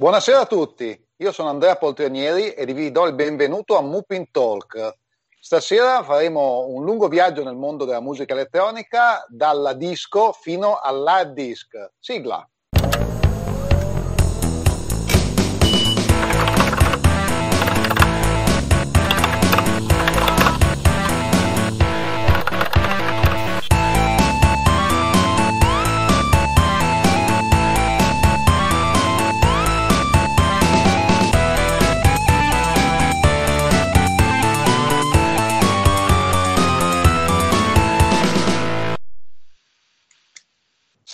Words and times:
Buonasera 0.00 0.40
a 0.40 0.46
tutti, 0.46 0.98
io 1.18 1.30
sono 1.30 1.50
Andrea 1.50 1.76
Poltronieri 1.76 2.54
e 2.54 2.64
vi 2.72 2.90
do 2.90 3.06
il 3.06 3.14
benvenuto 3.14 3.76
a 3.76 3.82
Mupin 3.82 4.30
Talk. 4.30 4.94
Stasera 5.38 6.02
faremo 6.02 6.68
un 6.68 6.86
lungo 6.86 7.06
viaggio 7.06 7.44
nel 7.44 7.54
mondo 7.54 7.84
della 7.84 8.00
musica 8.00 8.32
elettronica, 8.32 9.26
dalla 9.28 9.74
disco 9.74 10.32
fino 10.32 10.78
all'hard 10.78 11.34
disk. 11.34 11.76
Sigla. 11.98 12.49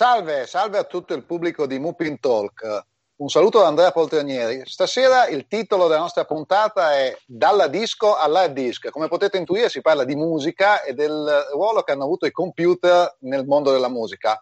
Salve, 0.09 0.47
salve 0.47 0.77
a 0.77 0.85
tutto 0.85 1.13
il 1.13 1.25
pubblico 1.25 1.67
di 1.67 1.79
Mupin 1.79 2.21
Talk. 2.21 2.85
Un 3.17 3.27
saluto 3.27 3.59
da 3.59 3.67
Andrea 3.67 3.91
Poltronieri. 3.91 4.61
Stasera 4.63 5.27
il 5.27 5.47
titolo 5.47 5.89
della 5.89 5.99
nostra 5.99 6.23
puntata 6.23 6.93
è 6.93 7.13
Dalla 7.25 7.67
disco 7.67 8.15
all'hard 8.15 8.53
disk. 8.53 8.89
Come 8.89 9.09
potete 9.09 9.35
intuire 9.35 9.67
si 9.67 9.81
parla 9.81 10.05
di 10.05 10.15
musica 10.15 10.81
e 10.81 10.93
del 10.93 11.47
ruolo 11.51 11.81
che 11.81 11.91
hanno 11.91 12.05
avuto 12.05 12.25
i 12.25 12.31
computer 12.31 13.17
nel 13.23 13.45
mondo 13.45 13.73
della 13.73 13.89
musica. 13.89 14.41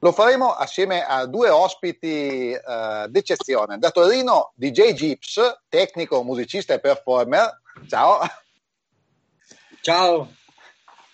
Lo 0.00 0.10
faremo 0.10 0.50
assieme 0.50 1.06
a 1.06 1.24
due 1.26 1.50
ospiti 1.50 2.50
eh, 2.50 3.06
d'eccezione. 3.08 3.78
Da 3.78 3.92
Torino 3.92 4.54
DJ 4.56 4.92
Gips, 4.92 5.60
tecnico, 5.68 6.24
musicista 6.24 6.74
e 6.74 6.80
performer. 6.80 7.60
Ciao. 7.86 8.18
Ciao. 9.82 10.28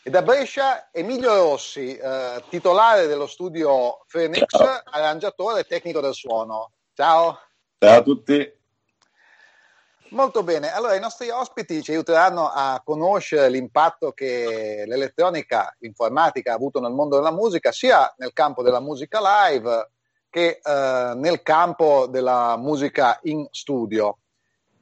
E 0.05 0.11
da 0.11 0.20
Brescia 0.20 0.89
Emilio 0.91 1.33
Rossi, 1.33 1.97
eh, 1.97 2.42
titolare 2.48 3.06
dello 3.06 3.28
studio 3.28 4.05
Phoenix, 4.11 4.47
Ciao. 4.48 4.83
arrangiatore 4.91 5.61
e 5.61 5.64
tecnico 5.64 6.00
del 6.00 6.12
suono. 6.12 6.72
Ciao. 6.92 7.39
Ciao 7.78 7.98
a 7.98 8.03
tutti. 8.03 8.61
Molto 10.09 10.42
bene, 10.42 10.72
allora 10.72 10.97
i 10.97 11.00
nostri 11.00 11.31
ospiti 11.31 11.84
ci 11.84 11.92
aiuteranno 11.92 12.50
a 12.53 12.83
conoscere 12.84 13.48
l'impatto 13.48 14.11
che 14.11 14.83
l'elettronica, 14.89 15.72
l'informatica 15.78 16.50
ha 16.50 16.56
avuto 16.56 16.81
nel 16.81 16.92
mondo 16.92 17.14
della 17.14 17.31
musica, 17.31 17.70
sia 17.70 18.12
nel 18.19 18.33
campo 18.33 18.64
della 18.64 18.81
musica 18.81 19.20
live 19.22 19.91
che 20.28 20.61
eh, 20.61 21.12
nel 21.14 21.42
campo 21.42 22.09
della 22.09 22.56
musica 22.56 23.20
in 23.22 23.47
studio. 23.53 24.19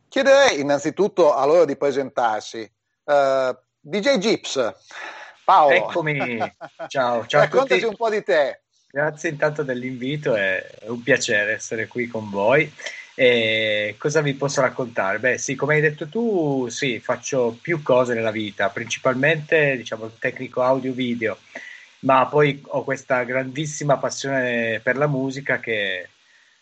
Chiederei 0.08 0.60
innanzitutto 0.60 1.34
a 1.34 1.44
loro 1.44 1.66
di 1.66 1.76
presentarsi. 1.76 2.60
Eh, 3.04 3.58
DJ 3.82 4.18
Gips, 4.18 4.74
Paolo. 5.42 5.74
Eccomi, 5.74 6.38
ciao, 6.88 7.26
ciao 7.26 7.40
Raccontaci 7.40 7.84
un 7.84 7.96
po' 7.96 8.10
di 8.10 8.22
te. 8.22 8.60
Grazie 8.90 9.30
intanto 9.30 9.62
dell'invito, 9.62 10.34
è 10.34 10.62
un 10.88 11.02
piacere 11.02 11.52
essere 11.52 11.86
qui 11.86 12.06
con 12.06 12.28
voi. 12.28 12.70
E 13.14 13.94
cosa 13.98 14.20
vi 14.20 14.34
posso 14.34 14.60
raccontare? 14.60 15.18
Beh, 15.18 15.38
sì, 15.38 15.54
come 15.54 15.74
hai 15.74 15.80
detto 15.80 16.08
tu, 16.08 16.68
sì, 16.68 17.00
faccio 17.00 17.56
più 17.60 17.82
cose 17.82 18.14
nella 18.14 18.30
vita, 18.30 18.68
principalmente 18.68 19.76
diciamo 19.76 20.06
il 20.06 20.16
tecnico 20.18 20.62
audio-video, 20.62 21.38
ma 22.00 22.26
poi 22.26 22.62
ho 22.68 22.84
questa 22.84 23.22
grandissima 23.24 23.96
passione 23.96 24.80
per 24.82 24.96
la 24.96 25.06
musica 25.06 25.58
che 25.58 26.08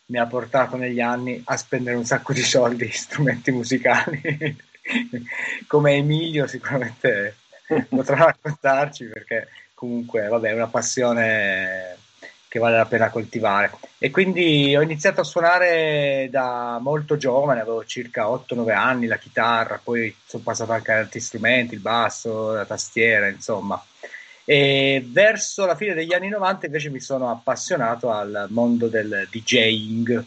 mi 0.07 0.19
ha 0.19 0.27
portato 0.27 0.77
negli 0.77 1.01
anni 1.01 1.41
a 1.45 1.57
spendere 1.57 1.97
un 1.97 2.05
sacco 2.05 2.33
di 2.33 2.43
soldi 2.43 2.85
in 2.85 2.93
strumenti 2.93 3.51
musicali. 3.51 4.67
Come 5.67 5.95
Emilio 5.95 6.47
sicuramente 6.47 7.37
potrà 7.89 8.17
raccontarci 8.17 9.07
perché 9.07 9.49
comunque 9.75 10.27
vabbè, 10.29 10.51
è 10.51 10.55
una 10.55 10.67
passione 10.67 11.97
che 12.49 12.59
vale 12.59 12.77
la 12.77 12.87
pena 12.87 13.11
coltivare. 13.11 13.73
E 13.99 14.11
quindi 14.11 14.75
ho 14.75 14.81
iniziato 14.81 15.21
a 15.21 15.25
suonare 15.25 16.29
da 16.31 16.79
molto 16.81 17.17
giovane, 17.17 17.61
avevo 17.61 17.85
circa 17.85 18.27
8-9 18.27 18.71
anni, 18.73 19.07
la 19.07 19.19
chitarra, 19.19 19.81
poi 19.83 20.15
sono 20.25 20.43
passato 20.43 20.73
anche 20.73 20.93
ad 20.93 20.99
altri 20.99 21.21
strumenti, 21.21 21.75
il 21.75 21.81
basso, 21.81 22.53
la 22.53 22.65
tastiera, 22.65 23.29
insomma. 23.29 23.83
E 24.45 25.05
verso 25.07 25.67
la 25.67 25.77
fine 25.77 25.93
degli 25.93 26.15
anni 26.15 26.31
90 26.31 26.67
invece 26.67 26.89
mi 26.89 27.01
sono 27.01 27.31
appassionato 27.31 28.11
al 28.11 28.47
mondo 28.49 28.89
del 28.89 29.29
DJing 29.31 30.25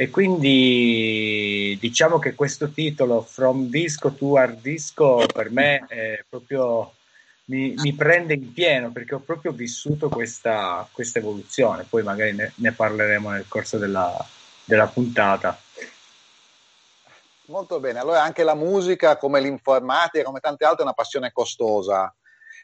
e 0.00 0.10
quindi 0.10 1.76
diciamo 1.80 2.20
che 2.20 2.36
questo 2.36 2.70
titolo 2.70 3.20
From 3.20 3.66
Disco 3.66 4.12
to 4.12 4.36
Hard 4.36 4.60
Disco 4.60 5.26
per 5.26 5.50
me 5.50 5.86
è 5.88 6.24
proprio 6.28 6.92
mi, 7.46 7.74
mi 7.78 7.92
prende 7.94 8.34
in 8.34 8.52
pieno 8.52 8.92
perché 8.92 9.16
ho 9.16 9.18
proprio 9.18 9.50
vissuto 9.50 10.08
questa, 10.08 10.88
questa 10.92 11.18
evoluzione 11.18 11.82
poi 11.82 12.04
magari 12.04 12.32
ne, 12.32 12.52
ne, 12.54 12.70
parleremo 12.70 13.30
nel 13.30 13.46
corso 13.48 13.76
della, 13.76 14.24
della 14.62 14.86
puntata 14.86 15.60
Molto 17.46 17.80
bene, 17.80 17.98
allora 17.98 18.22
anche 18.22 18.42
la 18.42 18.54
musica 18.54 19.16
come 19.16 19.40
l'informatica, 19.40 20.22
come 20.22 20.38
tante 20.38 20.66
altre, 20.66 20.80
è 20.80 20.82
una 20.82 20.92
passione 20.92 21.32
costosa. 21.32 22.14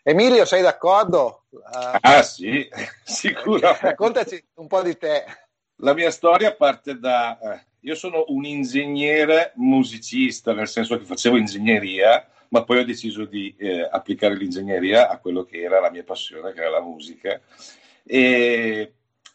Emilio, 0.02 0.44
sei 0.44 0.60
d'accordo? 0.60 1.44
Ah 1.72 2.22
sì, 2.22 2.68
sicuro. 3.02 3.74
Raccontaci 3.80 4.46
un 4.56 4.66
po' 4.66 4.82
di 4.82 4.94
te. 4.98 5.24
La 5.76 5.94
mia 5.94 6.10
storia 6.10 6.54
parte 6.54 6.98
da... 6.98 7.38
Eh, 7.38 7.66
io 7.80 7.94
sono 7.94 8.24
un 8.28 8.44
ingegnere 8.44 9.52
musicista, 9.56 10.54
nel 10.54 10.68
senso 10.68 10.96
che 10.96 11.04
facevo 11.04 11.36
ingegneria, 11.36 12.26
ma 12.48 12.64
poi 12.64 12.78
ho 12.78 12.84
deciso 12.84 13.24
di 13.24 13.54
eh, 13.58 13.86
applicare 13.90 14.36
l'ingegneria 14.36 15.10
a 15.10 15.18
quello 15.18 15.42
che 15.42 15.60
era 15.60 15.80
la 15.80 15.90
mia 15.90 16.04
passione, 16.04 16.52
che 16.52 16.60
era 16.60 16.70
la 16.70 16.80
musica. 16.80 17.40
E 18.04 18.94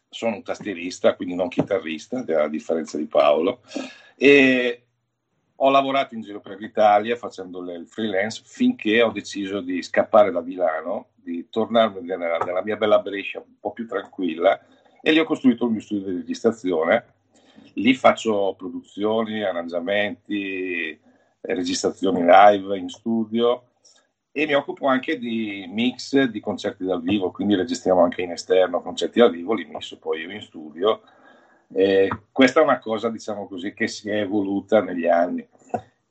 sono 0.09 0.37
un 0.37 0.43
tastierista, 0.43 1.15
quindi 1.15 1.35
non 1.35 1.49
chitarrista, 1.49 2.23
a 2.25 2.47
differenza 2.47 2.97
di 2.97 3.05
Paolo. 3.05 3.61
E 4.15 4.83
ho 5.55 5.69
lavorato 5.69 6.15
in 6.15 6.21
giro 6.21 6.39
per 6.39 6.57
l'Italia 6.57 7.17
facendo 7.17 7.59
il 7.71 7.85
freelance 7.85 8.41
finché 8.45 9.01
ho 9.01 9.11
deciso 9.11 9.59
di 9.59 9.83
scappare 9.83 10.31
da 10.31 10.41
Milano, 10.41 11.09
di 11.15 11.49
tornare 11.49 11.99
nella, 12.01 12.37
nella 12.37 12.63
mia 12.63 12.77
bella 12.77 12.99
Brescia 12.99 13.39
un 13.39 13.59
po' 13.59 13.73
più 13.73 13.85
tranquilla 13.85 14.59
e 15.01 15.11
lì 15.11 15.19
ho 15.19 15.25
costruito 15.25 15.65
il 15.65 15.71
mio 15.71 15.81
studio 15.81 16.11
di 16.11 16.17
registrazione. 16.17 17.05
Lì 17.73 17.93
faccio 17.93 18.55
produzioni, 18.57 19.43
arrangiamenti, 19.43 20.99
registrazioni 21.41 22.23
live 22.25 22.77
in 22.77 22.89
studio 22.89 23.63
e 24.31 24.45
mi 24.45 24.53
occupo 24.53 24.87
anche 24.87 25.17
di 25.17 25.65
mix 25.69 26.21
di 26.23 26.39
concerti 26.39 26.85
dal 26.85 27.01
vivo, 27.01 27.31
quindi 27.31 27.55
registriamo 27.55 28.01
anche 28.01 28.21
in 28.21 28.31
esterno 28.31 28.81
concerti 28.81 29.19
dal 29.19 29.31
vivo, 29.31 29.53
li 29.53 29.65
misso 29.65 29.97
poi 29.97 30.21
io 30.21 30.31
in 30.31 30.41
studio. 30.41 31.01
E 31.71 32.09
questa 32.31 32.59
è 32.59 32.63
una 32.63 32.79
cosa, 32.79 33.09
diciamo 33.09 33.47
così, 33.47 33.73
che 33.73 33.87
si 33.87 34.09
è 34.09 34.21
evoluta 34.21 34.81
negli 34.81 35.07
anni 35.07 35.47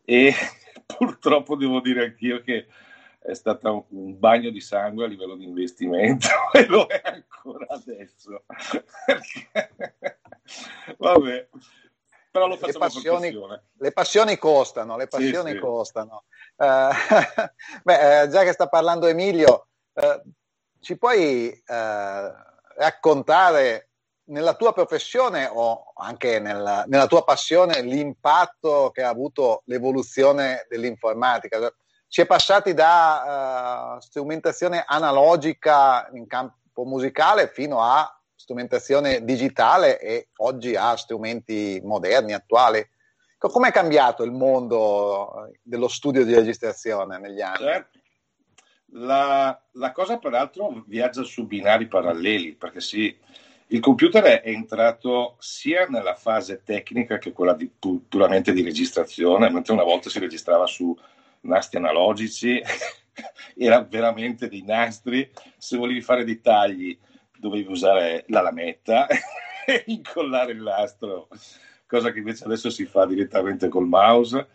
e 0.04 0.32
purtroppo 0.86 1.54
devo 1.54 1.80
dire 1.80 2.04
anch'io 2.04 2.40
che 2.40 2.66
è 3.28 3.34
stato 3.34 3.86
un 3.90 4.18
bagno 4.18 4.48
di 4.48 4.60
sangue 4.60 5.04
a 5.04 5.08
livello 5.08 5.36
di 5.36 5.44
investimento 5.44 6.28
e 6.52 6.66
lo 6.66 6.86
è 6.86 7.02
ancora 7.04 7.66
adesso. 7.68 8.44
Vabbè, 10.96 11.48
però 12.30 12.46
lo 12.46 12.56
facciamo 12.56 12.84
le 12.84 12.90
passioni, 12.90 13.38
le 13.76 13.92
passioni 13.92 14.38
costano, 14.38 14.96
le 14.96 15.08
passioni 15.08 15.50
sì, 15.50 15.56
sì. 15.56 15.60
costano. 15.60 16.24
Uh, 16.56 16.88
beh, 17.84 18.22
eh, 18.22 18.28
già 18.28 18.44
che 18.44 18.52
sta 18.52 18.66
parlando 18.68 19.06
Emilio, 19.06 19.68
uh, 19.92 20.22
ci 20.80 20.96
puoi 20.96 21.48
uh, 21.66 22.32
raccontare 22.76 23.90
nella 24.28 24.54
tua 24.54 24.72
professione 24.72 25.50
o 25.52 25.92
anche 25.96 26.38
nella, 26.38 26.84
nella 26.86 27.06
tua 27.06 27.24
passione 27.24 27.82
l'impatto 27.82 28.90
che 28.90 29.02
ha 29.02 29.10
avuto 29.10 29.64
l'evoluzione 29.66 30.64
dell'informatica? 30.70 31.70
Si 32.08 32.22
è 32.22 32.26
passati 32.26 32.72
da 32.72 33.96
uh, 33.96 34.00
strumentazione 34.00 34.82
analogica 34.86 36.08
in 36.14 36.26
campo 36.26 36.84
musicale 36.84 37.48
fino 37.48 37.82
a 37.82 38.10
strumentazione 38.34 39.24
digitale 39.24 40.00
e 40.00 40.28
oggi 40.36 40.74
a 40.74 40.96
strumenti 40.96 41.80
moderni, 41.84 42.32
attuali. 42.32 42.86
Come 43.36 43.68
è 43.68 43.72
cambiato 43.72 44.24
il 44.24 44.32
mondo 44.32 45.52
dello 45.62 45.86
studio 45.86 46.24
di 46.24 46.34
registrazione 46.34 47.18
negli 47.18 47.40
anni? 47.40 47.58
Certo. 47.58 47.98
La, 48.92 49.60
la, 49.72 49.92
cosa 49.92 50.16
peraltro 50.16 50.82
viaggia 50.86 51.22
su 51.22 51.46
binari 51.46 51.88
paralleli 51.88 52.54
perché 52.54 52.80
sì, 52.80 53.14
il 53.66 53.80
computer 53.80 54.24
è 54.24 54.48
entrato 54.48 55.36
sia 55.40 55.86
nella 55.88 56.14
fase 56.14 56.62
tecnica 56.64 57.18
che 57.18 57.32
quella 57.32 57.52
di, 57.52 57.70
puramente 58.08 58.52
di 58.52 58.62
registrazione, 58.62 59.50
mentre 59.50 59.74
una 59.74 59.84
volta 59.84 60.08
si 60.08 60.18
registrava 60.18 60.64
su 60.64 60.96
nastri 61.42 61.78
analogici, 61.78 62.60
era 63.56 63.82
veramente 63.82 64.48
dei 64.48 64.62
nastri, 64.62 65.30
se 65.56 65.76
volevi 65.76 66.00
fare 66.00 66.24
dei 66.24 66.40
tagli 66.40 66.98
dovevi 67.38 67.70
usare 67.70 68.24
la 68.28 68.42
lametta 68.42 69.06
e 69.66 69.84
incollare 69.86 70.52
il 70.52 70.62
nastro 70.62 71.28
cosa 71.88 72.12
che 72.12 72.18
invece 72.18 72.44
adesso 72.44 72.70
si 72.70 72.84
fa 72.84 73.06
direttamente 73.06 73.68
col 73.68 73.88
mouse. 73.88 74.48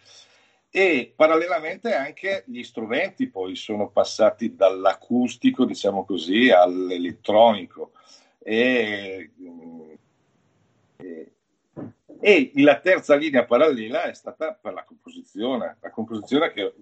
E 0.70 1.14
parallelamente 1.16 1.94
anche 1.94 2.44
gli 2.48 2.64
strumenti 2.64 3.28
poi 3.28 3.56
sono 3.56 3.90
passati 3.90 4.56
dall'acustico, 4.56 5.66
diciamo 5.66 6.06
così, 6.06 6.50
all'elettronico. 6.50 7.92
E, 8.40 9.32
e, 10.98 11.33
e 12.26 12.54
la 12.56 12.80
terza 12.80 13.16
linea 13.16 13.44
parallela 13.44 14.04
è 14.04 14.14
stata 14.14 14.54
per 14.54 14.72
la 14.72 14.86
composizione, 14.86 15.76
la 15.82 15.90
composizione 15.90 16.54
che 16.54 16.74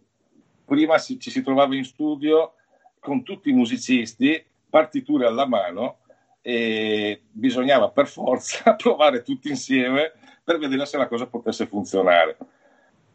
prima 0.64 1.00
si, 1.00 1.20
ci 1.20 1.32
si 1.32 1.42
trovava 1.42 1.74
in 1.74 1.84
studio 1.84 2.54
con 3.00 3.24
tutti 3.24 3.50
i 3.50 3.54
musicisti, 3.54 4.46
partiture 4.70 5.26
alla 5.26 5.48
mano 5.48 6.02
e 6.42 7.24
bisognava 7.32 7.90
per 7.90 8.06
forza 8.08 8.76
provare 8.78 9.24
tutti 9.24 9.50
insieme 9.50 10.12
per 10.44 10.60
vedere 10.60 10.86
se 10.86 10.98
la 10.98 11.08
cosa 11.08 11.26
potesse 11.26 11.66
funzionare. 11.66 12.38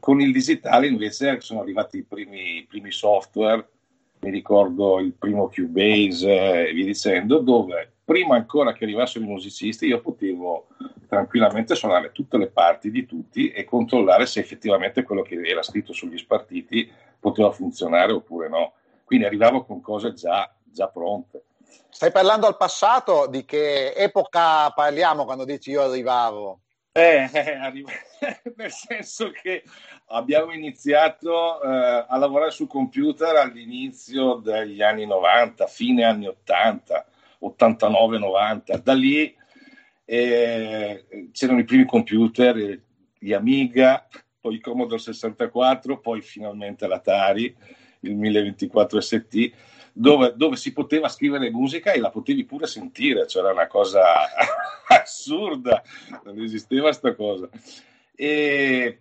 Con 0.01 0.21
il 0.21 0.33
digitale 0.33 0.89
invece 0.89 1.41
sono 1.41 1.61
arrivati 1.61 1.99
i 1.99 2.03
primi, 2.03 2.57
i 2.57 2.67
primi 2.67 2.91
software, 2.91 3.69
mi 4.19 4.31
ricordo 4.31 4.99
il 4.99 5.13
primo 5.13 5.49
Cubase 5.49 6.71
e 6.71 6.73
via 6.73 6.87
dicendo, 6.87 7.39
dove 7.39 7.93
prima 8.07 8.37
ancora 8.37 8.73
che 8.73 8.85
arrivassero 8.85 9.25
i 9.25 9.29
musicisti 9.29 9.87
io 9.87 10.01
potevo 10.01 10.69
tranquillamente 11.09 11.75
suonare 11.75 12.13
tutte 12.13 12.39
le 12.39 12.47
parti 12.47 12.93
di 12.93 13.05
tutti 13.05 13.51
e 13.51 13.65
controllare 13.65 14.27
se 14.27 14.39
effettivamente 14.39 15.03
quello 15.03 15.23
che 15.23 15.41
era 15.43 15.61
scritto 15.63 15.93
sugli 15.93 16.17
spartiti 16.17 16.89
poteva 17.19 17.51
funzionare 17.51 18.13
oppure 18.13 18.49
no. 18.49 18.75
Quindi 19.03 19.27
arrivavo 19.27 19.65
con 19.65 19.81
cose 19.81 20.13
già, 20.15 20.49
già 20.63 20.87
pronte. 20.87 21.47
Stai 21.89 22.13
parlando 22.13 22.47
al 22.47 22.57
passato? 22.57 23.27
Di 23.27 23.45
che 23.45 23.93
epoca 23.93 24.71
parliamo 24.71 25.25
quando 25.25 25.45
dici 25.45 25.71
io 25.71 25.83
arrivavo? 25.83 26.61
Eh, 26.93 27.29
eh, 27.33 27.53
arriva... 27.57 27.91
nel 28.57 28.71
senso 28.71 29.31
che 29.31 29.65
abbiamo 30.07 30.53
iniziato 30.53 31.61
eh, 31.61 32.07
a 32.09 32.17
lavorare 32.17 32.53
su 32.53 32.69
computer 32.69 33.35
all'inizio 33.35 34.35
degli 34.35 34.81
anni 34.81 35.07
90, 35.07 35.67
fine 35.67 36.05
anni 36.05 36.27
80, 36.27 37.05
89-90. 37.43 38.83
Da 38.83 38.93
lì 38.93 39.35
eh, 40.05 41.05
c'erano 41.33 41.61
i 41.61 41.65
primi 41.65 41.85
computer, 41.85 42.81
gli 43.19 43.33
Amiga, 43.33 44.07
poi 44.41 44.61
Commodore 44.61 45.01
64, 45.01 45.99
poi 46.01 46.21
finalmente 46.21 46.87
l'Atari, 46.87 47.55
il 48.01 48.15
1024 48.15 49.01
ST 49.01 49.53
dove, 49.99 50.35
dove, 50.37 50.57
si 50.57 50.75
poteva 50.75 51.09
scrivere 51.09 51.51
musica 51.51 51.93
e 51.93 52.01
la 52.01 52.11
potevi 52.11 52.45
pure 52.45 52.67
sentire, 52.67 53.25
c'era 53.25 53.51
una 53.51 53.67
cosa 53.67 54.05
assurda, 54.89 55.83
non 56.25 56.39
esisteva 56.39 56.83
questa 56.83 57.15
cosa. 57.15 57.49
E, 58.15 59.01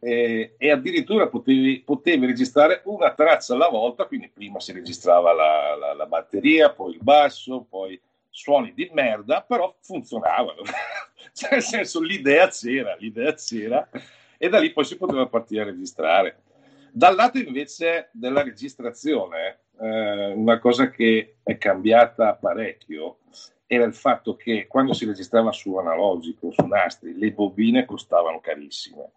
e, 0.00 0.54
e 0.56 0.70
addirittura 0.70 1.28
potevi, 1.28 1.82
potevi, 1.84 2.26
registrare 2.26 2.82
una 2.84 3.12
traccia 3.12 3.54
alla 3.54 3.68
volta, 3.68 4.04
quindi 4.04 4.28
prima 4.28 4.60
si 4.60 4.72
registrava 4.72 5.32
la, 5.32 5.76
la, 5.76 5.94
la 5.94 6.06
batteria, 6.06 6.70
poi 6.70 6.94
il 6.94 7.02
basso, 7.02 7.66
poi 7.68 8.00
suoni 8.30 8.72
di 8.74 8.88
merda, 8.92 9.42
però 9.42 9.74
funzionavano. 9.80 10.62
cioè, 11.32 11.50
nel 11.52 11.62
senso, 11.62 12.00
l'idea 12.00 12.48
c'era, 12.48 12.94
l'idea 12.98 13.34
c'era, 13.34 13.88
e 14.36 14.48
da 14.48 14.58
lì 14.58 14.72
poi 14.72 14.84
si 14.84 14.96
poteva 14.96 15.26
partire 15.26 15.62
a 15.62 15.66
registrare. 15.66 16.42
Dal 16.92 17.14
lato 17.14 17.38
invece 17.38 18.08
della 18.12 18.42
registrazione, 18.42 19.58
eh, 19.80 20.32
una 20.32 20.58
cosa 20.58 20.90
che 20.90 21.36
è 21.42 21.58
cambiata 21.58 22.34
parecchio 22.34 23.18
era 23.66 23.84
il 23.84 23.94
fatto 23.94 24.34
che 24.34 24.66
quando 24.66 24.94
si 24.94 25.04
registrava 25.04 25.52
su 25.52 25.76
analogico, 25.76 26.50
su 26.50 26.64
nastri, 26.64 27.18
le 27.18 27.32
bobine 27.32 27.84
costavano 27.84 28.40
carissime. 28.40 29.10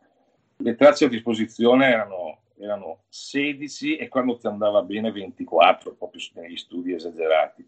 Le 0.61 0.75
tracce 0.75 1.05
a 1.05 1.09
disposizione 1.09 1.87
erano, 1.87 2.41
erano 2.57 3.03
16 3.09 3.97
e 3.97 4.07
quando 4.07 4.37
ti 4.37 4.47
andava 4.47 4.81
bene 4.83 5.11
24, 5.11 5.93
proprio 5.93 6.21
negli 6.35 6.57
studi 6.57 6.93
esagerati. 6.93 7.67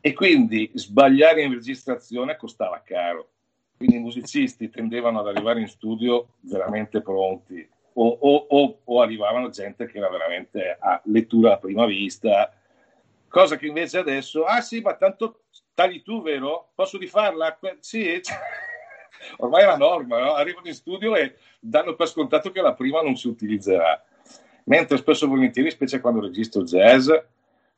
E 0.00 0.12
quindi 0.12 0.70
sbagliare 0.74 1.42
in 1.42 1.52
registrazione 1.52 2.36
costava 2.36 2.82
caro. 2.84 3.30
Quindi 3.76 3.96
i 3.96 4.00
musicisti 4.00 4.68
tendevano 4.68 5.20
ad 5.20 5.28
arrivare 5.28 5.60
in 5.60 5.68
studio 5.68 6.34
veramente 6.40 7.00
pronti 7.00 7.68
o, 7.94 8.18
o, 8.20 8.46
o, 8.48 8.80
o, 8.84 9.00
arrivavano 9.00 9.50
gente 9.50 9.86
che 9.86 9.98
era 9.98 10.08
veramente 10.08 10.76
a 10.78 11.00
lettura 11.04 11.54
a 11.54 11.58
prima 11.58 11.86
vista, 11.86 12.52
cosa 13.28 13.56
che 13.56 13.66
invece 13.66 13.98
adesso, 13.98 14.44
ah 14.44 14.60
sì, 14.60 14.80
ma 14.80 14.94
tanto 14.94 15.44
tagli 15.74 16.02
tu, 16.02 16.22
vero? 16.22 16.70
Posso 16.74 16.98
rifarla? 16.98 17.58
Sì, 17.80 18.20
ormai 19.38 19.62
è 19.62 19.66
la 19.66 19.76
norma, 19.76 20.20
no? 20.20 20.34
arrivano 20.34 20.68
in 20.68 20.74
studio 20.74 21.14
e 21.14 21.36
danno 21.58 21.94
per 21.94 22.08
scontato 22.08 22.50
che 22.50 22.60
la 22.60 22.74
prima 22.74 23.00
non 23.02 23.16
si 23.16 23.28
utilizzerà. 23.28 24.02
Mentre 24.64 24.96
spesso 24.96 25.26
e 25.26 25.28
volentieri, 25.28 25.70
specie 25.70 26.00
quando 26.00 26.20
registro 26.20 26.62
jazz, 26.62 27.10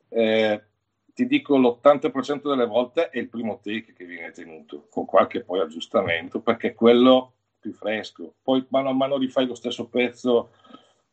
eh, 0.09 0.63
ti 1.13 1.25
dico 1.25 1.57
l'80% 1.57 2.47
delle 2.47 2.65
volte 2.65 3.09
è 3.09 3.17
il 3.17 3.27
primo 3.27 3.59
take 3.61 3.93
che 3.93 4.05
viene 4.05 4.31
tenuto, 4.31 4.87
con 4.89 5.05
qualche 5.05 5.43
poi 5.43 5.59
aggiustamento, 5.59 6.39
perché 6.39 6.73
quello 6.73 7.33
più 7.59 7.73
fresco. 7.73 8.35
Poi 8.41 8.65
mano 8.69 8.89
a 8.89 8.93
mano 8.93 9.17
rifai 9.17 9.47
lo 9.47 9.55
stesso 9.55 9.87
pezzo, 9.87 10.51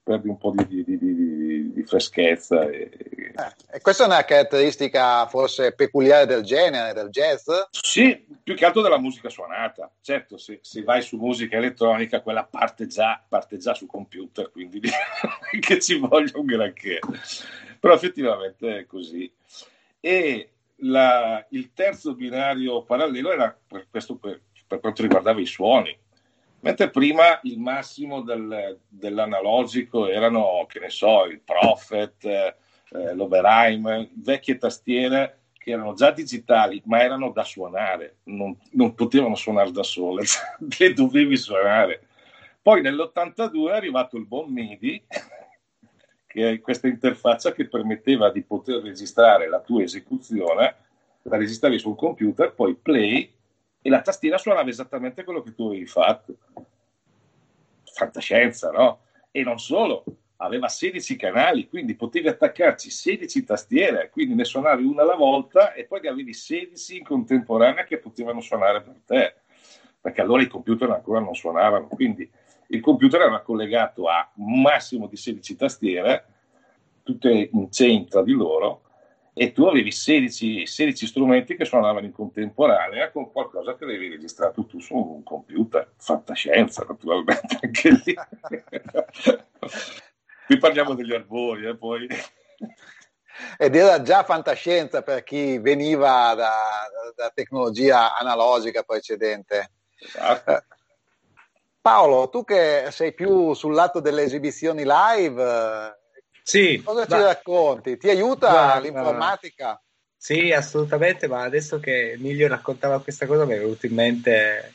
perdi 0.03 0.29
un 0.29 0.37
po' 0.37 0.53
di, 0.55 0.85
di, 0.85 0.99
di, 0.99 1.73
di 1.73 1.83
freschezza. 1.85 2.69
E... 2.69 2.91
Eh, 3.35 3.77
e 3.77 3.81
questa 3.81 4.05
è 4.05 4.07
una 4.07 4.25
caratteristica 4.25 5.27
forse 5.27 5.73
peculiare 5.73 6.27
del 6.27 6.43
genere, 6.43 6.93
del 6.93 7.09
jazz? 7.09 7.49
Sì, 7.71 8.27
più 8.45 8.55
che 8.55 8.65
altro 8.65 8.83
della 8.83 8.99
musica 8.99 9.29
suonata. 9.29 9.91
Certo, 10.01 10.37
se, 10.37 10.61
se 10.63 10.83
vai 10.83 11.03
su 11.03 11.17
musica 11.17 11.57
elettronica, 11.57 12.21
quella 12.21 12.45
parte 12.45 12.87
già, 12.87 13.21
parte 13.27 13.59
già 13.59 13.75
su 13.75 13.87
computer, 13.87 14.53
quindi 14.53 14.81
che 15.61 15.81
ci 15.81 15.99
voglia 15.99 16.39
un 16.39 16.47
granché. 16.47 17.01
Però 17.81 17.95
effettivamente 17.95 18.79
è 18.79 18.87
così. 18.87 19.33
E 19.99 20.51
la, 20.77 21.45
il 21.51 21.73
terzo 21.73 22.15
binario 22.15 22.85
parallelo 22.85 23.33
era 23.33 23.59
per, 23.67 23.89
questo 23.91 24.17
per, 24.17 24.43
per 24.67 24.79
quanto 24.79 25.03
riguardava 25.03 25.41
i 25.41 25.47
suoni 25.47 25.99
Mentre 26.65 26.89
prima 26.89 27.39
il 27.43 27.59
massimo 27.59 28.23
del, 28.23 28.81
dell'analogico 28.89 30.09
erano, 30.09 30.65
che 30.67 30.81
ne 30.81 30.89
so, 30.89 31.27
il 31.27 31.41
Prophet, 31.41 32.25
eh, 32.25 33.15
l'Oberheim, 33.15 34.09
vecchie 34.15 34.57
tastiere 34.57 35.41
che 35.65 35.71
erano 35.71 35.95
già 35.95 36.11
digitali, 36.11 36.83
ma 36.85 37.03
erano 37.03 37.31
da 37.31 37.43
suonare, 37.43 38.17
non, 38.25 38.55
non 38.73 38.95
potevano 38.95 39.35
suonare 39.35 39.71
da 39.71 39.83
sole, 39.83 40.25
le 40.79 40.93
dovevi 40.93 41.39
suonare. 41.39 42.07
Poi 42.61 42.83
nell'82 42.83 43.71
è 43.71 43.73
arrivato 43.73 44.19
il 44.19 44.27
buon 44.27 44.53
MIDI, 44.53 45.03
che 46.27 46.51
è 46.51 46.61
questa 46.61 46.87
interfaccia 46.87 47.53
che 47.53 47.67
permetteva 47.67 48.31
di 48.31 48.43
poter 48.43 48.83
registrare 48.83 49.49
la 49.49 49.61
tua 49.61 49.83
esecuzione, 49.85 50.77
la 51.23 51.37
registravi 51.39 51.79
sul 51.79 51.97
computer, 51.97 52.53
poi 52.53 52.75
play 52.75 53.33
e 53.81 53.89
la 53.89 54.03
tastiera 54.03 54.37
suonava 54.37 54.69
esattamente 54.69 55.25
quello 55.25 55.41
che 55.41 55.55
tu 55.55 55.69
avevi 55.69 55.87
fatto. 55.87 56.37
Fantascienza, 57.85 58.71
no? 58.71 58.99
E 59.31 59.43
non 59.43 59.59
solo, 59.59 60.05
aveva 60.37 60.69
16 60.69 61.17
canali, 61.17 61.69
quindi 61.69 61.95
potevi 61.95 62.29
attaccarci 62.29 62.91
16 62.91 63.45
tastiere, 63.45 64.11
quindi 64.11 64.35
ne 64.35 64.45
suonavi 64.45 64.85
una 64.85 65.03
alla 65.03 65.15
volta 65.15 65.73
e 65.73 65.85
poi 65.85 66.01
ne 66.01 66.09
avevi 66.09 66.35
16 66.35 66.99
in 66.99 67.05
contemporanea 67.05 67.85
che 67.85 67.99
potevano 67.99 68.41
suonare 68.41 68.83
per 68.83 69.01
te, 69.05 69.35
perché 70.01 70.21
allora 70.21 70.43
i 70.43 70.49
computer 70.49 70.91
ancora 70.91 71.21
non 71.21 71.35
suonavano, 71.35 71.89
quindi 71.89 72.29
il 72.69 72.81
computer 72.81 73.21
era 73.21 73.41
collegato 73.41 74.09
a 74.09 74.31
un 74.37 74.61
massimo 74.61 75.07
di 75.07 75.17
16 75.17 75.57
tastiere, 75.57 76.27
tutte 77.03 77.51
in 77.53 77.69
chain 77.71 78.09
tra 78.09 78.23
di 78.23 78.33
loro, 78.33 78.83
e 79.37 79.53
tu 79.53 79.65
avevi 79.65 79.91
16, 79.91 80.65
16, 80.65 81.07
strumenti 81.07 81.57
che 81.57 81.65
suonavano 81.65 82.07
in 82.07 82.13
contemporanea 82.13 83.11
con 83.11 83.33
qualcosa 83.33 83.77
che 83.77 83.83
avevi 83.83 84.09
registrato 84.09 84.65
tu 84.65 84.79
su 84.79 84.95
un 84.95 85.25
computer. 85.25 85.91
Fantascienza, 85.97 86.87
naturalmente, 86.89 87.59
anche 87.61 87.91
lì. 88.05 88.15
Qui 90.55 90.59
parliamo 90.59 90.95
degli 90.95 91.13
arbori, 91.13 91.67
eh, 91.67 91.77
poi. 91.77 92.07
Ed 93.59 93.75
era 93.75 94.01
già 94.03 94.23
fantascienza 94.23 95.03
per 95.03 95.25
chi 95.25 95.59
veniva 95.59 96.33
da, 96.37 96.53
da 97.17 97.33
tecnologia 97.35 98.17
analogica 98.17 98.85
precedente. 98.85 99.73
Esatto. 99.99 100.51
Eh, 100.53 100.63
Paolo, 101.81 102.29
tu 102.29 102.45
che 102.45 102.87
sei 102.91 103.13
più 103.15 103.53
sul 103.55 103.75
lato 103.75 103.99
delle 103.99 104.23
esibizioni 104.23 104.85
live, 104.87 105.99
sì, 106.43 106.81
Cosa 106.85 107.07
ci 107.07 107.21
racconti? 107.21 107.97
Ti 107.97 108.11
aiuta 108.11 108.51
guarda, 108.51 108.79
l'informatica? 108.79 109.83
Sì, 110.17 110.53
assolutamente, 110.53 111.27
ma 111.27 111.43
adesso 111.43 111.81
che 111.81 112.13
Emilio 112.13 112.47
raccontava 112.47 113.01
questa 113.01 113.27
cosa 113.27 113.45
mi 113.45 113.55
è 113.55 113.59
venuto 113.59 113.87
in 113.87 113.95
mente, 113.95 114.73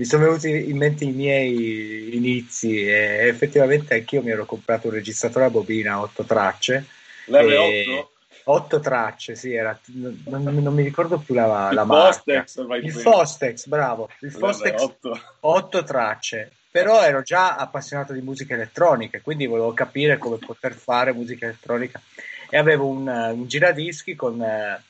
mi 0.00 0.06
sono 0.06 0.24
venuti 0.24 0.70
in 0.70 0.78
mente 0.78 1.04
i 1.04 1.12
miei 1.12 2.16
inizi 2.16 2.86
e 2.86 3.26
effettivamente 3.28 3.92
anch'io 3.92 4.22
mi 4.22 4.30
ero 4.30 4.46
comprato 4.46 4.86
un 4.86 4.94
registratore 4.94 5.44
a 5.44 5.50
bobina 5.50 5.92
a 5.92 6.00
8 6.00 6.24
tracce. 6.24 6.86
L'R8? 7.26 8.06
otto 8.44 8.80
tracce, 8.80 9.34
sì, 9.34 9.52
era, 9.52 9.78
non, 9.92 10.42
non, 10.42 10.72
mi 10.72 10.82
ricordo 10.82 11.18
più 11.18 11.34
la, 11.34 11.68
il 11.68 11.74
la 11.74 11.84
Fostex, 11.84 12.64
Il 12.82 12.92
Fostex, 12.92 13.66
bravo. 13.66 14.08
Il 14.20 14.32
Fostex, 14.32 14.80
otto. 14.80 15.20
otto 15.40 15.84
tracce. 15.84 16.50
Però 16.70 17.02
ero 17.02 17.20
già 17.20 17.56
appassionato 17.56 18.14
di 18.14 18.22
musica 18.22 18.54
elettronica, 18.54 19.20
quindi 19.20 19.46
volevo 19.46 19.74
capire 19.74 20.16
come 20.16 20.38
poter 20.38 20.72
fare 20.72 21.12
musica 21.12 21.44
elettronica. 21.44 22.00
E 22.48 22.56
avevo 22.56 22.86
un, 22.86 23.06
un 23.06 23.46
giradischi 23.46 24.16
con... 24.16 24.40
Eh, 24.40 24.82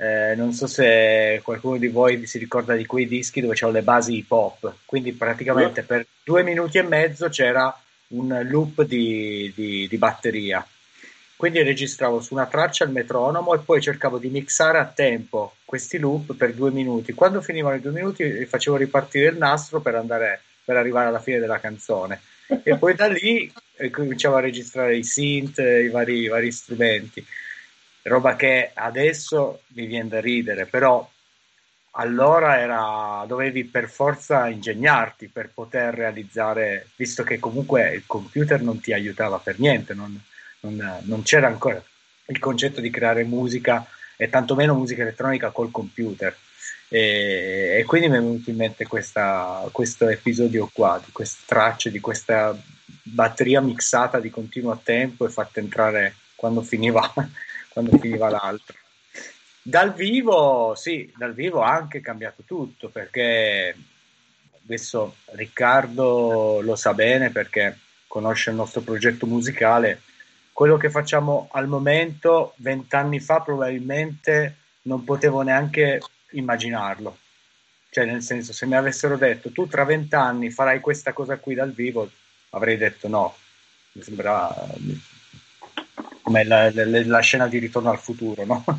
eh, 0.00 0.34
non 0.36 0.52
so 0.52 0.68
se 0.68 1.40
qualcuno 1.42 1.76
di 1.76 1.88
voi 1.88 2.24
si 2.24 2.38
ricorda 2.38 2.76
di 2.76 2.86
quei 2.86 3.08
dischi 3.08 3.40
dove 3.40 3.54
c'erano 3.54 3.78
le 3.78 3.82
basi 3.82 4.16
hip 4.16 4.30
hop, 4.30 4.74
quindi 4.84 5.12
praticamente 5.12 5.82
per 5.82 6.06
due 6.22 6.44
minuti 6.44 6.78
e 6.78 6.82
mezzo 6.82 7.28
c'era 7.28 7.76
un 8.08 8.46
loop 8.48 8.84
di, 8.84 9.52
di, 9.56 9.88
di 9.88 9.96
batteria. 9.96 10.64
Quindi 11.34 11.62
registravo 11.62 12.20
su 12.20 12.34
una 12.34 12.46
traccia 12.46 12.84
il 12.84 12.90
metronomo 12.90 13.54
e 13.54 13.58
poi 13.58 13.80
cercavo 13.80 14.18
di 14.18 14.28
mixare 14.28 14.78
a 14.78 14.86
tempo 14.86 15.56
questi 15.64 15.98
loop 15.98 16.34
per 16.34 16.54
due 16.54 16.70
minuti. 16.70 17.12
Quando 17.12 17.40
finivano 17.40 17.76
i 17.76 17.80
due 17.80 17.92
minuti 17.92 18.44
facevo 18.44 18.76
ripartire 18.76 19.30
il 19.30 19.36
nastro 19.36 19.80
per, 19.80 19.96
andare, 19.96 20.42
per 20.64 20.76
arrivare 20.76 21.08
alla 21.08 21.20
fine 21.20 21.38
della 21.38 21.60
canzone. 21.60 22.20
E 22.62 22.76
poi 22.76 22.94
da 22.94 23.08
lì 23.08 23.52
eh, 23.76 23.90
cominciavo 23.90 24.36
a 24.36 24.40
registrare 24.40 24.96
i 24.96 25.04
synth, 25.04 25.58
i 25.58 25.88
vari, 25.88 26.20
i 26.20 26.28
vari 26.28 26.50
strumenti 26.50 27.24
roba 28.08 28.36
che 28.36 28.70
adesso 28.74 29.62
mi 29.68 29.86
viene 29.86 30.08
da 30.08 30.20
ridere, 30.20 30.66
però 30.66 31.08
allora 31.92 32.58
era, 32.58 33.24
dovevi 33.26 33.64
per 33.64 33.88
forza 33.88 34.48
ingegnarti 34.48 35.28
per 35.28 35.50
poter 35.52 35.94
realizzare, 35.94 36.88
visto 36.96 37.24
che 37.24 37.38
comunque 37.38 37.92
il 37.94 38.04
computer 38.06 38.60
non 38.62 38.80
ti 38.80 38.92
aiutava 38.92 39.38
per 39.38 39.58
niente, 39.58 39.94
non, 39.94 40.20
non, 40.60 41.00
non 41.02 41.22
c'era 41.22 41.48
ancora 41.48 41.82
il 42.26 42.38
concetto 42.38 42.80
di 42.80 42.90
creare 42.90 43.24
musica 43.24 43.86
e 44.16 44.28
tantomeno 44.28 44.74
musica 44.74 45.02
elettronica 45.02 45.50
col 45.50 45.70
computer. 45.70 46.36
E, 46.88 47.76
e 47.78 47.84
quindi 47.84 48.08
mi 48.08 48.16
è 48.16 48.20
venuto 48.20 48.50
in 48.50 48.56
mente 48.56 48.86
questa, 48.86 49.68
questo 49.72 50.08
episodio 50.08 50.70
qua, 50.72 51.00
di 51.04 51.12
queste 51.12 51.42
tracce, 51.46 51.90
di 51.90 52.00
questa 52.00 52.56
batteria 53.02 53.60
mixata 53.60 54.20
di 54.20 54.30
continuo 54.30 54.78
tempo 54.82 55.26
e 55.26 55.30
fatta 55.30 55.60
entrare 55.60 56.14
quando 56.34 56.62
finiva 56.62 57.12
quando 57.78 57.98
finiva 57.98 58.28
l'altro. 58.28 58.76
Dal 59.62 59.94
vivo, 59.94 60.74
sì, 60.74 61.12
dal 61.16 61.34
vivo 61.34 61.62
ha 61.62 61.72
anche 61.72 62.00
cambiato 62.00 62.42
tutto 62.42 62.88
perché 62.88 63.76
adesso 64.64 65.16
Riccardo 65.32 66.60
lo 66.60 66.74
sa 66.74 66.94
bene 66.94 67.30
perché 67.30 67.78
conosce 68.06 68.50
il 68.50 68.56
nostro 68.56 68.80
progetto 68.80 69.26
musicale. 69.26 70.02
Quello 70.52 70.76
che 70.76 70.90
facciamo 70.90 71.48
al 71.52 71.68
momento, 71.68 72.54
vent'anni 72.56 73.20
fa 73.20 73.40
probabilmente 73.42 74.56
non 74.82 75.04
potevo 75.04 75.42
neanche 75.42 76.00
immaginarlo. 76.30 77.16
Cioè, 77.90 78.06
nel 78.06 78.22
senso, 78.22 78.52
se 78.52 78.66
mi 78.66 78.74
avessero 78.74 79.16
detto 79.16 79.52
tu 79.52 79.68
tra 79.68 79.84
vent'anni 79.84 80.50
farai 80.50 80.80
questa 80.80 81.12
cosa 81.12 81.36
qui 81.36 81.54
dal 81.54 81.72
vivo, 81.72 82.10
avrei 82.50 82.76
detto 82.76 83.06
no. 83.06 83.36
Mi 83.92 84.02
sembrava 84.02 84.66
come 86.28 86.44
la, 86.44 86.70
la, 86.70 86.84
la, 87.06 87.20
scena 87.20 87.48
di 87.48 87.58
Ritorno 87.58 87.90
al 87.90 87.98
futuro, 87.98 88.44
no? 88.44 88.62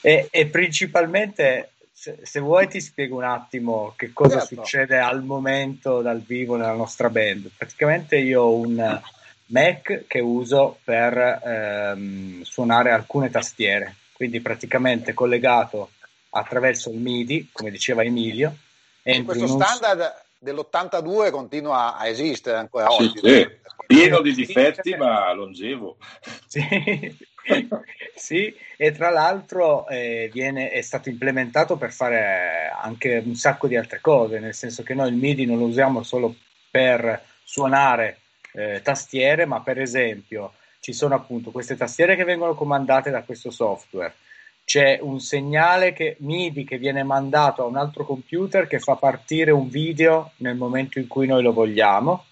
e, 0.00 0.28
e, 0.30 0.46
principalmente, 0.46 1.72
se, 1.92 2.20
se, 2.22 2.38
vuoi, 2.38 2.68
ti 2.68 2.80
spiego 2.80 3.16
un 3.16 3.24
attimo 3.24 3.92
che 3.96 4.12
cosa 4.12 4.38
certo. 4.38 4.54
succede 4.54 4.98
al 4.98 5.24
momento 5.24 6.00
dal 6.00 6.20
vivo 6.20 6.54
nella 6.54 6.74
nostra 6.74 7.10
band. 7.10 7.50
Praticamente 7.56 8.18
io 8.18 8.42
ho 8.42 8.54
un 8.54 9.00
Mac 9.46 10.04
che 10.06 10.20
uso 10.20 10.78
per 10.84 11.40
ehm, 11.44 12.42
suonare 12.42 12.92
alcune 12.92 13.30
tastiere, 13.30 13.96
quindi 14.12 14.40
praticamente 14.40 15.12
collegato 15.12 15.90
attraverso 16.30 16.90
il 16.90 16.98
MIDI, 16.98 17.48
come 17.50 17.72
diceva 17.72 18.04
Emilio. 18.04 18.54
Questo 19.02 19.48
standard 19.48 20.22
dell'82 20.38 21.32
continua 21.32 21.96
a 21.96 22.06
esistere 22.06 22.58
ancora 22.58 22.88
sì, 22.90 23.02
oggi. 23.02 23.18
Sì. 23.18 23.58
Pieno 23.90 24.20
di 24.20 24.32
difetti, 24.32 24.94
ma 24.96 25.32
longevo. 25.32 25.96
Sì. 26.46 27.16
sì, 28.14 28.54
e 28.76 28.92
tra 28.92 29.08
l'altro 29.08 29.88
eh, 29.88 30.28
viene, 30.32 30.70
è 30.70 30.82
stato 30.82 31.08
implementato 31.08 31.76
per 31.76 31.90
fare 31.90 32.70
anche 32.70 33.22
un 33.24 33.34
sacco 33.34 33.66
di 33.66 33.76
altre 33.76 34.00
cose, 34.00 34.38
nel 34.38 34.54
senso 34.54 34.82
che 34.82 34.94
noi 34.94 35.08
il 35.08 35.14
MIDI 35.14 35.46
non 35.46 35.58
lo 35.58 35.64
usiamo 35.64 36.02
solo 36.02 36.36
per 36.70 37.20
suonare 37.42 38.18
eh, 38.52 38.82
tastiere, 38.82 39.46
ma 39.46 39.62
per 39.62 39.80
esempio 39.80 40.52
ci 40.80 40.92
sono 40.92 41.14
appunto 41.14 41.50
queste 41.50 41.76
tastiere 41.76 42.14
che 42.14 42.24
vengono 42.24 42.54
comandate 42.54 43.10
da 43.10 43.22
questo 43.22 43.50
software 43.50 44.12
c'è 44.70 45.00
un 45.02 45.18
segnale 45.18 45.92
che, 45.92 46.14
MIDI 46.20 46.62
che 46.62 46.78
viene 46.78 47.02
mandato 47.02 47.62
a 47.62 47.66
un 47.66 47.76
altro 47.76 48.04
computer 48.04 48.68
che 48.68 48.78
fa 48.78 48.94
partire 48.94 49.50
un 49.50 49.68
video 49.68 50.30
nel 50.36 50.54
momento 50.54 51.00
in 51.00 51.08
cui 51.08 51.26
noi 51.26 51.42
lo 51.42 51.52
vogliamo. 51.52 52.26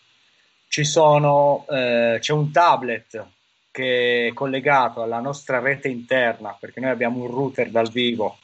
Sono, 0.69 1.67
eh, 1.69 2.19
c'è 2.21 2.33
un 2.33 2.53
tablet 2.53 3.27
che 3.71 4.29
è 4.29 4.33
collegato 4.33 5.03
alla 5.03 5.21
nostra 5.21 5.59
rete 5.59 5.89
interna, 5.89 6.57
perché 6.59 6.81
noi 6.81 6.91
abbiamo 6.91 7.23
un 7.23 7.29
router 7.29 7.71
dal 7.71 7.91
vivo, 7.91 8.39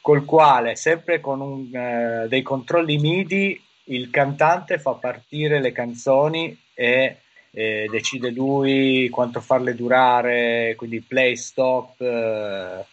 col 0.00 0.24
quale, 0.24 0.76
sempre 0.76 1.20
con 1.20 1.40
un, 1.40 1.74
eh, 1.74 2.26
dei 2.28 2.42
controlli 2.42 2.98
MIDI, 2.98 3.62
il 3.84 4.10
cantante 4.10 4.78
fa 4.78 4.92
partire 4.92 5.60
le 5.60 5.72
canzoni 5.72 6.56
e 6.74 7.16
eh, 7.50 7.88
decide 7.90 8.30
lui 8.30 9.08
quanto 9.08 9.40
farle 9.40 9.74
durare, 9.74 10.74
quindi 10.76 11.00
play, 11.00 11.36
stop. 11.36 12.00
Eh, 12.00 12.84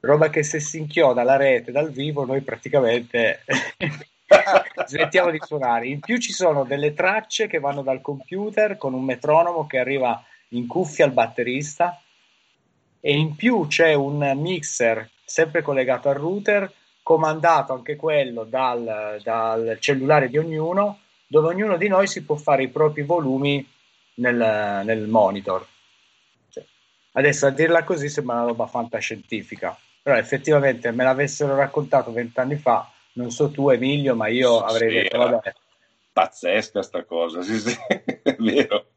roba 0.00 0.30
che 0.30 0.42
se 0.42 0.60
si 0.60 0.78
inchioda 0.78 1.20
alla 1.20 1.36
rete 1.36 1.70
dal 1.70 1.90
vivo 1.90 2.24
noi 2.24 2.40
praticamente 2.40 3.44
smettiamo 4.86 5.30
di 5.30 5.38
suonare. 5.40 5.86
In 5.86 6.00
più 6.00 6.18
ci 6.18 6.32
sono 6.32 6.64
delle 6.64 6.94
tracce 6.94 7.46
che 7.46 7.58
vanno 7.58 7.82
dal 7.82 8.00
computer 8.00 8.76
con 8.76 8.94
un 8.94 9.04
metronomo 9.04 9.66
che 9.66 9.78
arriva 9.78 10.22
in 10.48 10.66
cuffia 10.66 11.04
al 11.04 11.12
batterista 11.12 12.00
e 13.00 13.16
in 13.16 13.34
più 13.34 13.66
c'è 13.66 13.94
un 13.94 14.32
mixer 14.36 15.08
sempre 15.24 15.62
collegato 15.62 16.08
al 16.08 16.16
router 16.16 16.72
comandato 17.02 17.72
anche 17.72 17.96
quello 17.96 18.44
dal, 18.44 19.18
dal 19.22 19.76
cellulare 19.80 20.28
di 20.28 20.38
ognuno 20.38 21.00
dove 21.26 21.48
ognuno 21.48 21.78
di 21.78 21.88
noi 21.88 22.06
si 22.06 22.24
può 22.24 22.36
fare 22.36 22.64
i 22.64 22.68
propri 22.68 23.02
volumi 23.02 23.66
nel, 24.16 24.82
nel 24.84 25.08
monitor. 25.08 25.66
Cioè, 26.50 26.62
adesso 27.12 27.46
a 27.46 27.50
dirla 27.50 27.84
così 27.84 28.10
sembra 28.10 28.34
una 28.36 28.44
roba 28.44 28.66
fantascientifica, 28.66 29.74
però 30.02 30.16
effettivamente 30.16 30.90
me 30.90 31.04
l'avessero 31.04 31.56
raccontato 31.56 32.12
vent'anni 32.12 32.56
fa, 32.56 32.91
non 33.14 33.30
so 33.30 33.50
tu 33.50 33.68
Emilio, 33.70 34.14
ma 34.14 34.28
io 34.28 34.58
sì, 34.58 34.64
avrei 34.64 35.02
detto 35.02 35.18
vabbè. 35.18 35.54
Pazzesca 36.12 36.82
sta 36.82 37.04
cosa, 37.04 37.42
sì, 37.42 37.58
sì, 37.58 37.76
è 38.22 38.36
vero. 38.38 38.92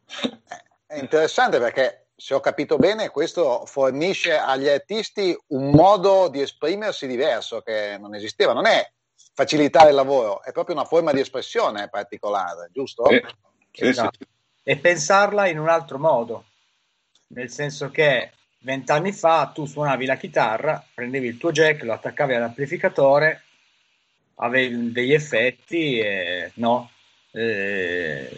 È 0.85 0.97
interessante 0.97 1.59
perché 1.59 2.07
se 2.15 2.33
ho 2.33 2.39
capito 2.39 2.77
bene, 2.77 3.09
questo 3.09 3.65
fornisce 3.65 4.37
agli 4.37 4.67
artisti 4.67 5.37
un 5.47 5.71
modo 5.71 6.29
di 6.29 6.41
esprimersi 6.41 7.07
diverso 7.07 7.61
che 7.61 7.97
non 7.99 8.15
esisteva. 8.15 8.53
Non 8.53 8.65
è 8.65 8.89
facilitare 9.33 9.89
il 9.89 9.95
lavoro, 9.95 10.41
è 10.43 10.51
proprio 10.51 10.75
una 10.75 10.85
forma 10.85 11.11
di 11.11 11.19
espressione 11.19 11.89
particolare, 11.89 12.69
giusto? 12.71 13.05
Sì, 13.09 13.21
sì, 13.71 13.85
esatto. 13.87 14.17
sì. 14.19 14.27
E 14.63 14.77
pensarla 14.77 15.47
in 15.47 15.59
un 15.59 15.67
altro 15.67 15.99
modo, 15.99 16.45
nel 17.27 17.49
senso 17.49 17.91
che 17.91 18.31
vent'anni 18.59 19.11
fa 19.11 19.51
tu 19.53 19.65
suonavi 19.65 20.05
la 20.05 20.15
chitarra, 20.15 20.83
prendevi 20.93 21.27
il 21.27 21.37
tuo 21.37 21.51
jack, 21.51 21.83
lo 21.83 21.93
attaccavi 21.93 22.33
all'amplificatore, 22.33 23.43
avevi 24.35 24.91
degli 24.91 25.13
effetti 25.13 25.99
e 25.99 26.51
no. 26.55 26.89
Eh, 27.31 28.29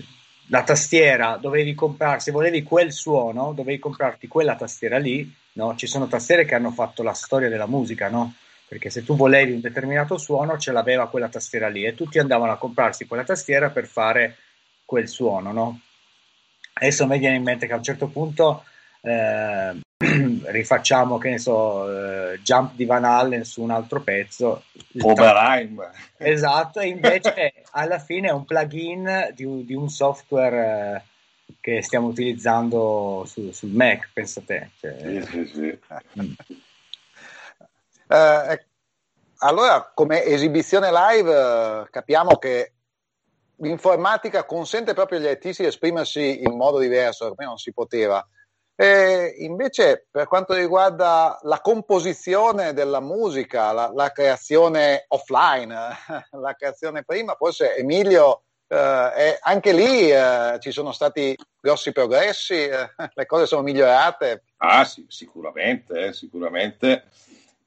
la 0.49 0.63
tastiera 0.63 1.37
dovevi 1.37 1.73
comprare, 1.75 2.19
se 2.19 2.31
volevi 2.31 2.63
quel 2.63 2.91
suono, 2.91 3.53
dovevi 3.53 3.79
comprarti 3.79 4.27
quella 4.27 4.55
tastiera 4.55 4.97
lì. 4.97 5.33
No? 5.53 5.75
Ci 5.75 5.87
sono 5.87 6.07
tastiere 6.07 6.45
che 6.45 6.55
hanno 6.55 6.71
fatto 6.71 7.03
la 7.03 7.13
storia 7.13 7.49
della 7.49 7.67
musica, 7.67 8.09
no? 8.09 8.35
Perché 8.67 8.89
se 8.89 9.03
tu 9.03 9.15
volevi 9.15 9.53
un 9.53 9.61
determinato 9.61 10.17
suono, 10.17 10.57
ce 10.57 10.71
l'aveva 10.71 11.09
quella 11.09 11.29
tastiera 11.29 11.67
lì 11.67 11.83
e 11.83 11.95
tutti 11.95 12.19
andavano 12.19 12.51
a 12.51 12.57
comprarsi 12.57 13.07
quella 13.07 13.23
tastiera 13.23 13.69
per 13.69 13.87
fare 13.87 14.37
quel 14.85 15.07
suono, 15.07 15.51
no? 15.51 15.79
Adesso 16.73 17.07
mi 17.07 17.17
viene 17.17 17.37
in 17.37 17.43
mente 17.43 17.65
che 17.65 17.73
a 17.73 17.77
un 17.77 17.83
certo 17.83 18.07
punto 18.07 18.63
eh, 19.01 19.75
rifacciamo, 20.45 21.17
che 21.17 21.29
ne 21.31 21.37
so, 21.39 21.81
uh, 21.81 22.37
Jump 22.37 22.75
di 22.75 22.85
Van 22.85 23.03
Allen 23.03 23.43
su 23.43 23.63
un 23.63 23.71
altro 23.71 24.01
pezzo. 24.01 24.63
Oberheim. 25.01 25.89
Esatto, 26.17 26.79
e 26.79 26.87
invece 26.87 27.63
alla 27.71 27.97
fine 27.97 28.27
è 28.27 28.31
un 28.31 28.45
plugin 28.45 29.31
di, 29.33 29.65
di 29.65 29.73
un 29.73 29.89
software 29.89 31.03
uh, 31.45 31.53
che 31.59 31.81
stiamo 31.81 32.07
utilizzando 32.07 33.23
su, 33.25 33.51
sul 33.51 33.71
Mac, 33.71 34.09
pensa 34.13 34.41
te. 34.45 34.69
Cioè, 34.79 34.97
sì, 34.99 35.45
sì, 35.45 35.45
sì. 35.47 35.79
Uh, 38.07 38.57
allora, 39.39 39.91
come 39.93 40.23
esibizione 40.23 40.91
live, 40.91 41.87
capiamo 41.89 42.37
che 42.37 42.73
l'informatica 43.57 44.45
consente 44.45 44.93
proprio 44.93 45.17
agli 45.17 45.27
artisti 45.27 45.63
di 45.63 45.69
esprimersi 45.69 46.43
in 46.43 46.55
modo 46.55 46.77
diverso, 46.77 47.29
come 47.33 47.47
non 47.47 47.57
si 47.57 47.73
poteva 47.73 48.25
E 48.79 49.33
invece, 49.39 50.05
per 50.11 50.27
quanto 50.27 50.53
riguarda 50.53 51.39
la 51.41 51.61
composizione 51.61 52.73
della 52.73 52.99
musica, 52.99 53.71
la, 53.71 53.91
la 53.91 54.11
creazione 54.11 55.05
offline, 55.07 55.73
la 56.29 56.53
creazione 56.53 57.03
prima, 57.03 57.33
forse 57.33 57.75
Emilio, 57.75 58.43
eh, 58.67 59.39
anche 59.41 59.73
lì 59.73 60.11
eh, 60.11 60.57
ci 60.59 60.69
sono 60.69 60.91
stati 60.91 61.35
grossi 61.59 61.91
progressi, 61.91 62.53
eh, 62.53 62.91
le 63.15 63.25
cose 63.25 63.47
sono 63.47 63.63
migliorate. 63.63 64.43
Ah, 64.57 64.85
sì, 64.85 65.07
sicuramente, 65.07 66.05
eh, 66.05 66.13
sicuramente. 66.13 67.05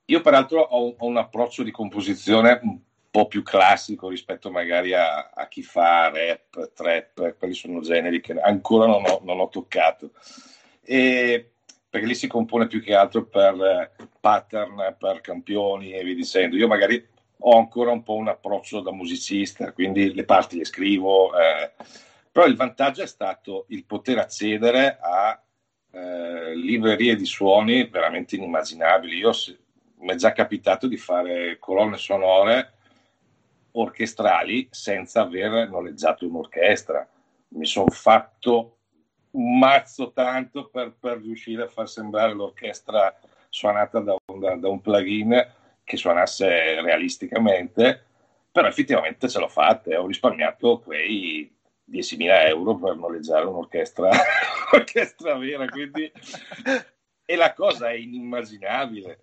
Io 0.04 0.20
peraltro 0.20 0.60
ho, 0.60 0.94
ho 0.96 1.06
un 1.06 1.16
approccio 1.16 1.64
di 1.64 1.72
composizione 1.72 2.60
un 2.62 2.78
po' 3.10 3.26
più 3.26 3.42
classico 3.42 4.08
rispetto 4.08 4.52
magari 4.52 4.94
a, 4.94 5.30
a 5.34 5.48
chi 5.48 5.64
fa 5.64 6.08
rap, 6.10 6.72
trap, 6.72 7.36
quelli 7.36 7.54
sono 7.54 7.80
generi 7.80 8.20
che 8.20 8.40
ancora 8.40 8.86
non 8.86 9.02
ho, 9.08 9.20
non 9.24 9.40
ho 9.40 9.48
toccato 9.48 10.12
e, 10.82 11.52
perché 11.88 12.06
lì 12.06 12.14
si 12.14 12.26
compone 12.26 12.66
più 12.66 12.82
che 12.82 12.94
altro 12.94 13.24
per 13.24 13.54
eh, 13.60 14.06
pattern, 14.20 14.96
per 14.98 15.20
campioni 15.20 15.92
e 15.92 16.04
via 16.04 16.14
dicendo. 16.14 16.56
Io 16.56 16.68
magari 16.68 17.04
ho 17.42 17.58
ancora 17.58 17.90
un 17.90 18.02
po' 18.02 18.14
un 18.14 18.28
approccio 18.28 18.80
da 18.80 18.92
musicista, 18.92 19.72
quindi 19.72 20.14
le 20.14 20.24
parti 20.24 20.58
le 20.58 20.64
scrivo, 20.64 21.36
eh, 21.38 21.72
però 22.30 22.46
il 22.46 22.56
vantaggio 22.56 23.02
è 23.02 23.06
stato 23.06 23.64
il 23.68 23.84
poter 23.84 24.18
accedere 24.18 24.98
a 25.00 25.42
eh, 25.92 26.54
librerie 26.54 27.16
di 27.16 27.24
suoni 27.24 27.88
veramente 27.88 28.36
inimmaginabili. 28.36 29.16
Io 29.16 29.32
mi 30.00 30.12
è 30.12 30.14
già 30.14 30.32
capitato 30.32 30.86
di 30.86 30.96
fare 30.96 31.58
colonne 31.58 31.96
sonore 31.96 32.74
orchestrali 33.72 34.68
senza 34.70 35.22
aver 35.22 35.68
noleggiato 35.68 36.26
un'orchestra. 36.26 37.08
Mi 37.48 37.66
sono 37.66 37.90
fatto 37.90 38.78
un 39.32 39.58
mazzo 39.58 40.12
tanto 40.12 40.68
per, 40.68 40.94
per, 40.98 41.18
riuscire 41.18 41.62
a 41.62 41.68
far 41.68 41.88
sembrare 41.88 42.32
l'orchestra 42.32 43.16
suonata 43.48 44.00
da 44.00 44.16
un, 44.26 44.38
da, 44.38 44.54
da 44.56 44.68
un 44.68 44.80
plugin 44.80 45.52
che 45.84 45.96
suonasse 45.96 46.80
realisticamente, 46.80 48.04
però 48.50 48.68
effettivamente 48.68 49.28
ce 49.28 49.38
l'ho 49.38 49.48
fatta 49.48 49.90
e 49.90 49.96
ho 49.96 50.06
risparmiato 50.06 50.80
quei 50.80 51.52
10.000 51.90 52.46
euro 52.48 52.76
per 52.76 52.96
noleggiare 52.96 53.46
un'orchestra, 53.46 54.10
un'orchestra 54.72 55.36
vera, 55.36 55.66
quindi... 55.68 56.10
e 57.24 57.36
la 57.36 57.52
cosa 57.52 57.90
è 57.90 57.94
inimmaginabile 57.94 59.18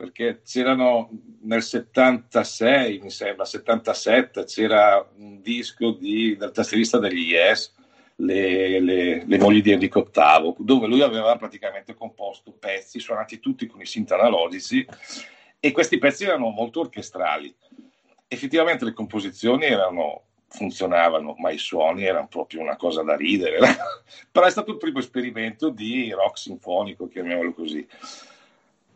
perché 0.00 0.40
c'erano 0.46 1.10
nel 1.42 1.62
76, 1.62 3.00
mi 3.00 3.10
sembra, 3.10 3.44
77, 3.44 4.44
c'era 4.44 5.06
un 5.16 5.42
disco 5.42 5.90
di, 5.90 6.36
del 6.38 6.52
tastierista 6.52 6.98
degli 6.98 7.32
Yes 7.32 7.74
le, 8.20 8.80
le, 8.80 9.24
le, 9.24 9.38
mogli 9.38 9.62
di 9.62 9.72
Enrico 9.72 10.08
VIII, 10.12 10.56
dove 10.58 10.86
lui 10.86 11.02
aveva 11.02 11.36
praticamente 11.36 11.94
composto 11.94 12.52
pezzi 12.52 12.98
suonati 12.98 13.40
tutti 13.40 13.66
con 13.66 13.80
i 13.80 13.86
synth 13.86 14.12
analogici 14.12 14.86
e 15.58 15.72
questi 15.72 15.98
pezzi 15.98 16.24
erano 16.24 16.48
molto 16.48 16.80
orchestrali. 16.80 17.54
Effettivamente 18.28 18.84
le 18.84 18.92
composizioni 18.92 19.64
erano, 19.64 20.24
funzionavano, 20.48 21.34
ma 21.38 21.50
i 21.50 21.58
suoni 21.58 22.04
erano 22.04 22.28
proprio 22.28 22.60
una 22.60 22.76
cosa 22.76 23.02
da 23.02 23.16
ridere. 23.16 23.58
Però 24.30 24.46
è 24.46 24.50
stato 24.50 24.70
il 24.70 24.78
primo 24.78 24.98
esperimento 24.98 25.70
di 25.70 26.10
rock 26.12 26.38
sinfonico, 26.38 27.08
chiamiamolo 27.08 27.52
così. 27.52 27.86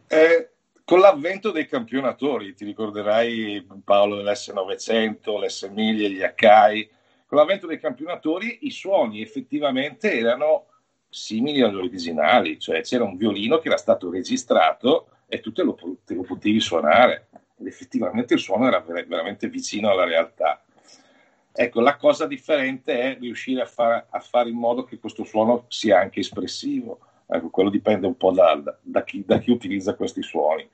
Eh, 0.06 0.50
con 0.84 1.00
l'avvento 1.00 1.50
dei 1.50 1.66
campionatori, 1.66 2.54
ti 2.54 2.64
ricorderai 2.64 3.66
Paolo 3.82 4.16
dell'S900, 4.16 5.42
l'S 5.42 5.62
Miglia, 5.72 6.08
gli 6.08 6.22
Akai, 6.22 6.88
con 7.34 7.42
l'avvento 7.42 7.66
dei 7.66 7.80
campionatori 7.80 8.58
i 8.62 8.70
suoni 8.70 9.20
effettivamente 9.20 10.12
erano 10.12 10.66
simili 11.08 11.62
agli 11.62 11.74
originali, 11.74 12.60
cioè 12.60 12.80
c'era 12.82 13.02
un 13.02 13.16
violino 13.16 13.58
che 13.58 13.66
era 13.66 13.76
stato 13.76 14.08
registrato 14.08 15.08
e 15.26 15.40
tu 15.40 15.50
te 15.50 15.64
lo, 15.64 15.76
te 16.04 16.14
lo 16.14 16.22
potevi 16.22 16.60
suonare 16.60 17.26
ed 17.58 17.66
effettivamente 17.66 18.34
il 18.34 18.40
suono 18.40 18.68
era 18.68 18.78
ver- 18.78 19.08
veramente 19.08 19.48
vicino 19.48 19.90
alla 19.90 20.04
realtà. 20.04 20.62
Ecco, 21.52 21.80
la 21.80 21.96
cosa 21.96 22.26
differente 22.28 23.00
è 23.00 23.18
riuscire 23.18 23.62
a, 23.62 23.66
far, 23.66 24.06
a 24.10 24.20
fare 24.20 24.48
in 24.48 24.56
modo 24.56 24.84
che 24.84 25.00
questo 25.00 25.24
suono 25.24 25.64
sia 25.68 25.98
anche 25.98 26.20
espressivo. 26.20 27.00
Ecco, 27.26 27.50
quello 27.50 27.70
dipende 27.70 28.06
un 28.06 28.16
po' 28.16 28.30
da, 28.30 28.62
da, 28.80 29.02
chi, 29.02 29.24
da 29.26 29.38
chi, 29.38 29.50
utilizza 29.50 29.94
questi 29.94 30.22
suoni. 30.22 30.68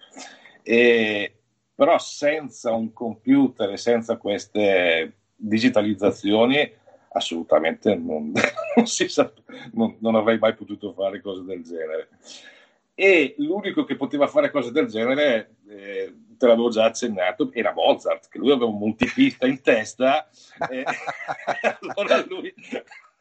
E, 0.62 1.35
però 1.75 1.99
senza 1.99 2.73
un 2.73 2.92
computer 2.92 3.70
e 3.70 3.77
senza 3.79 4.18
queste 4.18 5.20
digitalizzazioni 5.40 6.79
assolutamente 7.12 7.94
non, 7.94 8.33
non, 8.76 8.87
sa, 8.87 9.33
non, 9.72 9.96
non, 10.00 10.14
avrei 10.14 10.38
mai 10.38 10.55
potuto 10.55 10.92
fare 10.92 11.20
cose 11.20 11.42
del 11.44 11.62
genere. 11.62 12.09
E 12.94 13.35
l'unico 13.38 13.85
che 13.85 13.96
poteva 13.96 14.26
fare 14.26 14.50
cose 14.50 14.70
del 14.70 14.87
genere, 14.87 15.57
eh, 15.68 16.14
te 16.37 16.46
l'avevo 16.46 16.68
già 16.68 16.85
accennato, 16.85 17.50
era 17.53 17.72
Mozart, 17.72 18.29
che 18.29 18.38
lui 18.38 18.50
aveva 18.50 18.66
un 18.66 18.76
multipista 18.76 19.46
in 19.46 19.62
testa. 19.62 20.29
Eh, 20.70 20.85
allora 21.96 22.24
lui... 22.26 22.53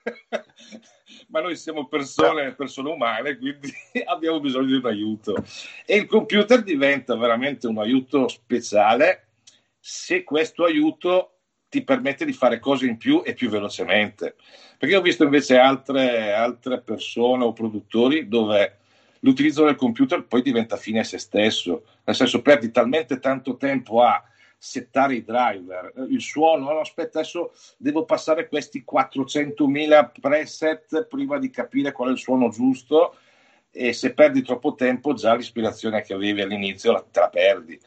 Ma 1.30 1.42
noi 1.42 1.56
siamo 1.56 1.88
persone, 1.88 2.54
persone 2.54 2.90
umane, 2.90 3.38
quindi 3.38 3.72
abbiamo 4.06 4.40
bisogno 4.40 4.66
di 4.66 4.74
un 4.74 4.86
aiuto. 4.86 5.44
E 5.86 5.96
il 5.96 6.08
computer 6.08 6.64
diventa 6.64 7.16
veramente 7.16 7.68
un 7.68 7.78
aiuto 7.78 8.28
speciale 8.28 9.28
se 9.80 10.24
questo 10.24 10.64
aiuto 10.64 11.39
ti 11.70 11.84
permette 11.84 12.26
di 12.26 12.34
fare 12.34 12.60
cose 12.60 12.88
in 12.88 12.98
più 12.98 13.22
e 13.24 13.34
più 13.34 13.50
velocemente. 13.50 14.36
Perché 14.78 14.96
ho 14.96 15.02
visto 15.02 15.24
invece 15.24 15.58
altre, 15.58 16.34
altre 16.34 16.82
persone 16.82 17.44
o 17.44 17.54
produttori 17.54 18.28
dove 18.28 18.78
l'utilizzo 19.20 19.66
del 19.66 19.76
computer 19.76 20.26
poi 20.26 20.42
diventa 20.42 20.78
fine 20.78 21.00
a 21.00 21.04
se 21.04 21.18
stesso, 21.20 21.84
nel 22.04 22.16
senso 22.16 22.42
perdi 22.42 22.72
talmente 22.72 23.20
tanto 23.20 23.58
tempo 23.58 24.02
a 24.02 24.24
settare 24.58 25.16
i 25.16 25.24
driver, 25.24 25.94
il 26.10 26.22
suono, 26.22 26.74
no, 26.74 26.80
aspetta 26.80 27.20
adesso 27.20 27.54
devo 27.78 28.04
passare 28.04 28.50
questi 28.50 28.84
400.000 28.90 30.12
preset 30.20 31.06
prima 31.06 31.38
di 31.38 31.50
capire 31.50 31.94
qual 31.94 32.10
è 32.10 32.12
il 32.12 32.18
suono 32.18 32.50
giusto 32.50 33.16
e 33.72 33.94
se 33.94 34.14
perdi 34.14 34.42
troppo 34.42 34.76
tempo 34.76 35.14
già 35.14 35.34
l'ispirazione 35.36 36.02
che 36.02 36.14
avevi 36.14 36.42
all'inizio 36.42 37.08
te 37.12 37.20
la 37.20 37.30
perdi. 37.30 37.80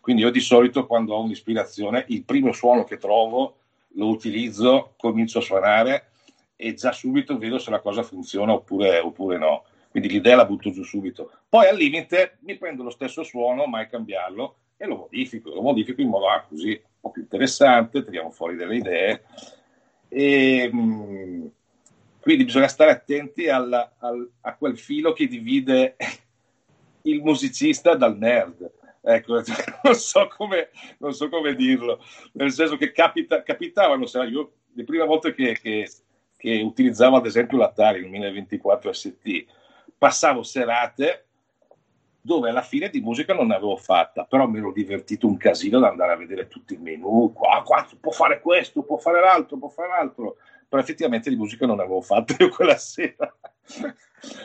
Quindi 0.00 0.22
io 0.22 0.30
di 0.30 0.40
solito 0.40 0.86
quando 0.86 1.14
ho 1.14 1.22
un'ispirazione, 1.22 2.04
il 2.08 2.24
primo 2.24 2.52
suono 2.52 2.84
che 2.84 2.96
trovo 2.98 3.56
lo 3.94 4.08
utilizzo, 4.08 4.94
comincio 4.96 5.38
a 5.38 5.42
suonare 5.42 6.10
e 6.56 6.74
già 6.74 6.92
subito 6.92 7.38
vedo 7.38 7.58
se 7.58 7.70
la 7.70 7.80
cosa 7.80 8.02
funziona 8.02 8.52
oppure, 8.52 8.98
oppure 8.98 9.38
no. 9.38 9.64
Quindi 9.90 10.08
l'idea 10.08 10.36
la 10.36 10.44
butto 10.44 10.70
giù 10.70 10.82
subito. 10.84 11.30
Poi 11.48 11.66
al 11.66 11.76
limite 11.76 12.38
mi 12.40 12.56
prendo 12.56 12.82
lo 12.82 12.90
stesso 12.90 13.22
suono, 13.24 13.66
mai 13.66 13.88
cambiarlo, 13.88 14.56
e 14.82 14.86
lo 14.86 14.96
modifico. 14.96 15.52
Lo 15.52 15.60
modifico 15.60 16.00
in 16.00 16.08
modo 16.08 16.28
ah, 16.28 16.42
così 16.48 16.70
un 16.70 17.00
po' 17.00 17.10
più 17.10 17.22
interessante, 17.22 18.02
tiriamo 18.02 18.30
fuori 18.30 18.56
delle 18.56 18.76
idee. 18.76 19.24
E, 20.08 20.70
mh, 20.72 20.78
mm, 20.78 21.46
quindi 22.20 22.44
bisogna 22.44 22.68
stare 22.68 22.90
attenti 22.90 23.48
alla, 23.48 23.96
al, 23.98 24.30
a 24.40 24.54
quel 24.54 24.78
filo 24.78 25.12
che 25.12 25.26
divide 25.26 25.96
il 27.02 27.20
musicista 27.20 27.94
dal 27.94 28.16
nerd. 28.16 28.70
Ecco, 29.02 29.42
non 29.82 29.94
so, 29.94 30.28
come, 30.28 30.70
non 30.98 31.12
so 31.14 31.28
come 31.28 31.54
dirlo, 31.54 32.02
nel 32.32 32.52
senso 32.52 32.76
che 32.76 32.92
capita, 32.92 33.42
capitavano, 33.42 34.06
sai, 34.06 34.30
io 34.30 34.52
le 34.74 34.84
prime 34.84 35.04
volte 35.04 35.34
che, 35.34 35.58
che, 35.60 35.90
che 36.36 36.60
utilizzavo 36.60 37.16
ad 37.16 37.26
esempio 37.26 37.58
l'Atari, 37.58 38.00
il 38.00 38.08
1024 38.08 38.92
ST, 38.92 39.44
passavo 39.96 40.42
serate 40.42 41.26
dove 42.22 42.50
alla 42.50 42.62
fine 42.62 42.90
di 42.90 43.00
musica 43.00 43.32
non 43.32 43.46
ne 43.46 43.54
avevo 43.54 43.76
fatta, 43.76 44.24
però 44.24 44.46
mi 44.46 44.58
ero 44.58 44.72
divertito 44.72 45.26
un 45.26 45.38
casino 45.38 45.78
ad 45.78 45.84
andare 45.84 46.12
a 46.12 46.16
vedere 46.16 46.48
tutti 46.48 46.74
i 46.74 46.78
menu, 46.78 47.32
qua, 47.32 47.62
qua 47.64 47.88
può 47.98 48.12
fare 48.12 48.40
questo, 48.40 48.82
può 48.82 48.98
fare 48.98 49.20
l'altro, 49.20 49.56
può 49.56 49.68
fare 49.68 49.88
l'altro, 49.88 50.36
però 50.70 50.80
effettivamente 50.80 51.28
di 51.28 51.36
musica 51.36 51.66
non 51.66 51.80
avevo 51.80 52.00
fatta 52.00 52.36
io 52.38 52.48
quella 52.48 52.78
sera. 52.78 53.34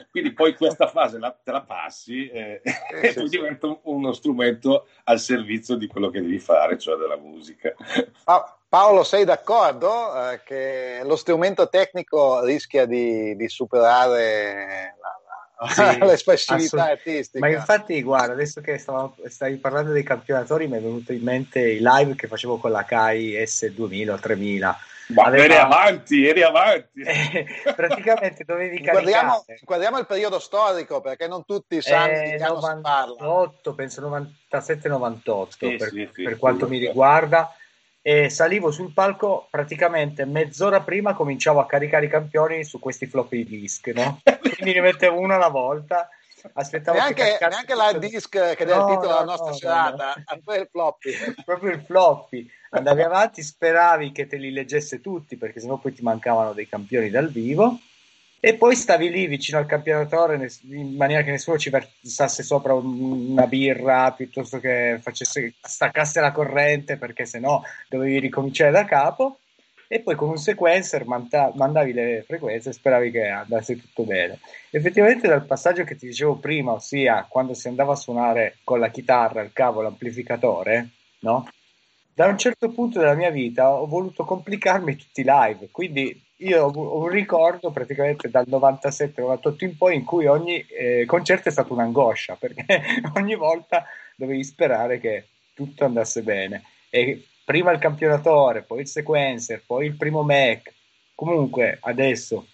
Quindi 0.09 0.33
poi 0.33 0.55
questa 0.55 0.87
fase 0.87 1.19
la, 1.19 1.31
te 1.31 1.51
la 1.51 1.61
passi 1.61 2.27
eh, 2.29 2.61
eh, 2.63 2.99
e 3.01 3.07
sì, 3.09 3.19
poi 3.19 3.29
sì. 3.29 3.37
diventa 3.37 3.79
uno 3.83 4.11
strumento 4.11 4.87
al 5.03 5.19
servizio 5.19 5.75
di 5.75 5.85
quello 5.85 6.09
che 6.09 6.21
devi 6.21 6.39
fare, 6.39 6.79
cioè 6.79 6.97
della 6.97 7.17
musica. 7.17 7.75
Pa- 8.23 8.57
Paolo, 8.67 9.03
sei 9.03 9.23
d'accordo 9.23 10.31
eh, 10.31 10.41
che 10.43 11.01
lo 11.03 11.15
strumento 11.15 11.69
tecnico 11.69 12.43
rischia 12.43 12.85
di, 12.85 13.35
di 13.35 13.47
superare 13.47 14.95
la, 14.99 15.69
sì, 15.69 15.99
l'espressività 16.03 16.85
artistica? 16.85 17.45
Ma 17.45 17.53
infatti, 17.53 18.01
guarda, 18.01 18.33
adesso 18.33 18.61
che 18.61 18.79
stavo, 18.79 19.15
stavi 19.27 19.57
parlando 19.57 19.91
dei 19.91 20.03
campionatori, 20.03 20.67
mi 20.67 20.77
è 20.77 20.81
venuto 20.81 21.13
in 21.13 21.21
mente 21.21 21.59
i 21.59 21.79
live 21.81 22.15
che 22.15 22.27
facevo 22.27 22.57
con 22.57 22.71
la 22.71 22.83
CAI 22.83 23.43
S2000 23.43 24.09
o 24.09 24.17
3000 24.17 24.77
ma 25.09 25.23
aveva... 25.23 25.43
eri 25.43 25.55
avanti, 25.55 26.27
eri 26.27 26.41
avanti. 26.41 27.03
Praticamente 27.75 28.43
dovevi 28.43 28.79
guardiamo, 28.79 29.45
guardiamo, 29.63 29.99
il 29.99 30.05
periodo 30.05 30.39
storico 30.39 31.01
perché 31.01 31.27
non 31.27 31.45
tutti 31.45 31.81
sanno 31.81 32.13
eh, 32.13 32.31
di 32.31 32.37
che 32.37 32.49
98, 32.49 33.73
penso 33.73 34.01
97-98 34.49 35.47
sì, 35.49 35.75
per, 35.75 35.89
sì, 35.89 36.09
sì, 36.13 36.23
per 36.23 36.37
quanto 36.37 36.67
mi 36.67 36.79
riguarda. 36.79 37.53
e 38.01 38.29
salivo 38.29 38.71
sul 38.71 38.93
palco 38.93 39.47
praticamente 39.49 40.25
mezz'ora 40.25 40.81
prima 40.81 41.13
cominciavo 41.13 41.59
a 41.59 41.65
caricare 41.65 42.05
i 42.05 42.09
campioni 42.09 42.63
su 42.63 42.79
questi 42.79 43.05
floppy 43.05 43.43
disk, 43.43 43.87
no? 43.87 44.21
Quindi 44.23 44.73
ne 44.73 44.81
mettevo 44.81 45.19
uno 45.19 45.35
alla 45.35 45.49
volta. 45.49 46.09
Aspettavo 46.53 46.97
neanche, 46.97 47.37
neanche 47.39 47.75
la 47.75 47.93
disk 47.93 48.55
che 48.55 48.65
dà 48.65 48.77
no, 48.77 48.87
il 48.87 48.95
titolo 48.95 49.11
no, 49.11 49.19
della 49.19 49.23
nostra 49.23 49.49
no, 49.49 49.55
serata, 49.55 50.13
no. 50.15 50.53
il 50.53 50.67
floppy. 50.69 51.11
Proprio 51.43 51.71
il 51.71 51.81
floppy. 51.81 52.49
Andavi 52.71 53.01
avanti, 53.01 53.41
speravi 53.41 54.11
che 54.11 54.27
te 54.27 54.37
li 54.37 54.51
leggesse 54.51 55.01
tutti 55.01 55.37
perché 55.37 55.59
sennò 55.59 55.77
poi 55.77 55.93
ti 55.93 56.01
mancavano 56.01 56.53
dei 56.53 56.67
campioni 56.67 57.09
dal 57.09 57.31
vivo 57.31 57.79
e 58.39 58.53
poi 58.53 58.75
stavi 58.75 59.09
lì 59.09 59.25
vicino 59.25 59.57
al 59.57 59.65
campionatore 59.65 60.51
in 60.69 60.95
maniera 60.95 61.23
che 61.23 61.31
nessuno 61.31 61.57
ci 61.57 61.71
versasse 61.71 62.43
sopra 62.43 62.75
una 62.75 63.47
birra 63.47 64.11
piuttosto 64.11 64.59
che 64.59 64.99
facesse, 65.01 65.53
staccasse 65.59 66.19
la 66.19 66.31
corrente 66.31 66.97
perché 66.97 67.25
sennò 67.25 67.59
dovevi 67.89 68.19
ricominciare 68.19 68.69
da 68.69 68.85
capo 68.85 69.39
e 69.87 69.99
poi 70.01 70.15
con 70.15 70.29
un 70.29 70.37
sequencer 70.37 71.05
manda- 71.05 71.51
mandavi 71.55 71.93
le 71.93 72.23
frequenze 72.25 72.69
e 72.69 72.73
speravi 72.73 73.11
che 73.11 73.27
andasse 73.27 73.79
tutto 73.79 74.03
bene. 74.03 74.39
Effettivamente 74.69 75.27
dal 75.27 75.45
passaggio 75.45 75.83
che 75.83 75.95
ti 75.95 76.07
dicevo 76.07 76.35
prima, 76.35 76.73
ossia 76.73 77.25
quando 77.29 77.53
si 77.53 77.67
andava 77.67 77.93
a 77.93 77.97
suonare 77.97 78.57
con 78.63 78.79
la 78.79 78.89
chitarra, 78.89 79.41
il 79.41 79.53
cavo, 79.53 79.81
l'amplificatore, 79.81 80.89
no? 81.19 81.47
Da 82.13 82.27
un 82.27 82.37
certo 82.37 82.69
punto 82.69 82.99
della 82.99 83.13
mia 83.13 83.29
vita 83.29 83.73
ho 83.73 83.85
voluto 83.87 84.23
complicarmi 84.23 84.95
tutti 84.95 85.21
i 85.21 85.25
live, 85.27 85.67
quindi 85.69 86.23
io 86.37 86.65
ho 86.65 87.01
un 87.01 87.09
ricordo 87.09 87.71
praticamente 87.71 88.29
dal 88.29 88.45
97-98 88.47 89.63
in 89.65 89.77
poi 89.77 89.95
in 89.95 90.03
cui 90.03 90.25
ogni 90.25 90.65
eh, 90.67 91.05
concerto 91.05 91.49
è 91.49 91.51
stata 91.51 91.73
un'angoscia 91.73 92.35
perché 92.39 92.83
ogni 93.15 93.35
volta 93.35 93.85
dovevi 94.15 94.43
sperare 94.43 94.99
che 94.99 95.27
tutto 95.53 95.85
andasse 95.85 96.21
bene 96.23 96.63
e 96.89 97.25
prima 97.45 97.71
il 97.71 97.79
campionatore, 97.79 98.63
poi 98.63 98.81
il 98.81 98.87
sequencer, 98.87 99.63
poi 99.65 99.85
il 99.85 99.95
primo 99.95 100.23
Mac 100.23 100.73
comunque 101.15 101.77
adesso 101.81 102.45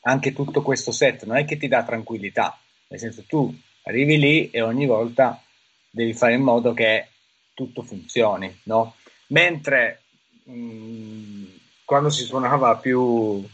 anche 0.00 0.32
tutto 0.32 0.62
questo 0.62 0.90
set 0.90 1.24
non 1.24 1.36
è 1.36 1.44
che 1.44 1.56
ti 1.56 1.68
dà 1.68 1.84
tranquillità 1.84 2.58
nel 2.88 2.98
senso 2.98 3.22
tu 3.28 3.56
arrivi 3.84 4.18
lì 4.18 4.50
e 4.50 4.60
ogni 4.60 4.86
volta 4.86 5.40
devi 5.88 6.12
fare 6.12 6.34
in 6.34 6.42
modo 6.42 6.72
che 6.74 7.06
tutto 7.54 7.82
funzioni 7.82 8.62
no? 8.64 8.96
mentre 9.28 10.02
mh, 10.42 10.52
mm, 10.52 11.44
quando 11.84 12.10
si 12.10 12.24
suonava 12.24 12.76
più 12.76 13.46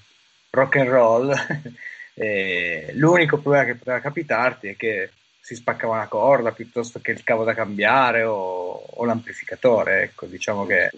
rock 0.51 0.77
and 0.77 0.89
roll, 0.89 1.35
eh, 2.15 2.91
l'unico 2.95 3.39
problema 3.39 3.65
che 3.65 3.75
poteva 3.75 4.01
capitarti 4.01 4.69
è 4.69 4.77
che 4.77 5.11
si 5.49 5.55
spaccava 5.55 5.95
una 5.95 6.09
corda 6.09 6.53
piuttosto 6.53 7.01
che 7.01 7.11
il 7.11 7.25
cavo 7.25 7.43
da 7.43 7.55
cambiare 7.55 8.23
o, 8.23 8.85
o 8.87 9.05
l'amplificatore. 9.07 10.03
Ecco, 10.03 10.27
diciamo 10.27 10.67
che 10.67 10.91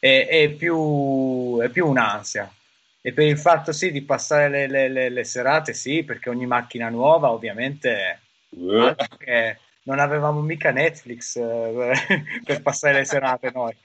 è, 0.00 0.26
è, 0.26 0.50
più, 0.50 1.60
è, 1.60 1.68
più, 1.68 1.86
un'ansia. 1.86 2.52
E 3.00 3.12
per 3.12 3.24
il 3.24 3.38
fatto 3.38 3.70
sì 3.70 3.92
di 3.92 4.02
passare 4.02 4.48
le, 4.48 4.66
le, 4.66 4.88
le, 4.88 5.08
le 5.10 5.22
serate, 5.22 5.74
sì, 5.74 6.02
perché 6.02 6.28
ogni 6.28 6.44
macchina 6.44 6.88
nuova 6.88 7.30
ovviamente 7.30 8.18
anche, 8.50 9.60
non 9.84 10.00
avevamo 10.00 10.40
mica 10.40 10.72
Netflix 10.72 11.36
eh, 11.36 11.92
per 12.42 12.62
passare 12.62 12.94
le 12.94 13.04
serate 13.04 13.52
noi. 13.54 13.76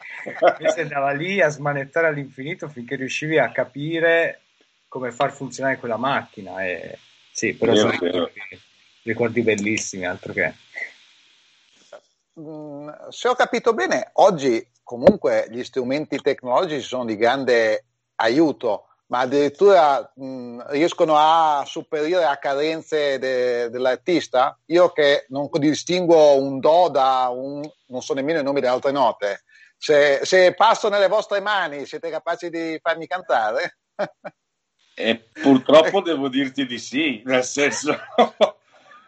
E 0.57 0.71
si 0.71 0.79
andava 0.79 1.11
lì 1.11 1.39
a 1.39 1.49
smanettare 1.49 2.07
all'infinito 2.07 2.67
finché 2.67 2.95
riuscivi 2.95 3.37
a 3.37 3.51
capire 3.51 4.39
come 4.87 5.11
far 5.11 5.31
funzionare 5.31 5.77
quella 5.77 5.97
macchina. 5.97 6.65
E, 6.65 6.97
sì, 7.31 7.53
però 7.53 7.75
sono 7.75 7.91
ricordi 9.03 9.41
bellissimi, 9.41 10.05
altro 10.05 10.33
che. 10.33 10.53
Mm, 12.39 12.89
se 13.09 13.27
ho 13.27 13.35
capito 13.35 13.73
bene, 13.73 14.09
oggi 14.13 14.65
comunque 14.83 15.47
gli 15.49 15.63
strumenti 15.63 16.19
tecnologici 16.19 16.85
sono 16.85 17.05
di 17.05 17.15
grande 17.15 17.85
aiuto 18.15 18.85
ma 19.11 19.19
addirittura 19.19 20.09
mh, 20.15 20.69
riescono 20.69 21.15
a 21.17 21.63
superare 21.65 22.23
a 22.23 22.37
carenze 22.37 23.19
de, 23.19 23.69
dell'artista. 23.69 24.57
Io 24.67 24.89
che 24.91 25.25
non 25.27 25.49
distingo 25.51 26.35
un 26.37 26.59
do 26.61 26.87
da 26.87 27.27
un, 27.29 27.61
non 27.87 28.01
so 28.01 28.13
nemmeno 28.13 28.39
i 28.39 28.43
nomi 28.43 28.61
delle 28.61 28.71
altre 28.71 28.91
note. 28.91 29.43
Se, 29.77 30.21
se 30.23 30.53
passo 30.53 30.87
nelle 30.87 31.09
vostre 31.09 31.41
mani, 31.41 31.85
siete 31.85 32.09
capaci 32.09 32.49
di 32.49 32.79
farmi 32.81 33.05
cantare? 33.05 33.77
E 34.93 35.29
purtroppo 35.41 36.01
devo 36.03 36.27
dirti 36.27 36.65
di 36.65 36.77
sì, 36.77 37.21
nel 37.25 37.45
senso, 37.45 37.97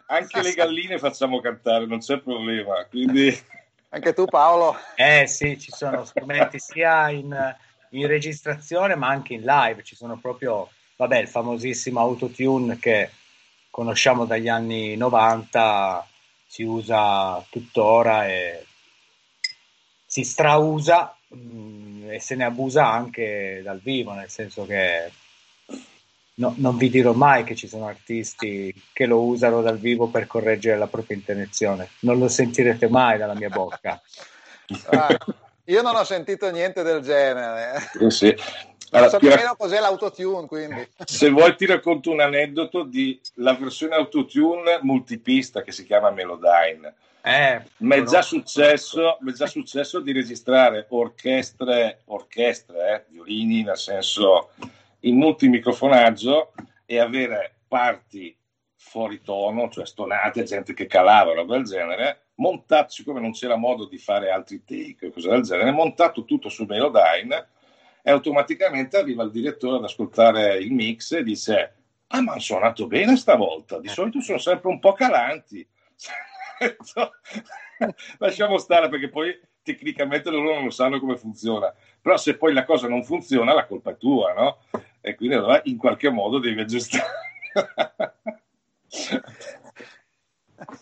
anche 0.06 0.42
le 0.42 0.52
galline 0.52 0.98
facciamo 0.98 1.40
cantare, 1.40 1.86
non 1.86 1.98
c'è 1.98 2.18
problema. 2.18 2.84
Quindi... 2.88 3.36
Anche 3.94 4.12
tu 4.12 4.24
Paolo? 4.24 4.76
Eh 4.96 5.28
sì, 5.28 5.56
ci 5.56 5.70
sono 5.70 6.04
strumenti 6.04 6.58
sia 6.58 7.10
in 7.10 7.54
in 7.94 8.06
registrazione 8.06 8.94
ma 8.94 9.08
anche 9.08 9.34
in 9.34 9.42
live. 9.42 9.82
Ci 9.82 9.96
sono 9.96 10.16
proprio, 10.18 10.70
vabbè, 10.96 11.18
il 11.18 11.28
famosissimo 11.28 12.00
autotune 12.00 12.78
che 12.78 13.10
conosciamo 13.70 14.24
dagli 14.24 14.48
anni 14.48 14.96
90, 14.96 16.06
si 16.46 16.62
usa 16.62 17.44
tuttora 17.50 18.28
e 18.28 18.64
si 20.06 20.22
strausa 20.22 21.16
mh, 21.28 21.36
mm, 21.36 22.10
e 22.10 22.20
se 22.20 22.34
ne 22.36 22.44
abusa 22.44 22.86
anche 22.86 23.60
dal 23.64 23.80
vivo, 23.80 24.12
nel 24.12 24.30
senso 24.30 24.66
che 24.66 25.10
no, 26.34 26.54
non 26.56 26.76
vi 26.76 26.90
dirò 26.90 27.12
mai 27.12 27.44
che 27.44 27.54
ci 27.54 27.68
sono 27.68 27.86
artisti 27.86 28.74
che 28.92 29.06
lo 29.06 29.22
usano 29.22 29.62
dal 29.62 29.78
vivo 29.78 30.08
per 30.08 30.26
correggere 30.26 30.78
la 30.78 30.86
propria 30.86 31.16
intenzione, 31.16 31.90
non 32.00 32.18
lo 32.18 32.28
sentirete 32.28 32.88
mai 32.88 33.18
dalla 33.18 33.34
mia 33.34 33.50
bocca. 33.50 34.00
Ah, 34.90 35.16
io 35.64 35.82
non 35.82 35.94
ho 35.94 36.04
sentito 36.04 36.50
niente 36.50 36.82
del 36.82 37.00
genere. 37.00 37.90
Eh 38.00 38.10
sì. 38.10 38.34
Allora, 38.90 39.10
non 39.10 39.20
so 39.20 39.28
nemmeno 39.28 39.56
cos'è 39.56 39.80
l'autotune, 39.80 40.46
quindi. 40.46 40.88
Se 41.04 41.28
vuoi 41.28 41.56
ti 41.56 41.66
racconto 41.66 42.10
un 42.10 42.20
aneddoto 42.20 42.84
di 42.84 43.20
la 43.34 43.54
versione 43.54 43.96
autotune 43.96 44.78
multipista 44.82 45.62
che 45.62 45.72
si 45.72 45.84
chiama 45.84 46.10
Melodyne. 46.10 46.94
Eh, 47.26 47.62
mi 47.78 47.96
è 47.96 48.02
già, 48.02 48.20
successo, 48.20 49.18
già 49.34 49.46
successo 49.46 49.98
di 50.00 50.12
registrare 50.12 50.86
orchestre, 50.90 52.02
orchestre 52.04 53.06
eh, 53.08 53.12
violini 53.12 53.62
nel 53.62 53.78
senso 53.78 54.50
in 55.04 55.16
multimicrofonaggio 55.16 56.52
e 56.84 56.98
avere 56.98 57.60
parti 57.66 58.36
fuori 58.76 59.22
tono, 59.22 59.70
cioè 59.70 59.86
stonate, 59.86 60.44
gente 60.44 60.74
che 60.74 60.86
calava, 60.86 61.32
roba 61.32 61.56
del 61.56 61.64
genere, 61.64 62.26
montato, 62.36 62.90
siccome 62.90 63.20
non 63.20 63.32
c'era 63.32 63.56
modo 63.56 63.86
di 63.86 63.98
fare 63.98 64.30
altri 64.30 64.62
take 64.64 65.06
o 65.06 65.10
cose 65.10 65.30
del 65.30 65.42
genere, 65.42 65.70
montato 65.70 66.24
tutto 66.24 66.48
su 66.48 66.64
Melodyne 66.64 67.48
e 68.02 68.10
automaticamente 68.10 68.98
arriva 68.98 69.22
il 69.22 69.30
direttore 69.30 69.76
ad 69.76 69.84
ascoltare 69.84 70.58
il 70.58 70.72
mix 70.72 71.12
e 71.12 71.22
dice 71.22 71.74
ah 72.08 72.20
ma 72.20 72.32
hanno 72.32 72.40
suonato 72.40 72.86
bene 72.86 73.16
stavolta, 73.16 73.80
di 73.80 73.88
solito 73.88 74.20
sono 74.20 74.38
sempre 74.38 74.68
un 74.68 74.78
po' 74.78 74.92
calanti. 74.92 75.66
Lasciamo 78.18 78.58
stare 78.58 78.88
perché 78.88 79.08
poi 79.08 79.36
tecnicamente 79.64 80.30
loro 80.30 80.60
non 80.60 80.70
sanno 80.70 81.00
come 81.00 81.16
funziona, 81.16 81.74
però 82.00 82.16
se 82.16 82.36
poi 82.36 82.52
la 82.52 82.64
cosa 82.64 82.86
non 82.86 83.02
funziona 83.02 83.54
la 83.54 83.66
colpa 83.66 83.92
è 83.92 83.96
tua, 83.96 84.32
no? 84.32 84.58
E 85.00 85.16
quindi 85.16 85.34
allora 85.34 85.60
in 85.64 85.76
qualche 85.76 86.10
modo 86.10 86.38
devi 86.38 86.60
aggiustare. 86.60 87.04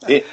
e 0.06 0.24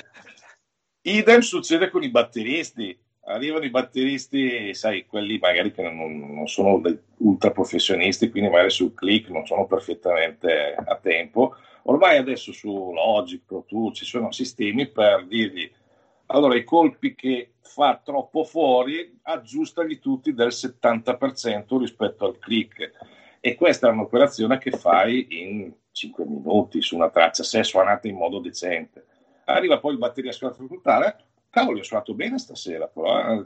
Idem 1.01 1.39
succede 1.39 1.89
con 1.89 2.03
i 2.03 2.09
batteristi. 2.09 2.97
Arrivano 3.25 3.65
i 3.65 3.69
batteristi, 3.69 4.73
sai, 4.73 5.05
quelli 5.05 5.37
magari 5.37 5.71
che 5.71 5.83
non, 5.83 6.33
non 6.33 6.47
sono 6.47 6.81
ultra 7.17 7.51
professionisti, 7.51 8.29
quindi 8.29 8.49
magari 8.49 8.71
sul 8.71 8.95
click 8.95 9.29
non 9.29 9.45
sono 9.45 9.67
perfettamente 9.67 10.73
a 10.73 10.97
tempo. 10.97 11.55
Ormai 11.83 12.17
adesso 12.17 12.51
su 12.51 12.91
Logic, 12.91 13.43
Pro 13.45 13.63
Tools 13.67 13.97
ci 13.97 14.05
sono 14.05 14.31
sistemi 14.31 14.87
per 14.87 15.25
dirgli 15.25 15.71
allora 16.31 16.55
i 16.55 16.63
colpi 16.63 17.15
che 17.15 17.53
fa 17.61 18.01
troppo 18.03 18.43
fuori 18.43 19.19
aggiustali 19.23 19.99
tutti 19.99 20.33
del 20.33 20.49
70% 20.49 21.77
rispetto 21.77 22.25
al 22.25 22.39
click 22.39 22.91
e 23.39 23.55
questa 23.55 23.87
è 23.87 23.91
un'operazione 23.91 24.57
che 24.57 24.71
fai 24.71 25.27
in 25.29 25.71
5 25.91 26.25
minuti 26.25 26.81
su 26.81 26.95
una 26.95 27.09
traccia 27.09 27.43
se 27.43 27.59
è 27.59 27.63
suonata 27.63 28.07
in 28.07 28.15
modo 28.15 28.39
decente 28.39 29.05
Arriva 29.49 29.79
poi 29.79 29.93
il 29.93 29.97
batteria 29.97 30.31
sfruttare. 30.31 31.17
Cavolo, 31.49 31.79
ho 31.79 31.83
suonato 31.83 32.13
bene 32.13 32.37
stasera, 32.37 32.87
però. 32.87 33.33
Eh. 33.33 33.43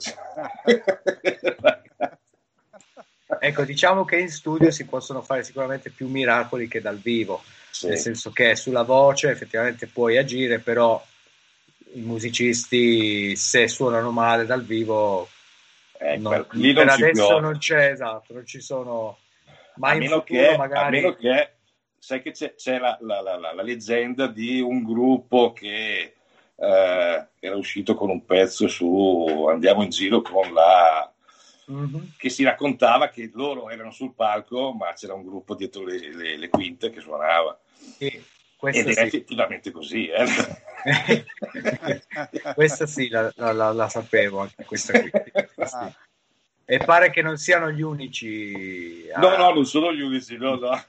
ecco, 3.39 3.63
diciamo 3.63 4.03
che 4.03 4.17
in 4.17 4.29
studio 4.29 4.69
si 4.71 4.85
possono 4.85 5.21
fare 5.21 5.43
sicuramente 5.43 5.89
più 5.89 6.09
miracoli 6.09 6.67
che 6.67 6.81
dal 6.81 6.97
vivo, 6.97 7.41
sì. 7.71 7.87
nel 7.87 7.97
senso 7.97 8.31
che 8.31 8.57
sulla 8.57 8.83
voce 8.83 9.29
effettivamente 9.29 9.87
puoi 9.87 10.17
agire, 10.17 10.59
però 10.59 11.01
i 11.93 12.01
musicisti 12.01 13.35
se 13.35 13.67
suonano 13.67 14.11
male 14.11 14.45
dal 14.45 14.63
vivo 14.63 15.27
eh, 15.99 16.17
non, 16.17 16.45
per, 16.49 16.73
per 16.73 16.89
adesso 16.89 17.27
piove. 17.27 17.41
non 17.41 17.57
c'è 17.57 17.91
esatto, 17.91 18.33
non 18.33 18.45
ci 18.45 18.61
sono 18.61 19.17
ma 19.75 19.89
a 19.89 19.95
in 19.95 20.03
futuro 20.03 20.23
che, 20.23 20.57
magari 20.57 20.97
a 20.97 21.01
meno 21.01 21.15
che 21.15 21.53
sai 21.97 22.21
che 22.21 22.31
c'è, 22.31 22.55
c'è 22.55 22.79
la, 22.79 22.97
la, 23.01 23.21
la, 23.21 23.37
la, 23.37 23.61
leggenda 23.61 24.27
di 24.27 24.59
un 24.59 24.83
gruppo 24.83 25.53
che 25.53 26.15
eh, 26.55 27.27
era 27.39 27.55
uscito 27.55 27.95
con 27.95 28.09
un 28.09 28.25
pezzo 28.25 28.67
su 28.67 29.47
andiamo 29.49 29.83
in 29.83 29.89
giro 29.89 30.21
con 30.21 30.53
la 30.53 31.11
mm-hmm. 31.71 32.03
che 32.17 32.29
si 32.29 32.43
raccontava 32.43 33.09
che 33.09 33.31
loro 33.33 33.69
erano 33.69 33.91
sul 33.91 34.13
palco, 34.13 34.73
ma 34.73 34.93
c'era 34.93 35.13
un 35.13 35.23
gruppo 35.23 35.55
dietro 35.55 35.83
le, 35.83 36.13
le, 36.13 36.37
le 36.37 36.49
quinte 36.49 36.89
che 36.89 36.99
suonava. 36.99 37.57
Sì. 37.97 38.21
Ed 38.65 38.87
è 38.87 38.93
sì. 38.93 38.99
effettivamente 38.99 39.71
così. 39.71 40.07
Eh? 40.07 40.25
questa 42.55 42.85
sì, 42.85 43.09
la, 43.09 43.31
la, 43.35 43.51
la, 43.51 43.71
la, 43.71 43.89
sapevo 43.89 44.39
anche 44.39 44.63
questa 44.65 44.99
qui. 44.99 45.11
Sì. 45.11 45.95
E 46.65 46.77
pare 46.79 47.09
che 47.09 47.21
non 47.21 47.37
siano 47.37 47.69
gli 47.71 47.81
unici. 47.81 49.07
A... 49.13 49.19
No, 49.19 49.35
no, 49.35 49.53
non 49.53 49.65
sono 49.65 49.93
gli 49.93 50.01
unici, 50.01 50.37
no, 50.37 50.55
no. 50.55 50.83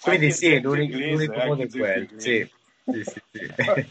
Quindi 0.00 0.26
anche 0.26 0.36
sì, 0.36 0.60
l'unico, 0.60 0.96
l'unico 0.96 1.44
modo 1.44 1.62
è 1.62 1.68
quello. 1.68 2.08
Sì. 2.16 2.50
Sì, 2.86 3.02
sì, 3.04 3.22
sì. 3.32 3.52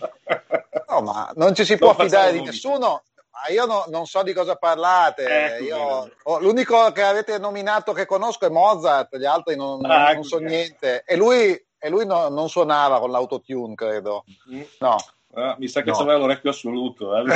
no, 0.87 1.01
ma 1.01 1.31
non 1.35 1.53
ci 1.53 1.65
si 1.65 1.77
può 1.77 1.93
fidare 1.93 2.31
di 2.31 2.41
nessuno. 2.41 3.03
Ma 3.31 3.53
io 3.53 3.65
no, 3.65 3.83
non 3.89 4.05
so 4.05 4.23
di 4.23 4.31
cosa 4.31 4.55
parlate. 4.55 5.25
Ecco, 5.57 5.63
io, 5.63 6.11
oh, 6.23 6.39
l'unico 6.39 6.91
che 6.93 7.03
avete 7.03 7.37
nominato 7.37 7.91
che 7.91 8.05
conosco 8.05 8.45
è 8.45 8.49
Mozart, 8.49 9.17
gli 9.17 9.25
altri 9.25 9.57
non, 9.57 9.83
ah, 9.85 10.13
non 10.13 10.23
so 10.23 10.37
niente. 10.37 11.03
E 11.05 11.17
lui, 11.17 11.51
e 11.77 11.89
lui 11.89 12.05
no, 12.05 12.29
non 12.29 12.47
suonava 12.47 12.99
con 12.99 13.11
l'autotune, 13.11 13.75
credo. 13.75 14.23
Mm. 14.49 14.61
No. 14.79 14.95
Ah, 15.35 15.55
mi 15.59 15.67
sa 15.67 15.81
che 15.81 15.91
no. 15.91 15.97
c'aveva 15.97 16.17
l'orecchio 16.17 16.49
assoluto. 16.49 17.15
Eh? 17.15 17.23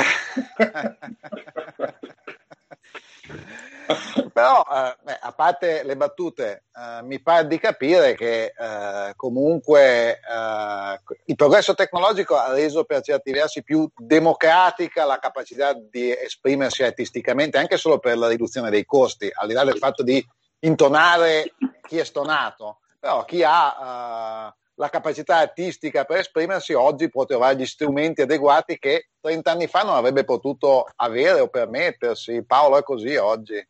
Però, 4.32 4.64
eh, 4.72 4.96
beh, 5.02 5.18
a 5.20 5.32
parte 5.32 5.82
le 5.82 5.96
battute, 5.96 6.64
eh, 6.74 7.02
mi 7.02 7.20
pare 7.20 7.46
di 7.46 7.58
capire 7.58 8.14
che 8.14 8.54
eh, 8.56 9.12
comunque 9.16 10.12
eh, 10.12 11.00
il 11.26 11.34
progresso 11.36 11.74
tecnologico 11.74 12.36
ha 12.36 12.52
reso 12.52 12.84
per 12.84 13.02
certi 13.02 13.32
versi 13.32 13.62
più 13.62 13.86
democratica 13.96 15.04
la 15.04 15.18
capacità 15.18 15.74
di 15.74 16.10
esprimersi 16.10 16.82
artisticamente, 16.84 17.58
anche 17.58 17.76
solo 17.76 17.98
per 17.98 18.16
la 18.16 18.28
riduzione 18.28 18.70
dei 18.70 18.84
costi, 18.86 19.30
al 19.32 19.48
di 19.48 19.54
là 19.54 19.64
del 19.64 19.78
fatto 19.78 20.02
di 20.02 20.24
intonare 20.60 21.54
chi 21.86 21.98
è 21.98 22.04
stonato. 22.04 22.78
Però 22.98 23.24
chi 23.24 23.42
ha 23.42 24.54
eh, 24.54 24.54
la 24.80 24.88
capacità 24.88 25.36
artistica 25.36 26.04
per 26.04 26.20
esprimersi 26.20 26.72
oggi 26.72 27.10
può 27.10 27.26
trovare 27.26 27.54
gli 27.54 27.66
strumenti 27.66 28.22
adeguati 28.22 28.78
che 28.78 29.10
30 29.20 29.50
anni 29.50 29.66
fa 29.66 29.82
non 29.82 29.94
avrebbe 29.94 30.24
potuto 30.24 30.90
avere 30.96 31.40
o 31.40 31.48
permettersi. 31.48 32.42
Paolo 32.46 32.78
è 32.78 32.82
così 32.82 33.14
oggi. 33.16 33.62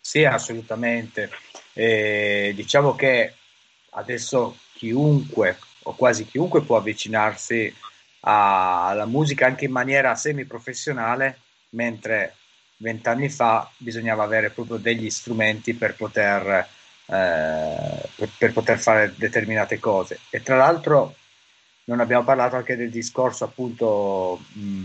Sì, 0.00 0.24
assolutamente. 0.24 1.30
Eh, 1.72 2.52
diciamo 2.56 2.96
che 2.96 3.34
adesso 3.90 4.56
chiunque 4.72 5.56
o 5.84 5.94
quasi 5.94 6.26
chiunque 6.26 6.62
può 6.62 6.78
avvicinarsi 6.78 7.72
alla 8.20 9.06
musica 9.06 9.46
anche 9.46 9.66
in 9.66 9.70
maniera 9.70 10.16
semi-professionale, 10.16 11.38
mentre 11.70 12.34
vent'anni 12.78 13.28
fa 13.28 13.70
bisognava 13.76 14.24
avere 14.24 14.50
proprio 14.50 14.78
degli 14.78 15.10
strumenti 15.10 15.74
per 15.74 15.94
poter, 15.94 16.66
eh, 17.06 18.08
per, 18.14 18.30
per 18.36 18.52
poter 18.52 18.78
fare 18.78 19.14
determinate 19.16 19.78
cose. 19.78 20.20
E 20.30 20.42
tra 20.42 20.56
l'altro 20.56 21.14
non 21.84 22.00
abbiamo 22.00 22.24
parlato 22.24 22.56
anche 22.56 22.76
del 22.76 22.90
discorso 22.90 23.44
appunto 23.44 24.40
mh, 24.52 24.84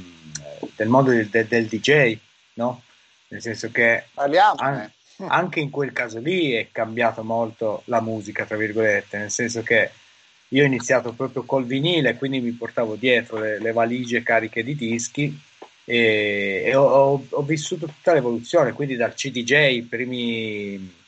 del 0.75 0.88
mondo 0.88 1.12
del, 1.12 1.27
del, 1.27 1.47
del, 1.47 1.65
DJ, 1.65 2.17
no? 2.53 2.84
Nel 3.29 3.41
senso 3.41 3.71
che... 3.71 4.05
Parliamo 4.13 4.55
anche 5.27 5.60
in 5.60 5.69
quel 5.69 5.93
caso 5.93 6.19
lì 6.19 6.51
è 6.51 6.69
cambiato 6.71 7.23
molto 7.23 7.84
la 7.86 8.01
musica, 8.01 8.45
tra 8.45 8.57
virgolette, 8.57 9.17
nel 9.17 9.31
senso 9.31 9.62
che 9.62 9.91
io 10.49 10.63
ho 10.63 10.65
iniziato 10.65 11.13
proprio 11.13 11.43
col 11.43 11.65
vinile, 11.65 12.15
quindi 12.17 12.39
mi 12.39 12.51
portavo 12.51 12.95
dietro 12.95 13.39
le, 13.39 13.60
le 13.60 13.71
valigie 13.71 14.23
cariche 14.23 14.63
di 14.63 14.75
dischi 14.75 15.39
e, 15.86 16.63
e 16.65 16.75
ho, 16.75 17.25
ho, 17.27 17.41
vissuto 17.41 17.86
tutta 17.86 18.13
l'evoluzione, 18.13 18.73
quindi 18.73 18.95
dal 18.95 19.13
CDJ, 19.13 19.51
i 19.71 19.84
primi 19.84 20.99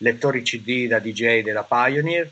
lettori 0.00 0.42
CD 0.42 0.86
da 0.86 0.98
DJ 0.98 1.42
della 1.42 1.64
Pioneer, 1.64 2.30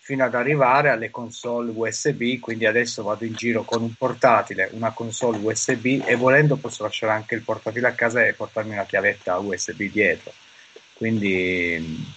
fino 0.00 0.24
ad 0.24 0.34
arrivare 0.34 0.88
alle 0.88 1.10
console 1.10 1.70
USB, 1.74 2.38
quindi 2.40 2.64
adesso 2.64 3.02
vado 3.02 3.24
in 3.24 3.34
giro 3.34 3.62
con 3.62 3.82
un 3.82 3.92
portatile, 3.92 4.70
una 4.72 4.92
console 4.92 5.38
USB 5.38 6.02
e 6.04 6.14
volendo 6.14 6.56
posso 6.56 6.82
lasciare 6.82 7.12
anche 7.12 7.34
il 7.34 7.42
portatile 7.42 7.88
a 7.88 7.92
casa 7.92 8.24
e 8.24 8.32
portarmi 8.32 8.72
una 8.72 8.86
chiavetta 8.86 9.36
USB 9.36 9.82
dietro. 9.82 10.32
Quindi 10.94 12.16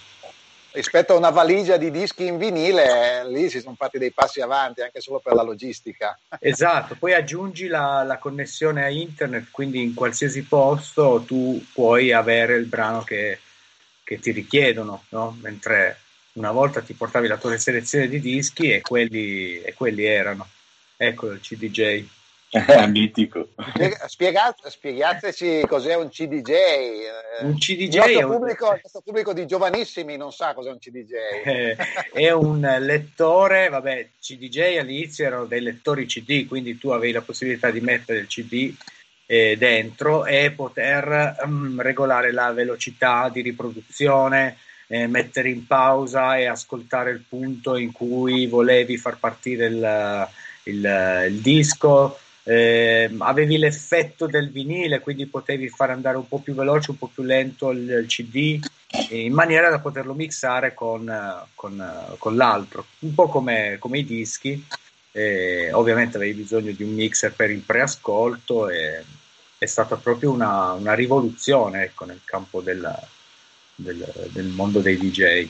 rispetto 0.72 1.12
a 1.12 1.18
una 1.18 1.30
valigia 1.30 1.76
di 1.76 1.90
dischi 1.90 2.26
in 2.26 2.38
vinile, 2.38 3.28
lì 3.28 3.50
si 3.50 3.60
sono 3.60 3.74
fatti 3.76 3.98
dei 3.98 4.10
passi 4.10 4.40
avanti 4.40 4.80
anche 4.80 5.00
solo 5.00 5.20
per 5.20 5.34
la 5.34 5.42
logistica. 5.42 6.18
Esatto, 6.40 6.96
poi 6.98 7.12
aggiungi 7.12 7.66
la, 7.66 8.02
la, 8.04 8.16
connessione 8.16 8.84
a 8.84 8.88
internet, 8.88 9.48
quindi 9.50 9.82
in 9.82 9.94
qualsiasi 9.94 10.42
posto 10.44 11.22
tu 11.26 11.62
puoi 11.72 12.12
avere 12.12 12.56
il 12.56 12.64
brano 12.64 13.02
che, 13.02 13.38
che 14.12 14.20
ti 14.20 14.30
richiedono, 14.30 15.04
no? 15.10 15.38
mentre 15.40 15.98
una 16.32 16.50
volta 16.50 16.82
ti 16.82 16.92
portavi 16.92 17.28
la 17.28 17.38
tua 17.38 17.56
selezione 17.56 18.08
di 18.08 18.20
dischi 18.20 18.70
e 18.70 18.80
quelli, 18.80 19.60
e 19.60 19.72
quelli 19.74 20.04
erano. 20.04 20.48
Ecco 20.96 21.30
il 21.30 21.40
CDJ. 21.40 22.04
Mitico. 22.88 23.48
Spiegate, 24.06 24.68
spiegateci 24.68 25.64
cos'è 25.66 25.94
un 25.94 26.10
CDJ. 26.10 26.52
Un 27.40 27.56
CDJ 27.56 27.94
il 27.94 27.96
nostro, 27.96 28.28
pubblico, 28.28 28.66
un... 28.68 28.74
il 28.74 28.80
nostro 28.82 29.00
pubblico 29.00 29.32
di 29.32 29.46
giovanissimi 29.46 30.18
non 30.18 30.32
sa 30.32 30.52
cos'è 30.52 30.70
un 30.70 30.78
CDJ. 30.78 31.12
Eh, 31.44 31.76
è 32.12 32.30
un 32.30 32.60
lettore, 32.80 33.70
vabbè, 33.70 34.10
CDJ 34.20 34.76
all'inizio 34.80 35.24
erano 35.24 35.46
dei 35.46 35.62
lettori 35.62 36.04
CD, 36.04 36.46
quindi 36.46 36.76
tu 36.76 36.90
avevi 36.90 37.12
la 37.12 37.22
possibilità 37.22 37.70
di 37.70 37.80
mettere 37.80 38.18
il 38.18 38.26
CD 38.26 38.74
eh, 39.26 39.56
dentro 39.58 40.24
e 40.26 40.50
poter 40.52 41.36
um, 41.44 41.80
regolare 41.80 42.32
la 42.32 42.52
velocità 42.52 43.28
di 43.28 43.40
riproduzione, 43.40 44.56
eh, 44.88 45.06
mettere 45.06 45.48
in 45.48 45.66
pausa 45.66 46.36
e 46.36 46.46
ascoltare 46.46 47.10
il 47.10 47.24
punto 47.28 47.76
in 47.76 47.92
cui 47.92 48.46
volevi 48.46 48.96
far 48.96 49.18
partire 49.18 49.66
il, 49.66 50.28
il, 50.64 51.26
il 51.28 51.40
disco 51.40 52.18
eh, 52.44 53.10
avevi 53.18 53.56
l'effetto 53.56 54.26
del 54.26 54.50
vinile, 54.50 55.00
quindi 55.00 55.26
potevi 55.26 55.68
far 55.68 55.90
andare 55.90 56.16
un 56.16 56.26
po' 56.26 56.40
più 56.40 56.54
veloce, 56.54 56.90
un 56.90 56.98
po' 56.98 57.10
più 57.12 57.22
lento 57.22 57.70
il, 57.70 57.88
il 57.88 58.06
CD, 58.06 58.58
in 59.10 59.32
maniera 59.32 59.70
da 59.70 59.78
poterlo 59.78 60.12
mixare 60.12 60.74
con, 60.74 61.10
con, 61.54 62.14
con 62.18 62.36
l'altro, 62.36 62.86
un 63.00 63.14
po' 63.14 63.28
come, 63.28 63.76
come 63.78 63.98
i 63.98 64.04
dischi. 64.04 64.66
Eh, 65.12 65.70
ovviamente 65.72 66.16
avevi 66.16 66.40
bisogno 66.40 66.72
di 66.72 66.82
un 66.82 66.94
mixer 66.94 67.34
per 67.34 67.50
il 67.50 67.60
preascolto 67.60 68.68
e 68.70 69.04
è 69.58 69.66
stata 69.66 69.96
proprio 69.96 70.30
una, 70.32 70.72
una 70.72 70.94
rivoluzione 70.94 71.84
ecco, 71.84 72.04
nel 72.04 72.22
campo 72.24 72.60
del, 72.60 72.98
del, 73.74 74.30
del 74.30 74.46
mondo 74.46 74.80
dei 74.80 74.96
DJ. 74.96 75.48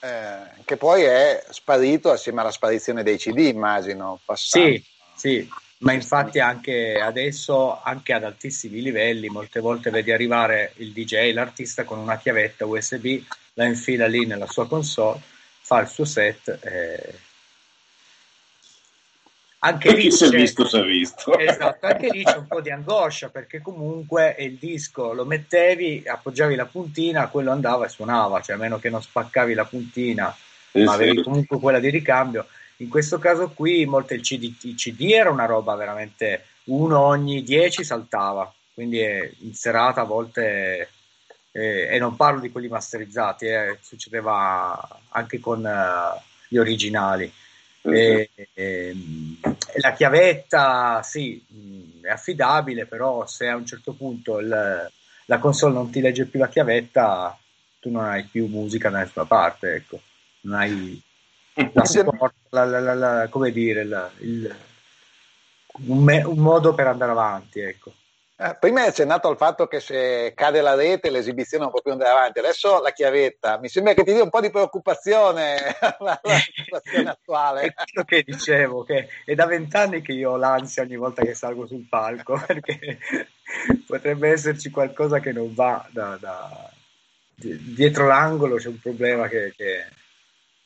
Eh, 0.00 0.38
che 0.64 0.76
poi 0.76 1.02
è 1.02 1.44
sparito 1.50 2.10
assieme 2.10 2.40
alla 2.40 2.50
sparizione 2.50 3.02
dei 3.02 3.16
CD, 3.18 3.38
immagino. 3.38 4.18
Passando. 4.24 4.68
Sì, 4.68 4.84
sì, 5.14 5.48
ma 5.78 5.92
infatti 5.92 6.40
anche 6.40 6.94
adesso, 7.00 7.80
anche 7.82 8.12
ad 8.12 8.24
altissimi 8.24 8.82
livelli, 8.82 9.28
molte 9.28 9.60
volte 9.60 9.90
vedi 9.90 10.10
arrivare 10.10 10.72
il 10.76 10.92
DJ, 10.92 11.32
l'artista 11.32 11.84
con 11.84 11.98
una 11.98 12.18
chiavetta 12.18 12.66
USB, 12.66 13.22
la 13.54 13.64
infila 13.64 14.06
lì 14.06 14.26
nella 14.26 14.46
sua 14.46 14.66
console, 14.66 15.20
fa 15.60 15.80
il 15.80 15.88
suo 15.88 16.04
set. 16.04 16.58
E... 16.62 17.26
Anche 19.60 19.92
lì, 19.92 20.10
si 20.12 20.24
è 20.24 20.28
visto, 20.28 20.66
si 20.66 20.76
è 20.76 20.82
visto. 20.82 21.36
Esatto, 21.38 21.86
anche 21.86 22.08
lì 22.10 22.22
c'è 22.22 22.36
un 22.36 22.46
po' 22.46 22.60
di 22.60 22.70
angoscia 22.70 23.28
perché 23.28 23.60
comunque 23.60 24.36
il 24.38 24.56
disco 24.56 25.12
lo 25.12 25.24
mettevi, 25.24 26.04
appoggiavi 26.06 26.54
la 26.54 26.66
puntina, 26.66 27.28
quello 27.28 27.50
andava 27.50 27.86
e 27.86 27.88
suonava, 27.88 28.40
cioè 28.40 28.56
a 28.56 28.58
meno 28.58 28.78
che 28.78 28.90
non 28.90 29.02
spaccavi 29.02 29.54
la 29.54 29.64
puntina, 29.64 30.34
eh 30.72 30.84
ma 30.84 30.92
avevi 30.92 31.22
comunque 31.22 31.58
quella 31.58 31.80
di 31.80 31.90
ricambio 31.90 32.46
in 32.80 32.88
questo 32.88 33.18
caso 33.18 33.50
qui, 33.50 33.84
molte 33.86 34.14
il 34.14 34.20
CD, 34.20 34.54
il 34.62 34.74
CD 34.76 35.10
era 35.10 35.30
una 35.30 35.46
roba 35.46 35.74
veramente 35.74 36.44
uno 36.64 37.00
ogni 37.00 37.42
dieci 37.42 37.82
saltava, 37.82 38.52
quindi 38.72 39.00
in 39.40 39.52
serata 39.54 40.02
a 40.02 40.04
volte, 40.04 40.88
eh, 41.50 41.88
e 41.90 41.98
non 41.98 42.14
parlo 42.14 42.40
di 42.40 42.50
quelli 42.50 42.68
masterizzati, 42.68 43.46
eh, 43.46 43.78
succedeva 43.80 45.00
anche 45.08 45.40
con 45.40 45.64
uh, 45.64 46.20
gli 46.46 46.56
originali. 46.56 47.32
E, 47.94 48.30
e, 48.34 48.50
e 48.54 48.96
la 49.80 49.92
chiavetta 49.92 51.02
sì, 51.02 51.44
è 52.02 52.10
affidabile, 52.10 52.86
però 52.86 53.26
se 53.26 53.48
a 53.48 53.56
un 53.56 53.66
certo 53.66 53.92
punto 53.92 54.38
il, 54.38 54.90
la 55.24 55.38
console 55.38 55.74
non 55.74 55.90
ti 55.90 56.00
legge 56.00 56.26
più 56.26 56.38
la 56.38 56.48
chiavetta, 56.48 57.36
tu 57.80 57.90
non 57.90 58.04
hai 58.04 58.24
più 58.24 58.46
musica 58.46 58.90
da 58.90 58.98
nessuna 58.98 59.26
parte, 59.26 59.74
ecco. 59.74 60.00
Non 60.42 60.58
hai 60.58 61.02
la 61.72 61.84
sport, 61.84 62.34
la, 62.50 62.64
la, 62.64 62.94
la, 62.94 63.28
come 63.28 63.50
dire, 63.50 63.82
il, 63.82 64.56
un, 65.86 66.02
me, 66.02 66.22
un, 66.22 66.38
modo 66.38 66.74
per 66.74 66.86
andare 66.86 67.10
avanti. 67.10 67.60
Ecco. 67.60 67.92
Eh, 68.40 68.56
prima 68.60 68.82
hai 68.82 68.88
accennato 68.90 69.26
al 69.26 69.36
fatto 69.36 69.66
che 69.66 69.80
se 69.80 70.32
cade 70.36 70.60
la 70.60 70.76
rete 70.76 71.10
l'esibizione 71.10 71.64
non 71.64 71.72
può 71.72 71.82
più 71.82 71.90
andare 71.90 72.10
avanti, 72.10 72.38
adesso 72.38 72.80
la 72.80 72.92
chiavetta, 72.92 73.58
mi 73.58 73.68
sembra 73.68 73.94
che 73.94 74.04
ti 74.04 74.12
dia 74.12 74.22
un 74.22 74.30
po' 74.30 74.40
di 74.40 74.50
preoccupazione 74.50 75.56
la, 75.98 76.20
la 76.22 76.38
situazione 76.54 77.10
attuale. 77.10 77.62
È 77.62 77.74
quello 77.74 78.06
che 78.06 78.22
dicevo, 78.24 78.84
che 78.84 79.08
è 79.24 79.34
da 79.34 79.46
vent'anni 79.46 80.02
che 80.02 80.12
io 80.12 80.30
ho 80.30 80.36
l'ansia 80.36 80.84
ogni 80.84 80.94
volta 80.94 81.22
che 81.22 81.34
salgo 81.34 81.66
sul 81.66 81.88
palco, 81.88 82.40
perché 82.46 82.98
potrebbe 83.84 84.28
esserci 84.28 84.70
qualcosa 84.70 85.18
che 85.18 85.32
non 85.32 85.52
va 85.52 85.84
da, 85.90 86.16
da... 86.20 86.70
dietro 87.34 88.06
l'angolo 88.06 88.54
c'è 88.54 88.68
un 88.68 88.78
problema 88.78 89.26
che, 89.26 89.52
che... 89.56 89.84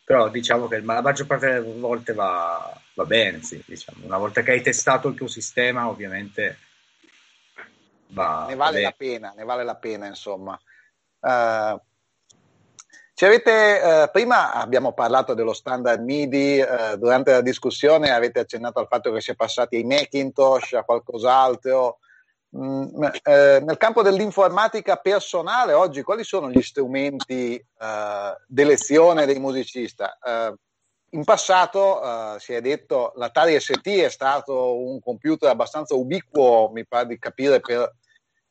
però 0.04 0.28
diciamo 0.28 0.68
che 0.68 0.78
la 0.80 1.00
maggior 1.00 1.26
parte 1.26 1.46
delle 1.46 1.72
volte 1.78 2.12
va, 2.12 2.70
va 2.92 3.04
bene 3.06 3.42
sì, 3.42 3.62
diciamo. 3.64 4.04
una 4.04 4.18
volta 4.18 4.42
che 4.42 4.50
hai 4.50 4.60
testato 4.60 5.08
il 5.08 5.14
tuo 5.14 5.26
sistema 5.26 5.88
ovviamente 5.88 6.58
va 8.12 8.46
ne 8.48 8.54
vale 8.54 8.80
la 8.80 8.94
pena 8.96 9.32
ne 9.36 9.44
vale 9.44 9.64
la 9.64 9.76
pena 9.76 10.06
insomma 10.06 10.58
uh, 11.20 11.80
ci 13.22 13.28
avete, 13.28 13.80
eh, 13.80 14.10
prima 14.10 14.52
abbiamo 14.52 14.94
parlato 14.94 15.34
dello 15.34 15.52
standard 15.52 16.02
MIDI, 16.02 16.58
eh, 16.58 16.96
durante 16.96 17.30
la 17.30 17.40
discussione 17.40 18.10
avete 18.10 18.40
accennato 18.40 18.80
al 18.80 18.88
fatto 18.88 19.12
che 19.12 19.20
si 19.20 19.30
è 19.30 19.36
passati 19.36 19.76
ai 19.76 19.84
Macintosh, 19.84 20.72
a 20.72 20.82
qualcos'altro. 20.82 21.98
Mm, 22.56 23.04
eh, 23.22 23.62
nel 23.64 23.76
campo 23.76 24.02
dell'informatica 24.02 24.96
personale 24.96 25.72
oggi 25.72 26.02
quali 26.02 26.24
sono 26.24 26.50
gli 26.50 26.60
strumenti 26.62 27.64
d'elezione 28.46 29.24
dei 29.24 29.38
musicisti? 29.38 30.02
In 31.10 31.24
passato 31.24 32.38
si 32.38 32.54
è 32.54 32.60
detto 32.60 33.12
l'Atari 33.16 33.60
ST 33.60 33.86
è 33.86 34.08
stato 34.08 34.80
un 34.80 34.98
computer 35.00 35.48
abbastanza 35.48 35.94
ubiquo, 35.94 36.70
mi 36.72 36.86
pare 36.86 37.06
di 37.06 37.18
capire, 37.18 37.60
per 37.60 37.94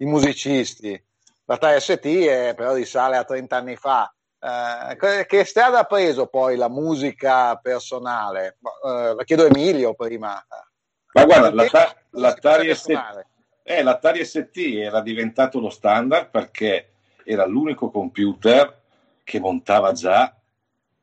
i 0.02 0.06
musicisti. 0.06 1.02
L'Atari 1.46 1.80
ST 1.80 2.06
è, 2.06 2.54
però 2.56 2.74
risale 2.74 3.18
a 3.18 3.24
30 3.24 3.56
anni 3.56 3.76
fa. 3.76 4.14
Uh, 4.40 4.96
che 5.28 5.44
strada 5.46 5.80
ha 5.80 5.84
preso 5.84 6.26
poi 6.26 6.56
la 6.56 6.70
musica 6.70 7.56
personale? 7.58 8.58
Uh, 8.60 9.16
la 9.16 9.24
chiedo 9.24 9.44
a 9.44 9.48
Emilio 9.48 9.94
prima. 9.94 10.44
Ma 11.14 11.26
guarda, 11.26 11.54
l'Atari, 11.54 11.94
l'Atari, 12.12 12.76
ST, 12.76 13.26
eh, 13.64 13.84
l'Atari 13.84 14.26
ST 14.26 14.58
era 14.58 15.02
diventato 15.02 15.60
lo 15.60 15.70
standard 15.70 16.30
perché 16.30 16.94
era 17.24 17.46
l'unico 17.46 17.92
computer 17.92 18.82
che 19.24 19.40
montava 19.40 19.92
già 19.92 20.36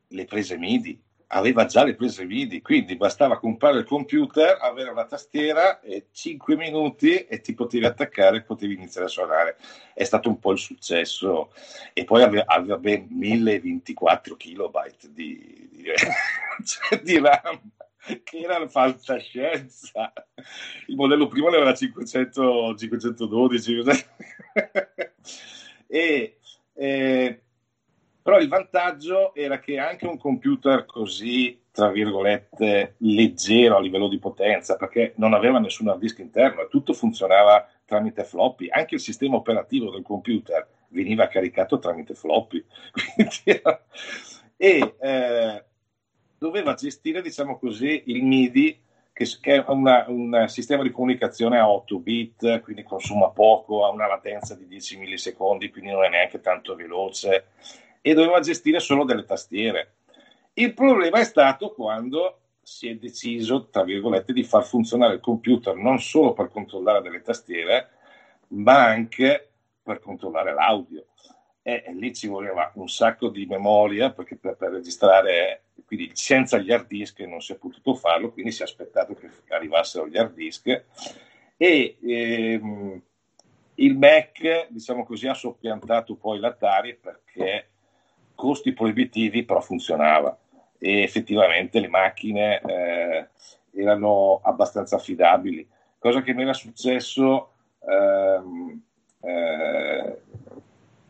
le 0.08 0.24
prese 0.24 0.56
MIDI 0.56 1.00
aveva 1.28 1.66
già 1.66 1.84
le 1.84 1.94
prese 1.94 2.24
MIDI, 2.24 2.62
quindi 2.62 2.96
bastava 2.96 3.38
comprare 3.38 3.78
il 3.78 3.84
computer, 3.84 4.58
avere 4.60 4.90
una 4.90 5.04
tastiera 5.04 5.80
e 5.80 6.06
5 6.12 6.56
minuti 6.56 7.24
e 7.26 7.40
ti 7.40 7.54
potevi 7.54 7.84
attaccare 7.84 8.38
e 8.38 8.42
potevi 8.42 8.74
iniziare 8.74 9.06
a 9.06 9.10
suonare. 9.10 9.56
È 9.92 10.04
stato 10.04 10.28
un 10.28 10.38
po' 10.38 10.52
il 10.52 10.58
successo 10.58 11.52
e 11.92 12.04
poi 12.04 12.22
aveva, 12.22 12.44
aveva 12.46 12.78
ben 12.78 13.06
1024 13.10 14.36
kilobyte 14.36 15.12
di, 15.12 15.68
di, 15.70 15.84
cioè 16.64 17.00
di 17.02 17.18
RAM 17.18 17.60
che 18.22 18.38
era 18.38 18.66
fantascienza. 18.68 20.12
Il 20.86 20.96
modello 20.96 21.26
primo 21.26 21.50
ne 21.50 21.56
aveva 21.56 21.74
500, 21.74 22.74
512 22.76 23.82
e 25.86 26.38
eh, 26.74 27.42
però 28.28 28.40
il 28.40 28.48
vantaggio 28.48 29.34
era 29.34 29.58
che 29.58 29.78
anche 29.78 30.06
un 30.06 30.18
computer 30.18 30.84
così, 30.84 31.62
tra 31.70 31.88
virgolette, 31.88 32.96
leggero 32.98 33.78
a 33.78 33.80
livello 33.80 34.06
di 34.06 34.18
potenza, 34.18 34.76
perché 34.76 35.14
non 35.16 35.32
aveva 35.32 35.58
nessun 35.58 35.88
hard 35.88 35.98
disk 35.98 36.18
interno 36.18 36.60
e 36.60 36.68
tutto 36.68 36.92
funzionava 36.92 37.66
tramite 37.86 38.24
floppy, 38.24 38.68
anche 38.68 38.96
il 38.96 39.00
sistema 39.00 39.36
operativo 39.36 39.90
del 39.90 40.02
computer 40.02 40.68
veniva 40.88 41.26
caricato 41.28 41.78
tramite 41.78 42.12
floppy. 42.12 42.62
e 44.58 44.94
eh, 45.00 45.64
doveva 46.36 46.74
gestire, 46.74 47.22
diciamo 47.22 47.58
così, 47.58 48.02
il 48.08 48.24
MIDI 48.24 48.78
che, 49.10 49.24
è 49.40 49.64
un 49.68 50.44
sistema 50.48 50.82
di 50.82 50.90
comunicazione 50.90 51.58
a 51.58 51.70
8 51.70 51.98
bit, 51.98 52.60
quindi 52.60 52.82
consuma 52.82 53.30
poco, 53.30 53.86
ha 53.86 53.88
una 53.88 54.06
latenza 54.06 54.54
di 54.54 54.66
10 54.66 54.98
millisecondi, 54.98 55.70
quindi 55.70 55.92
non 55.92 56.04
è 56.04 56.10
neanche 56.10 56.42
tanto 56.42 56.74
veloce 56.74 57.46
e 58.00 58.14
doveva 58.14 58.40
gestire 58.40 58.80
solo 58.80 59.04
delle 59.04 59.24
tastiere. 59.24 59.94
Il 60.54 60.74
problema 60.74 61.18
è 61.18 61.24
stato 61.24 61.72
quando 61.72 62.40
si 62.68 62.88
è 62.88 62.96
deciso, 62.96 63.68
tra 63.68 63.82
virgolette, 63.82 64.32
di 64.32 64.44
far 64.44 64.64
funzionare 64.64 65.14
il 65.14 65.20
computer 65.20 65.74
non 65.74 66.00
solo 66.00 66.32
per 66.32 66.50
controllare 66.50 67.00
delle 67.00 67.22
tastiere, 67.22 67.90
ma 68.48 68.84
anche 68.84 69.48
per 69.82 70.00
controllare 70.00 70.52
l'audio. 70.52 71.06
E, 71.62 71.84
e 71.86 71.94
lì 71.94 72.14
ci 72.14 72.26
voleva 72.26 72.70
un 72.74 72.88
sacco 72.88 73.28
di 73.28 73.46
memoria 73.46 74.10
perché 74.10 74.36
per, 74.36 74.56
per, 74.56 74.72
registrare, 74.72 75.64
quindi 75.86 76.10
senza 76.14 76.58
gli 76.58 76.72
hard 76.72 76.86
disk 76.86 77.20
non 77.20 77.40
si 77.40 77.52
è 77.52 77.56
potuto 77.56 77.94
farlo, 77.94 78.32
quindi 78.32 78.52
si 78.52 78.62
è 78.62 78.64
aspettato 78.64 79.14
che 79.14 79.30
arrivassero 79.48 80.06
gli 80.06 80.18
hard 80.18 80.34
disk. 80.34 80.84
E 81.56 81.96
ehm, 82.02 83.02
il 83.76 83.96
Mac, 83.96 84.68
diciamo 84.68 85.04
così, 85.04 85.26
ha 85.26 85.34
soppiantato 85.34 86.16
poi 86.16 86.38
l'Atari 86.38 86.96
perché 86.96 87.68
costi 88.38 88.72
proibitivi, 88.72 89.42
però 89.42 89.60
funzionava. 89.60 90.38
E 90.78 91.02
effettivamente 91.02 91.80
le 91.80 91.88
macchine 91.88 92.60
eh, 92.60 93.28
erano 93.72 94.38
abbastanza 94.44 94.94
affidabili, 94.94 95.68
cosa 95.98 96.22
che 96.22 96.32
mi 96.32 96.42
era 96.42 96.52
successo 96.52 97.50
ehm, 97.80 98.80
eh, 99.22 100.22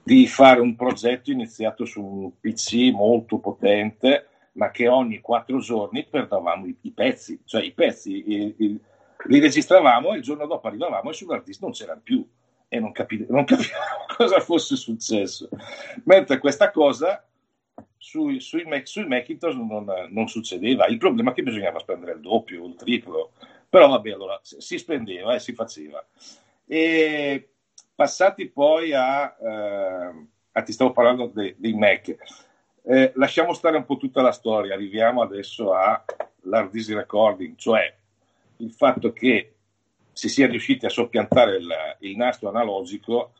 di 0.03 0.27
fare 0.27 0.61
un 0.61 0.75
progetto 0.75 1.31
iniziato 1.31 1.85
su 1.85 2.03
un 2.03 2.31
PC 2.41 2.93
molto 2.95 3.37
potente, 3.37 4.29
ma 4.53 4.71
che 4.71 4.89
ogni 4.89 5.21
quattro 5.21 5.59
giorni 5.59 6.07
perdavamo 6.07 6.65
i, 6.65 6.75
i 6.81 6.93
pezzi, 6.93 7.43
cioè 7.45 7.63
i 7.63 7.73
pezzi 7.73 8.25
il, 8.27 8.55
il, 8.57 8.81
li 9.27 9.39
registravamo 9.39 10.15
e 10.15 10.17
il 10.17 10.23
giorno 10.23 10.47
dopo 10.47 10.67
arrivavamo 10.67 11.11
e 11.11 11.13
sull'artista 11.13 11.67
non 11.67 11.75
c'erano 11.75 12.01
più 12.03 12.27
e 12.69 12.79
non, 12.79 12.93
capi- 12.93 13.27
non 13.29 13.45
capivamo 13.45 14.05
cosa 14.17 14.41
fosse 14.41 14.77
successo. 14.77 15.49
Mentre 16.05 16.39
questa 16.39 16.71
cosa 16.71 17.25
sui, 17.97 18.41
sui, 18.41 18.65
sui 18.85 19.07
Macintosh 19.07 19.55
non, 19.55 20.09
non, 20.11 20.29
succedeva. 20.29 20.87
Il 20.87 20.99
problema 20.99 21.31
è 21.31 21.35
che 21.35 21.43
bisognava 21.43 21.79
spendere 21.79 22.13
il 22.13 22.21
doppio, 22.21 22.67
il 22.67 22.77
triplo. 22.77 23.33
Però 23.69 23.89
vabbè, 23.89 24.11
allora 24.13 24.39
si 24.43 24.79
spendeva 24.79 25.35
e 25.35 25.41
si 25.41 25.53
faceva. 25.53 26.05
E 26.67 27.51
passati 27.95 28.49
poi 28.49 28.93
a, 28.93 29.37
eh, 29.41 30.27
a 30.53 30.63
ti 30.63 30.73
stavo 30.73 30.93
parlando 30.93 31.27
dei, 31.27 31.55
dei 31.59 31.75
Mac. 31.75 32.15
Eh, 32.83 33.13
lasciamo 33.17 33.53
stare 33.53 33.77
un 33.77 33.85
po' 33.85 33.97
tutta 33.97 34.23
la 34.23 34.33
storia, 34.33 34.73
arriviamo 34.73 35.21
adesso 35.21 35.75
all'hard 35.75 36.71
disk 36.71 36.93
recording, 36.93 37.57
cioè 37.57 37.95
il 38.59 38.73
fatto 38.73 39.13
che 39.13 39.58
si 40.19 40.29
sia 40.29 40.49
riusciti 40.49 40.85
a 40.85 40.89
soppiantare 40.89 41.59
il, 41.59 41.69
il 42.01 42.17
nastro 42.17 42.49
analogico 42.49 43.35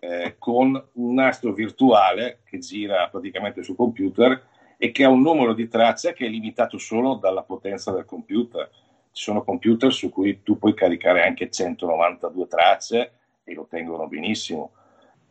eh, 0.00 0.34
con 0.36 0.88
un 0.94 1.14
nastro 1.14 1.52
virtuale 1.52 2.40
che 2.44 2.58
gira 2.58 3.08
praticamente 3.08 3.62
sul 3.62 3.76
computer 3.76 4.44
e 4.76 4.90
che 4.90 5.04
ha 5.04 5.08
un 5.10 5.20
numero 5.20 5.54
di 5.54 5.68
tracce 5.68 6.12
che 6.12 6.26
è 6.26 6.28
limitato 6.28 6.76
solo 6.76 7.14
dalla 7.14 7.44
potenza 7.44 7.92
del 7.92 8.04
computer. 8.04 8.68
Ci 9.12 9.22
sono 9.22 9.44
computer 9.44 9.92
su 9.92 10.10
cui 10.10 10.42
tu 10.42 10.58
puoi 10.58 10.74
caricare 10.74 11.24
anche 11.24 11.48
192 11.48 12.48
tracce 12.48 13.12
e 13.44 13.54
lo 13.54 13.68
tengono 13.70 14.08
benissimo. 14.08 14.72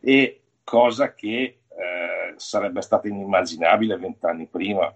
E 0.00 0.40
cosa 0.64 1.12
che 1.12 1.58
eh, 1.68 2.34
sarebbe 2.36 2.80
stata 2.80 3.08
inimmaginabile 3.08 3.98
vent'anni 3.98 4.46
prima 4.46 4.90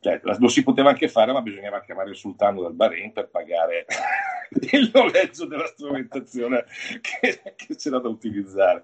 cioè, 0.00 0.20
lo 0.22 0.48
si 0.48 0.62
poteva 0.62 0.88
anche 0.88 1.08
fare, 1.08 1.32
ma 1.32 1.42
bisognava 1.42 1.82
chiamare 1.82 2.10
il 2.10 2.16
sultano 2.16 2.62
del 2.62 2.72
Bahrain 2.72 3.12
per 3.12 3.28
pagare 3.28 3.84
il 4.72 4.90
noleggio 4.92 5.46
della 5.46 5.66
strumentazione 5.66 6.64
che, 7.00 7.54
che 7.54 7.76
c'era 7.76 7.98
da 7.98 8.08
utilizzare. 8.08 8.82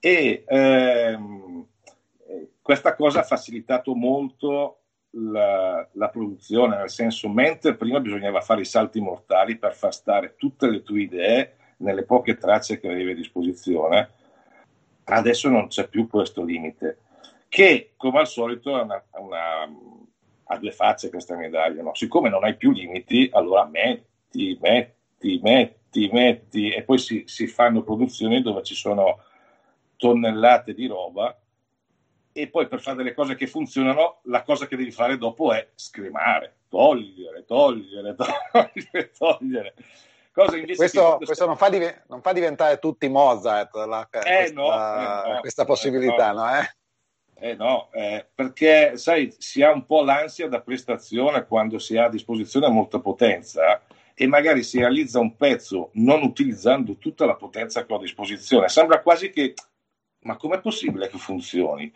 E 0.00 0.42
ehm, 0.46 1.66
questa 2.62 2.94
cosa 2.94 3.20
ha 3.20 3.24
facilitato 3.24 3.94
molto 3.94 4.78
la, 5.10 5.86
la, 5.92 6.08
produzione, 6.08 6.78
nel 6.78 6.88
senso, 6.88 7.28
mentre 7.28 7.76
prima 7.76 8.00
bisognava 8.00 8.40
fare 8.40 8.62
i 8.62 8.66
salti 8.66 9.00
mortali 9.00 9.58
per 9.58 9.74
far 9.74 9.92
stare 9.92 10.36
tutte 10.36 10.70
le 10.70 10.82
tue 10.82 11.02
idee 11.02 11.56
nelle 11.78 12.04
poche 12.04 12.38
tracce 12.38 12.80
che 12.80 12.88
avevi 12.88 13.10
a 13.10 13.16
disposizione, 13.16 14.10
adesso 15.04 15.50
non 15.50 15.66
c'è 15.66 15.88
più 15.88 16.08
questo 16.08 16.42
limite, 16.42 16.98
che 17.48 17.92
come 17.96 18.20
al 18.20 18.28
solito 18.28 18.78
è 18.78 18.82
una, 18.82 19.04
una 19.18 19.68
ha 20.52 20.58
due 20.58 20.72
facce 20.72 21.08
questa 21.08 21.34
medaglia, 21.34 21.82
no? 21.82 21.94
siccome 21.94 22.28
non 22.28 22.44
hai 22.44 22.56
più 22.56 22.70
limiti, 22.70 23.28
allora 23.32 23.64
metti, 23.64 24.58
metti, 24.60 25.40
metti, 25.42 26.08
metti 26.12 26.70
e 26.70 26.82
poi 26.82 26.98
si, 26.98 27.24
si 27.26 27.46
fanno 27.46 27.82
produzioni 27.82 28.42
dove 28.42 28.62
ci 28.62 28.74
sono 28.74 29.18
tonnellate 29.96 30.74
di 30.74 30.86
roba 30.86 31.36
e 32.32 32.48
poi 32.48 32.66
per 32.66 32.80
fare 32.80 32.96
delle 32.96 33.14
cose 33.14 33.34
che 33.34 33.46
funzionano, 33.46 34.20
la 34.24 34.42
cosa 34.42 34.66
che 34.66 34.76
devi 34.76 34.90
fare 34.90 35.16
dopo 35.16 35.52
è 35.52 35.68
scremare, 35.74 36.56
togliere, 36.68 37.44
togliere, 37.44 38.14
togliere, 38.16 39.10
togliere. 39.16 39.74
questo, 40.76 41.18
questo 41.22 41.46
non, 41.46 41.56
fa 41.56 41.68
div- 41.68 42.04
non, 42.08 42.20
fa 42.22 42.32
diventare 42.32 42.78
tutti 42.78 43.08
Mozart 43.08 43.74
la, 43.74 44.08
eh, 44.10 44.18
questa, 44.18 44.54
no, 44.54 44.72
eh, 44.72 45.32
no, 45.32 45.40
questa, 45.40 45.64
possibilità, 45.64 46.32
no? 46.32 46.44
no 46.44 46.66
eh? 47.42 47.56
No, 47.56 47.90
eh, 47.92 48.24
perché 48.32 48.96
sai, 48.96 49.34
si 49.36 49.62
ha 49.62 49.72
un 49.72 49.84
po' 49.84 50.04
l'ansia 50.04 50.46
da 50.46 50.60
prestazione 50.60 51.44
quando 51.44 51.80
si 51.80 51.96
ha 51.96 52.04
a 52.04 52.08
disposizione 52.08 52.68
molta 52.68 53.00
potenza 53.00 53.82
e 54.14 54.26
magari 54.28 54.62
si 54.62 54.78
realizza 54.78 55.18
un 55.18 55.34
pezzo 55.36 55.90
non 55.94 56.22
utilizzando 56.22 56.96
tutta 56.98 57.26
la 57.26 57.34
potenza 57.34 57.84
che 57.84 57.92
ho 57.92 57.96
a 57.96 58.00
disposizione. 58.00 58.68
Sembra 58.68 59.00
quasi 59.00 59.30
che, 59.30 59.54
ma 60.20 60.36
com'è 60.36 60.60
possibile 60.60 61.08
che 61.08 61.18
funzioni? 61.18 61.92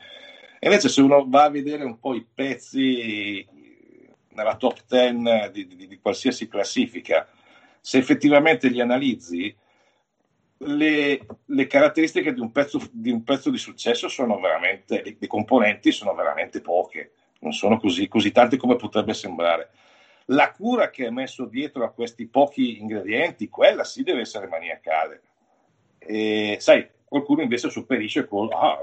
E 0.59 0.67
invece 0.67 0.89
se 0.89 1.01
uno 1.01 1.25
va 1.29 1.45
a 1.45 1.51
vedere 1.51 1.85
un 1.85 2.01
po' 2.01 2.15
i 2.15 2.27
pezzi 2.35 3.47
nella 4.31 4.57
top 4.57 4.81
10 4.89 5.53
di, 5.53 5.77
di, 5.77 5.87
di 5.87 5.99
qualsiasi 6.01 6.49
classifica, 6.49 7.29
se 7.81 7.99
effettivamente 7.99 8.69
li 8.69 8.81
analizzi, 8.81 9.55
le, 10.59 11.27
le, 11.45 11.67
caratteristiche 11.67 12.33
di 12.33 12.41
un, 12.41 12.51
pezzo, 12.51 12.81
di 12.91 13.11
un 13.11 13.23
pezzo 13.23 13.51
di 13.51 13.59
successo 13.59 14.09
sono 14.09 14.39
veramente, 14.39 15.03
le, 15.03 15.17
le, 15.19 15.27
componenti 15.27 15.93
sono 15.93 16.15
veramente 16.15 16.61
poche, 16.61 17.13
non 17.41 17.53
sono 17.53 17.79
così, 17.79 18.09
così 18.09 18.33
tante 18.33 18.57
come 18.57 18.77
potrebbe 18.77 19.15
sembrare. 19.15 19.71
La 20.27 20.51
cura 20.53 20.91
che 20.91 21.07
è 21.07 21.11
messo 21.11 21.45
dietro 21.45 21.85
a 21.85 21.91
questi 21.91 22.27
pochi 22.27 22.81
ingredienti, 22.81 23.49
quella 23.49 23.85
sì 23.85 24.03
deve 24.03 24.23
essere 24.23 24.49
maniacale. 24.49 25.23
E, 25.99 26.57
sai, 26.59 26.89
qualcuno 27.05 27.43
invece 27.43 27.71
sopperisce 27.71 28.27
con 28.27 28.49
ah, 28.53 28.79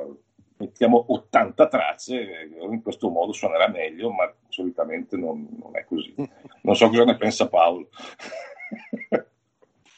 mettiamo 0.57 1.05
80 1.07 1.67
tracce, 1.67 2.49
in 2.59 2.81
questo 2.81 3.09
modo 3.09 3.33
suonerà 3.33 3.67
meglio, 3.67 4.11
ma 4.11 4.31
solitamente 4.47 5.17
non, 5.17 5.47
non 5.59 5.75
è 5.75 5.83
così. 5.83 6.13
Non 6.61 6.75
so 6.75 6.87
cosa 6.87 7.03
ne 7.03 7.17
pensa 7.17 7.49
Paolo. 7.49 7.89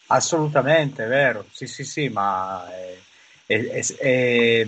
Assolutamente, 0.08 1.06
è 1.06 1.08
vero, 1.08 1.46
sì, 1.52 1.66
sì, 1.66 1.84
sì, 1.84 2.10
ma 2.10 2.68
è, 2.70 2.98
è, 3.46 3.84
è, 3.98 4.68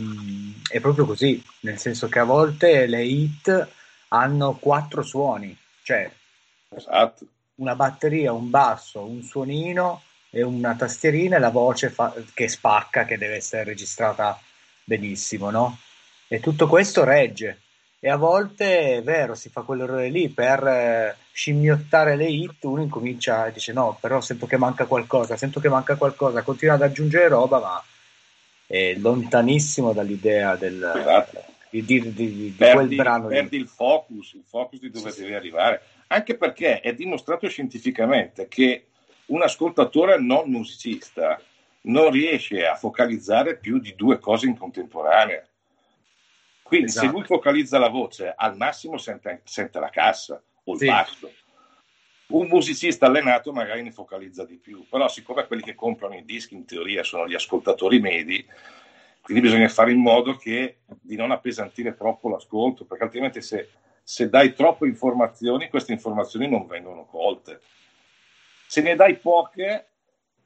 è, 0.70 0.80
proprio 0.80 1.06
così, 1.06 1.44
nel 1.62 1.78
senso 1.78 2.08
che 2.10 2.20
a 2.20 2.24
volte 2.24 2.88
le 2.88 3.04
hit 3.04 3.68
hanno 4.10 4.56
quattro 4.56 5.04
suoni, 5.04 5.56
cioè 5.84 6.10
esatto. 6.70 7.26
una 7.56 7.76
batteria, 7.76 8.34
un 8.34 8.50
basso, 8.50 9.06
un 9.06 9.22
suonino 9.22 10.02
e 10.32 10.42
una 10.42 10.76
tastierina 10.76 11.36
e 11.38 11.40
la 11.40 11.50
voce 11.50 11.90
fa, 11.90 12.14
che 12.34 12.48
spacca, 12.48 13.06
che 13.06 13.18
deve 13.18 13.36
essere 13.36 13.64
registrata 13.64 14.40
benissimo, 14.84 15.52
no? 15.52 15.78
E 16.28 16.40
tutto 16.40 16.68
questo 16.68 17.04
regge. 17.04 17.62
E 18.00 18.10
a 18.10 18.16
volte 18.16 18.98
è 18.98 19.02
vero, 19.02 19.34
si 19.34 19.50
fa 19.50 19.62
quell'errore 19.62 20.10
lì 20.10 20.30
per 20.30 20.68
eh, 20.68 21.16
scimmiottare 21.32 22.16
le 22.16 22.26
hit, 22.26 22.64
uno 22.66 22.84
incomincia 22.84 23.48
e 23.48 23.54
dice 23.54 23.74
no, 23.74 23.98
però 24.00 24.22
sento 24.22 24.45
che 24.45 24.56
manca 24.56 24.86
qualcosa, 24.86 25.36
sento 25.36 25.60
che 25.60 25.68
manca 25.68 25.95
qualcosa, 25.95 26.43
continua 26.43 26.76
ad 26.76 26.84
aggiungere 26.84 27.28
roba, 27.28 27.60
ma 27.60 27.84
è 28.68 28.93
lontanissimo 28.98 29.93
dall'idea 29.93 30.56
del, 30.56 30.76
esatto. 30.76 31.43
di, 31.72 31.84
di, 31.84 32.14
di, 32.14 32.34
di 32.34 32.54
perdi, 32.56 32.76
quel 32.76 32.95
brano. 32.95 33.28
Perdi 33.30 33.58
il 33.58 33.68
focus, 33.68 34.34
il 34.34 34.43
focus 34.48 34.80
di 34.80 34.91
dove 34.91 35.10
sì, 35.10 35.22
devi 35.22 35.32
sì. 35.32 35.36
arrivare, 35.38 35.82
anche 36.08 36.38
perché 36.38 36.82
è 36.82 36.93
dimostrato 36.93 37.50
scientificamente 37.50 38.48
che 38.48 38.86
un 39.28 39.41
ascoltatore 39.41 40.20
non 40.20 40.52
musicista 40.52 41.41
non 41.82 42.12
riesce 42.12 42.64
a 42.68 42.76
focalizzare 42.76 43.58
più 43.58 43.80
di 43.80 43.95
due 43.95 44.20
cose 44.20 44.45
in 44.45 44.56
contemporanea 44.56 45.43
quindi 46.68 46.88
esatto. 46.88 47.07
se 47.07 47.11
lui 47.13 47.24
focalizza 47.24 47.80
la 47.80 47.88
voce, 47.88 48.34
al 48.36 48.57
massimo 48.57 48.97
sente, 48.97 49.41
sente 49.45 49.80
la 49.80 49.89
cassa 49.89 50.41
o 50.65 50.74
il 50.74 50.80
sì. 50.80 50.86
basso. 50.86 51.32
Un 52.28 52.47
musicista 52.47 53.05
allenato 53.05 53.53
magari 53.53 53.82
ne 53.82 53.91
focalizza 53.91 54.43
di 54.43 54.57
più, 54.57 54.86
però 54.89 55.07
siccome 55.07 55.47
quelli 55.47 55.63
che 55.63 55.76
comprano 55.76 56.15
i 56.15 56.26
dischi 56.26 56.55
in 56.55 56.65
teoria 56.65 57.03
sono 57.03 57.26
gli 57.26 57.34
ascoltatori 57.34 58.01
medi, 58.01 58.45
quindi 59.22 59.43
bisogna 59.43 59.70
fare 59.70 59.91
in 59.91 59.99
modo 59.99 60.36
che, 60.36 60.80
di 60.86 61.15
non 61.15 61.32
appesantire 61.32 61.95
troppo 61.95 62.28
l'ascolto, 62.28 62.84
perché 62.84 63.05
altrimenti 63.05 63.41
se, 63.41 63.70
se 64.03 64.28
dai 64.28 64.53
troppe 64.53 64.88
informazioni, 64.88 65.70
queste 65.70 65.93
informazioni 65.93 66.49
non 66.49 66.68
vengono 66.68 67.05
colte. 67.05 67.61
Se 68.68 68.82
ne 68.82 68.95
dai 68.95 69.15
poche, 69.15 69.88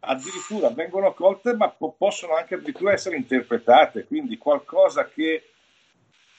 addirittura 0.01 0.69
vengono 0.69 1.13
colte, 1.13 1.55
ma 1.55 1.69
po- 1.69 1.95
possono 1.97 2.35
anche 2.35 2.55
addirittura 2.55 2.91
essere 2.91 3.17
interpretate, 3.17 4.05
quindi 4.05 4.37
qualcosa 4.37 5.07
che 5.07 5.50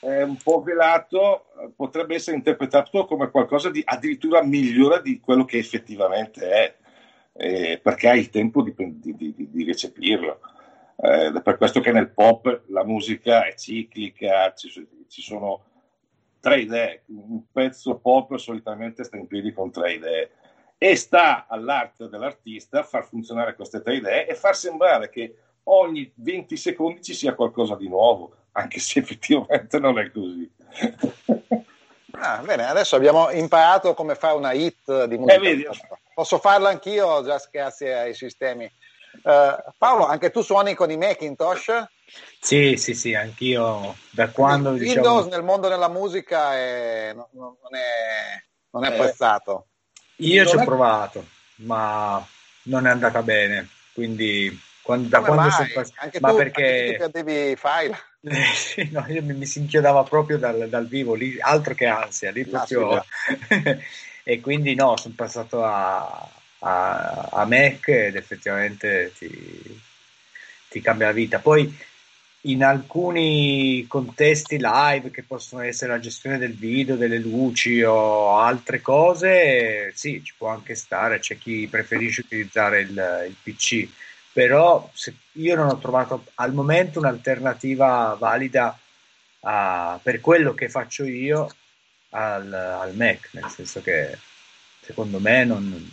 eh, 0.05 0.22
un 0.24 0.36
po' 0.36 0.62
velato 0.62 1.46
potrebbe 1.76 2.16
essere 2.16 2.36
interpretato 2.36 3.05
come 3.07 3.30
qualcosa 3.30 3.70
di 3.70 3.82
addirittura 3.84 4.42
migliore 4.42 5.00
di 5.00 5.20
quello 5.20 5.44
che 5.44 5.59
effettivamente 5.59 6.50
è, 6.50 6.76
eh, 7.34 7.80
perché 7.80 8.09
hai 8.09 8.18
il 8.18 8.30
tempo 8.30 8.62
di, 8.62 8.74
di, 8.76 9.14
di, 9.14 9.34
di 9.36 9.64
recepirlo. 9.64 10.40
Eh, 10.96 11.40
per 11.42 11.57
questo 11.57 11.80
che 11.80 11.92
nel 11.92 12.11
pop 12.11 12.62
la 12.68 12.84
musica 12.84 13.46
è 13.46 13.55
ciclica, 13.55 14.53
ci, 14.55 14.86
ci 15.09 15.22
sono 15.22 15.64
tre 16.40 16.62
idee, 16.62 17.05
un 17.07 17.44
pezzo 17.53 17.96
pop 17.98 18.36
solitamente 18.36 19.05
sta 19.05 19.16
in 19.16 19.28
piedi 19.28 19.53
con 19.53 19.70
tre 19.70 19.94
idee. 19.94 20.30
E 20.78 20.96
sta 20.96 21.46
all'arte 21.46 22.09
dell'artista 22.09 22.82
far 22.82 23.05
funzionare 23.05 23.55
queste 23.55 23.80
tre 23.82 23.94
idee 23.94 24.26
e 24.26 24.34
far 24.34 24.57
sembrare 24.57 25.11
che 25.11 25.36
ogni 25.64 26.11
20 26.12 26.57
secondi 26.57 27.03
ci 27.03 27.14
sia 27.14 27.36
qualcosa 27.36 27.76
di 27.76 27.86
nuovo 27.86 28.41
anche 28.53 28.78
se 28.78 29.00
effettivamente 29.00 29.78
non 29.78 29.98
è 29.98 30.11
così. 30.11 30.50
Ah, 32.12 32.38
bene, 32.44 32.66
adesso 32.66 32.96
abbiamo 32.96 33.30
imparato 33.30 33.94
come 33.94 34.14
fare 34.14 34.36
una 34.36 34.53
hit 34.53 35.05
di 35.05 35.18
musica. 35.18 35.40
Eh, 35.42 35.68
Posso 36.14 36.38
farlo 36.38 36.68
anch'io, 36.68 37.24
già 37.24 37.42
grazie 37.50 37.98
ai 37.98 38.14
sistemi. 38.14 38.70
Uh, 39.22 39.57
Paolo, 39.78 40.07
anche 40.07 40.30
tu 40.30 40.42
suoni 40.42 40.74
con 40.74 40.90
i 40.90 40.96
Macintosh? 40.96 41.84
Sì, 42.40 42.76
sì, 42.76 42.94
sì, 42.94 43.14
anch'io 43.14 43.96
da 44.11 44.28
quando... 44.28 44.70
Windows 44.70 44.94
diciamo... 44.94 45.24
nel 45.24 45.42
mondo 45.42 45.68
della 45.68 45.88
musica 45.88 46.55
è, 46.55 47.12
non, 47.14 47.26
non, 47.32 47.57
è, 47.70 48.42
non 48.70 48.84
è 48.84 48.90
eh, 48.90 48.94
apprezzato. 48.94 49.68
Io 50.16 50.44
ci 50.46 50.57
ho 50.57 50.64
provato, 50.64 51.26
ma 51.57 52.24
non 52.64 52.86
è 52.86 52.90
andata 52.90 53.22
bene, 53.22 53.68
quindi 53.94 54.59
quando, 54.82 55.09
da 55.09 55.20
quando 55.20 55.50
sono 55.50 55.68
passato... 55.72 56.00
Anche 56.00 56.20
ma 56.20 56.30
tu, 56.30 56.36
perché... 56.36 56.62
Anche 56.62 56.92
tu 56.92 56.98
perdevi 56.98 57.57
file? 57.57 57.98
sì, 58.54 58.88
no, 58.92 59.04
io 59.08 59.22
mi, 59.22 59.34
mi, 59.34 59.46
si 59.46 59.58
inchiodava 59.58 60.04
proprio 60.04 60.38
dal, 60.38 60.68
dal, 60.68 60.86
vivo, 60.86 61.14
lì, 61.14 61.40
altro 61.40 61.74
che 61.74 61.86
ansia, 61.86 62.30
lì 62.30 62.44
proprio... 62.44 63.04
e 64.24 64.40
quindi 64.40 64.74
no, 64.76 64.96
sono 64.96 65.14
passato 65.16 65.64
a, 65.64 66.28
a, 66.60 67.28
a 67.32 67.44
Mac 67.46 67.88
ed 67.88 68.14
effettivamente 68.14 69.12
ti, 69.18 69.80
ti 70.68 70.80
cambia 70.80 71.06
la 71.06 71.12
vita. 71.12 71.40
Poi 71.40 71.90
in 72.42 72.62
alcuni 72.62 73.84
contesti 73.88 74.58
live 74.60 75.10
che 75.10 75.24
possono 75.24 75.62
essere 75.62 75.92
la 75.92 76.00
gestione 76.00 76.38
del 76.38 76.54
video, 76.54 76.94
delle 76.94 77.18
luci 77.18 77.82
o 77.82 78.38
altre 78.38 78.80
cose, 78.80 79.92
sì, 79.94 80.22
ci 80.22 80.34
può 80.36 80.48
anche 80.48 80.76
stare, 80.76 81.18
c'è 81.18 81.38
chi 81.38 81.66
preferisce 81.68 82.20
utilizzare 82.20 82.80
il, 82.80 83.26
il 83.28 83.36
PC 83.42 83.88
però 84.32 84.90
io 85.32 85.54
non 85.54 85.68
ho 85.68 85.78
trovato 85.78 86.24
al 86.36 86.52
momento 86.52 86.98
un'alternativa 86.98 88.16
valida 88.18 88.78
a, 89.40 89.98
per 90.02 90.20
quello 90.20 90.54
che 90.54 90.68
faccio 90.68 91.04
io 91.04 91.48
al, 92.10 92.52
al, 92.52 92.94
Mac, 92.94 93.28
nel 93.32 93.48
senso 93.48 93.82
che 93.82 94.18
secondo 94.80 95.18
me 95.18 95.44
non, 95.44 95.88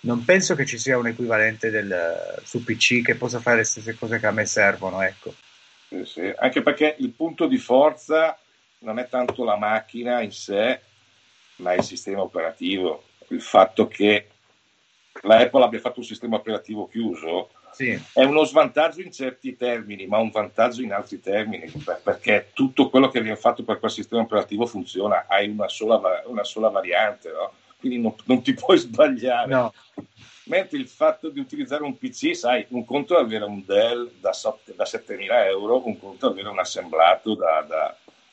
non 0.00 0.24
penso 0.24 0.54
che 0.54 0.64
ci 0.64 0.78
sia 0.78 0.98
un 0.98 1.08
equivalente 1.08 1.70
del, 1.70 2.40
su 2.44 2.64
PC 2.64 3.02
che 3.02 3.16
possa 3.16 3.40
fare 3.40 3.58
le 3.58 3.64
stesse 3.64 3.96
cose 3.96 4.18
che 4.18 4.26
a 4.26 4.32
me 4.32 4.46
servono, 4.46 5.02
ecco. 5.02 5.34
Sì, 5.88 6.04
sì. 6.04 6.34
Anche 6.36 6.62
perché 6.62 6.96
il 6.98 7.10
punto 7.10 7.46
di 7.46 7.58
forza 7.58 8.38
non 8.78 8.98
è 8.98 9.08
tanto 9.08 9.44
la 9.44 9.56
macchina 9.56 10.20
in 10.20 10.32
sé, 10.32 10.80
ma 11.56 11.74
il 11.74 11.82
sistema 11.82 12.22
operativo. 12.22 13.04
Il 13.28 13.40
fatto 13.40 13.88
che 13.88 14.28
la 15.22 15.38
Apple 15.38 15.64
abbia 15.64 15.80
fatto 15.80 16.00
un 16.00 16.06
sistema 16.06 16.36
operativo 16.36 16.88
chiuso 16.88 17.50
sì. 17.76 18.02
È 18.14 18.24
uno 18.24 18.44
svantaggio 18.44 19.02
in 19.02 19.12
certi 19.12 19.54
termini, 19.54 20.06
ma 20.06 20.16
un 20.16 20.30
vantaggio 20.30 20.80
in 20.80 20.94
altri 20.94 21.20
termini, 21.20 21.70
perché 22.02 22.48
tutto 22.54 22.88
quello 22.88 23.10
che 23.10 23.20
viene 23.20 23.36
fatto 23.36 23.64
per 23.64 23.78
quel 23.78 23.90
sistema 23.90 24.22
operativo 24.22 24.64
funziona, 24.64 25.26
hai 25.28 25.50
una 25.50 25.68
sola, 25.68 26.22
una 26.24 26.42
sola 26.42 26.70
variante, 26.70 27.30
no? 27.30 27.52
quindi 27.78 28.00
non, 28.00 28.14
non, 28.24 28.40
ti 28.40 28.54
puoi 28.56 28.78
sbagliare. 28.78 29.52
No. 29.52 29.74
Mentre 30.44 30.78
il 30.78 30.88
fatto 30.88 31.28
di 31.28 31.38
utilizzare 31.38 31.82
un 31.82 31.98
PC, 31.98 32.34
sai, 32.34 32.64
un 32.70 32.86
conto 32.86 33.18
è 33.18 33.20
avere 33.20 33.44
un 33.44 33.62
Dell 33.66 34.10
da, 34.20 34.30
da 34.74 34.84
7.000 34.84 35.46
euro, 35.48 35.86
un 35.86 35.98
conto 35.98 36.28
è 36.28 36.30
avere 36.30 36.48
un 36.48 36.58
assemblato 36.58 37.34
da, 37.34 37.66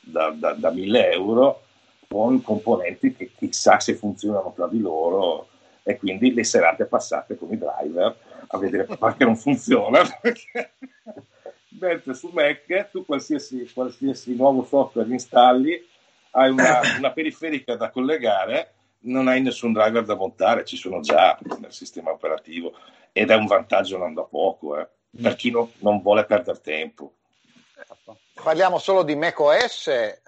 da, 0.00 0.30
da, 0.30 0.52
da 0.52 0.70
1.000 0.70 1.12
euro 1.12 1.62
con 2.08 2.40
componenti 2.40 3.14
che 3.14 3.32
chissà 3.36 3.78
se 3.78 3.94
funzionano 3.94 4.54
tra 4.56 4.68
di 4.68 4.80
loro 4.80 5.48
e 5.82 5.98
quindi 5.98 6.32
le 6.32 6.44
serate 6.44 6.86
passate 6.86 7.36
con 7.36 7.52
i 7.52 7.58
driver 7.58 8.16
a 8.46 8.58
vedere 8.58 8.84
perché 8.84 9.24
non 9.24 9.36
funziona. 9.36 10.02
Mentre 11.80 12.14
su 12.14 12.30
Mac 12.32 12.90
tu 12.90 13.04
qualsiasi, 13.04 13.70
qualsiasi 13.72 14.34
nuovo 14.34 14.64
software 14.64 15.10
installi, 15.10 15.82
hai 16.30 16.50
una, 16.50 16.80
una, 16.98 17.12
periferica 17.12 17.76
da 17.76 17.90
collegare, 17.90 18.74
non 19.00 19.28
hai 19.28 19.40
nessun 19.42 19.72
driver 19.72 20.04
da 20.04 20.14
montare, 20.14 20.64
ci 20.64 20.76
sono 20.76 21.00
già 21.00 21.38
nel 21.58 21.72
sistema 21.72 22.10
operativo 22.10 22.74
ed 23.12 23.30
è 23.30 23.34
un 23.34 23.46
vantaggio 23.46 23.98
non 23.98 24.14
da 24.14 24.22
poco 24.22 24.78
eh, 24.78 24.88
per 25.20 25.36
chi 25.36 25.50
no, 25.50 25.70
non 25.78 26.00
vuole 26.00 26.24
perdere 26.24 26.60
tempo. 26.60 27.12
Parliamo 28.42 28.78
solo 28.78 29.02
di 29.02 29.14
macOS 29.14 29.88
eh, 29.88 30.22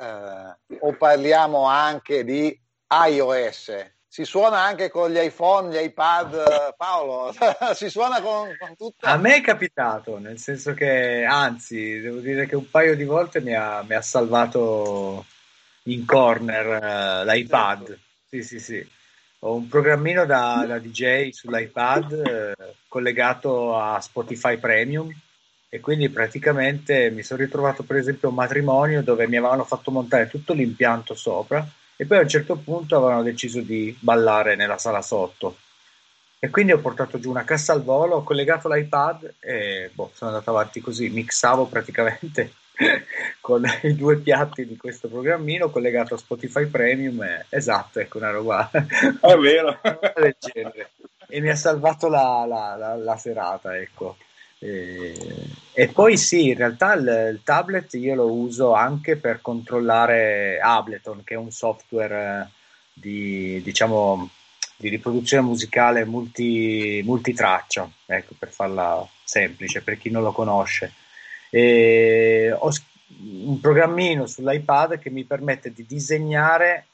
o 0.79 0.93
parliamo 0.97 1.65
anche 1.65 2.25
di 2.25 2.59
iOS? 2.89 3.95
Si 4.09 4.25
suona 4.25 4.61
anche 4.61 4.89
con 4.89 5.11
gli 5.11 5.19
iPhone, 5.19 5.71
gli 5.71 5.83
iPad, 5.83 6.75
Paolo, 6.77 7.35
si 7.75 7.91
suona 7.91 8.21
con, 8.21 8.57
con, 8.59 8.77
tutto. 8.77 9.07
A 9.07 9.17
me 9.17 9.37
è 9.37 9.41
capitato, 9.41 10.19
nel 10.19 10.39
senso 10.39 10.75
che, 10.75 11.25
anzi, 11.25 12.01
devo 12.01 12.19
dire 12.19 12.47
che 12.47 12.57
un 12.57 12.71
paio 12.71 12.97
di 12.97 13.05
volte 13.05 13.41
mi 13.41 13.55
ha, 13.55 13.83
mi 13.83 13.95
ha 13.95 14.03
salvato 14.03 15.25
in 15.85 16.05
corner 16.05 17.25
uh, 17.25 17.31
l'iPad. 17.31 17.87
Certo. 17.87 18.03
Sì, 18.29 18.43
sì, 18.43 18.59
sì. 18.59 18.89
Ho 19.41 19.55
un 19.55 19.69
programmino 19.69 20.25
da, 20.25 20.65
da 20.67 20.79
DJ 20.79 21.29
sull'iPad 21.31 22.13
eh, 22.13 22.75
collegato 22.89 23.77
a 23.77 24.01
Spotify 24.01 24.57
Premium 24.57 25.13
e 25.69 25.81
quindi 25.81 26.09
praticamente 26.09 27.11
mi 27.11 27.23
sono 27.23 27.43
ritrovato 27.43 27.83
per 27.83 27.97
esempio 27.97 28.29
a 28.29 28.31
un 28.31 28.37
matrimonio 28.39 29.03
dove 29.03 29.29
mi 29.29 29.37
avevano 29.37 29.65
fatto 29.65 29.91
montare 29.91 30.29
tutto 30.29 30.55
l'impianto 30.55 31.15
sopra 31.15 31.65
e 31.97 32.05
poi 32.07 32.19
a 32.19 32.23
un 32.23 32.29
certo 32.29 32.57
punto 32.57 32.97
avevano 32.97 33.23
deciso 33.23 33.61
di 33.61 33.97
ballare 33.99 34.55
nella 34.55 34.79
sala 34.79 35.03
sotto. 35.03 35.57
E 36.39 36.51
quindi 36.51 36.73
ho 36.73 36.79
portato 36.79 37.19
giù 37.19 37.31
una 37.31 37.45
cassa 37.45 37.73
al 37.73 37.83
volo, 37.83 38.17
ho 38.17 38.23
collegato 38.23 38.69
l'iPad 38.69 39.35
e 39.41 39.91
boh, 39.93 40.11
sono 40.15 40.31
andato 40.31 40.51
avanti 40.51 40.81
così, 40.81 41.09
mixavo 41.09 41.67
praticamente 41.67 42.53
con 43.41 43.65
i 43.83 43.95
due 43.95 44.19
piatti 44.19 44.67
di 44.67 44.77
questo 44.77 45.09
programmino 45.09 45.71
collegato 45.71 46.15
a 46.15 46.19
Spotify 46.19 46.67
Premium. 46.67 47.23
E, 47.23 47.47
esatto, 47.49 48.01
ecco 48.01 48.19
una 48.19 48.31
roba 48.31 48.71
è 48.71 49.37
vero. 49.37 49.81
del 50.15 50.37
genere. 50.39 50.91
E 51.29 51.41
mi 51.41 51.49
ha 51.49 51.57
salvato 51.57 52.09
la, 52.09 52.45
la, 52.47 52.77
la, 52.77 52.97
la 52.97 53.17
serata, 53.17 53.77
ecco. 53.77 54.17
E, 54.59 55.15
e, 55.73 55.89
poi 55.89 56.17
sì, 56.17 56.49
in 56.49 56.57
realtà 56.57 56.95
il, 56.95 57.31
il, 57.33 57.41
tablet 57.45 57.93
io 57.95 58.15
lo 58.15 58.33
uso 58.33 58.73
anche 58.73 59.17
per 59.17 59.41
controllare 59.43 60.59
Ableton, 60.61 61.23
che 61.25 61.35
è 61.35 61.37
un 61.37 61.51
software 61.51 62.51
di, 62.93 63.61
diciamo, 63.63 64.31
di 64.77 64.89
riproduzione 64.89 65.47
musicale 65.47 66.05
multi, 66.05 67.03
multitraccia, 67.05 67.91
ecco, 68.07 68.35
per 68.39 68.51
farla 68.51 69.07
semplice, 69.25 69.83
per 69.83 69.99
chi 69.99 70.11
non 70.11 70.23
lo 70.23 70.33
conosce. 70.33 70.93
E 71.51 72.55
ho 72.57 72.71
un 73.19 73.61
programmino 73.61 74.27
sull'iPad 74.27 74.99
che 74.99 75.11
mi 75.11 75.25
permette 75.25 75.73
di 75.73 75.87
disegnare 75.87 76.87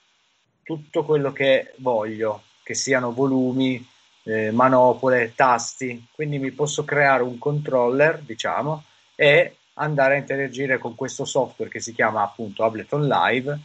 tutto 0.63 1.05
quello 1.05 1.33
che 1.33 1.73
voglio, 1.77 2.43
che 2.63 2.75
siano 2.75 3.13
volumi, 3.13 3.85
eh, 4.25 4.51
manopole, 4.51 5.33
tasti, 5.35 6.07
quindi 6.13 6.39
mi 6.39 6.51
posso 6.51 6.85
creare 6.85 7.23
un 7.23 7.39
controller, 7.39 8.21
diciamo, 8.21 8.85
e 9.15 9.57
andare 9.75 10.15
a 10.15 10.19
interagire 10.19 10.79
con 10.79 10.95
questo 10.95 11.25
software 11.25 11.71
che 11.71 11.81
si 11.81 11.93
chiama 11.93 12.23
appunto 12.23 12.65
Ableton 12.65 13.07
Live 13.07 13.59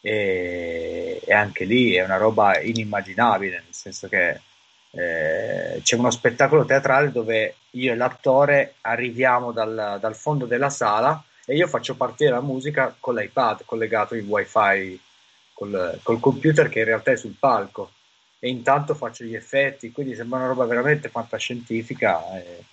e, 0.00 1.20
e 1.24 1.32
anche 1.32 1.64
lì 1.64 1.94
è 1.94 2.04
una 2.04 2.16
roba 2.16 2.60
inimmaginabile, 2.60 3.62
nel 3.64 3.74
senso 3.74 4.08
che 4.08 4.40
eh, 4.92 5.80
c'è 5.82 5.96
uno 5.96 6.10
spettacolo 6.10 6.64
teatrale 6.64 7.12
dove 7.12 7.56
io 7.70 7.92
e 7.92 7.96
l'attore 7.96 8.74
arriviamo 8.80 9.52
dal, 9.52 9.98
dal, 10.00 10.16
fondo 10.16 10.46
della 10.46 10.70
sala 10.70 11.22
e 11.44 11.54
io 11.54 11.68
faccio 11.68 11.94
partire 11.94 12.30
la 12.30 12.40
musica 12.40 12.94
con 12.98 13.14
l'iPad 13.14 13.62
collegato 13.64 14.16
in 14.16 14.26
wifi 14.26 15.00
col, 15.52 16.00
col 16.02 16.18
computer 16.18 16.68
che 16.68 16.80
in 16.80 16.86
realtà 16.86 17.12
è 17.12 17.16
sul 17.16 17.36
palco 17.38 17.92
e 18.42 18.48
intanto 18.48 18.94
faccio 18.94 19.22
gli 19.22 19.34
effetti, 19.34 19.92
quindi 19.92 20.14
sembra 20.14 20.38
una 20.38 20.48
roba 20.48 20.64
veramente 20.64 21.10
fantascientifica 21.10 22.42
e 22.42 22.64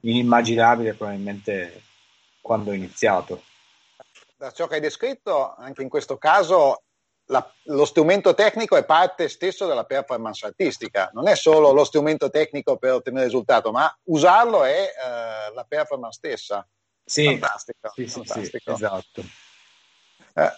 inimmaginabile 0.00 0.94
probabilmente 0.94 1.82
quando 2.40 2.70
ho 2.70 2.74
iniziato. 2.74 3.44
Da 4.36 4.50
ciò 4.50 4.66
che 4.66 4.76
hai 4.76 4.80
descritto, 4.80 5.54
anche 5.54 5.82
in 5.82 5.90
questo 5.90 6.16
caso 6.16 6.84
la, 7.26 7.52
lo 7.64 7.84
strumento 7.84 8.32
tecnico 8.32 8.78
è 8.78 8.84
parte 8.86 9.28
stesso 9.28 9.66
della 9.66 9.84
performance 9.84 10.46
artistica, 10.46 11.10
non 11.12 11.28
è 11.28 11.36
solo 11.36 11.72
lo 11.72 11.84
strumento 11.84 12.30
tecnico 12.30 12.78
per 12.78 12.94
ottenere 12.94 13.26
il 13.26 13.30
risultato, 13.30 13.70
ma 13.70 13.94
usarlo 14.04 14.64
è 14.64 14.84
eh, 14.84 15.54
la 15.54 15.66
performance 15.68 16.16
stessa. 16.16 16.66
Sì, 17.04 17.24
fantastico. 17.24 17.92
Sì, 17.94 18.06
fantastico. 18.06 18.74
Sì, 18.74 18.84
esatto. 18.84 19.24
Eh, 20.32 20.52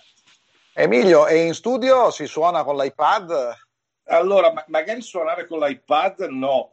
Emilio, 0.75 1.27
e 1.27 1.45
in 1.45 1.55
studio 1.55 2.13
si 2.13 2.27
suona 2.27 2.63
con 2.63 2.77
l'iPad? 2.77 3.71
Allora, 4.13 4.53
ma- 4.53 4.65
magari 4.69 5.01
suonare 5.01 5.47
con 5.47 5.59
l'iPad 5.59 6.21
no, 6.31 6.73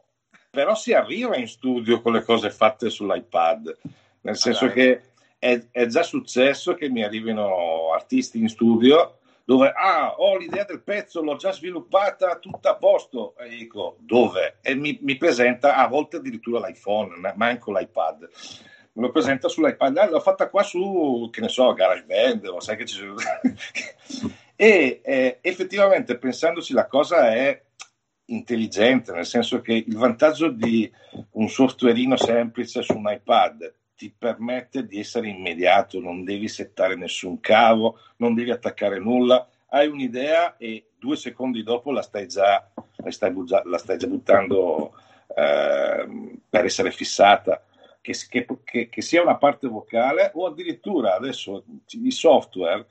però 0.50 0.74
si 0.74 0.92
arriva 0.92 1.36
in 1.36 1.48
studio 1.48 2.02
con 2.02 2.12
le 2.12 2.22
cose 2.22 2.50
fatte 2.50 2.90
sull'iPad, 2.90 3.78
nel 4.22 4.36
senso 4.36 4.64
allora, 4.64 4.80
che 4.80 5.02
è, 5.38 5.66
è, 5.70 5.86
già 5.86 6.02
successo 6.02 6.74
che 6.74 6.90
mi 6.90 7.02
arrivino 7.02 7.92
artisti 7.92 8.38
in 8.38 8.48
studio 8.48 9.16
dove 9.44 9.72
ah, 9.74 10.14
ho 10.18 10.36
l'idea 10.36 10.64
del 10.64 10.82
pezzo, 10.82 11.22
l'ho 11.22 11.36
già 11.36 11.50
sviluppata 11.50 12.38
tutta 12.38 12.70
a 12.70 12.76
posto, 12.76 13.34
e 13.38 13.48
dico 13.48 13.96
dove? 13.98 14.58
E 14.60 14.74
mi, 14.74 14.98
mi 15.00 15.16
presenta 15.16 15.76
a 15.76 15.88
volte 15.88 16.18
addirittura 16.18 16.64
l'iPhone, 16.64 17.32
ma 17.34 17.46
anche 17.46 17.72
l'iPad. 17.72 18.28
Me 18.92 19.02
lo 19.02 19.10
presenta 19.10 19.48
sull'iPad, 19.48 19.96
ah, 19.96 20.10
l'ho 20.10 20.20
fatta 20.20 20.50
qua 20.50 20.62
su, 20.62 21.28
che 21.32 21.40
ne 21.40 21.48
so, 21.48 21.72
GarageBand, 21.72 22.46
o 22.46 22.60
sai 22.60 22.76
che 22.76 22.86
ci 22.86 22.96
sono... 22.96 23.14
E 24.62 25.00
eh, 25.02 25.38
effettivamente, 25.40 26.18
pensandoci, 26.18 26.74
la 26.74 26.86
cosa 26.86 27.32
è 27.32 27.62
intelligente, 28.26 29.10
nel 29.10 29.24
senso 29.24 29.62
che 29.62 29.72
il 29.72 29.96
vantaggio 29.96 30.50
di 30.50 30.92
un 31.30 31.48
softwareino 31.48 32.18
semplice 32.18 32.82
su 32.82 32.94
un 32.94 33.10
iPad 33.10 33.72
ti 33.96 34.14
permette 34.16 34.84
di 34.84 34.98
essere 34.98 35.28
immediato, 35.28 35.98
non 35.98 36.24
devi 36.24 36.46
settare 36.46 36.94
nessun 36.94 37.40
cavo, 37.40 38.00
non 38.16 38.34
devi 38.34 38.50
attaccare 38.50 38.98
nulla, 38.98 39.48
hai 39.68 39.88
un'idea 39.88 40.58
e 40.58 40.90
due 40.98 41.16
secondi 41.16 41.62
dopo 41.62 41.90
la 41.90 42.02
stai 42.02 42.28
già, 42.28 42.70
la 42.96 43.10
stai, 43.10 43.32
la 43.64 43.78
stai 43.78 43.96
già 43.96 44.06
buttando 44.08 44.92
eh, 45.34 46.36
per 46.50 46.66
essere 46.66 46.90
fissata. 46.90 47.64
Che, 48.02 48.14
che, 48.28 48.88
che, 48.90 49.02
sia 49.02 49.22
una 49.22 49.36
parte 49.36 49.68
vocale 49.68 50.32
o 50.34 50.46
addirittura 50.46 51.14
adesso 51.14 51.64
i 51.92 52.10
software 52.10 52.86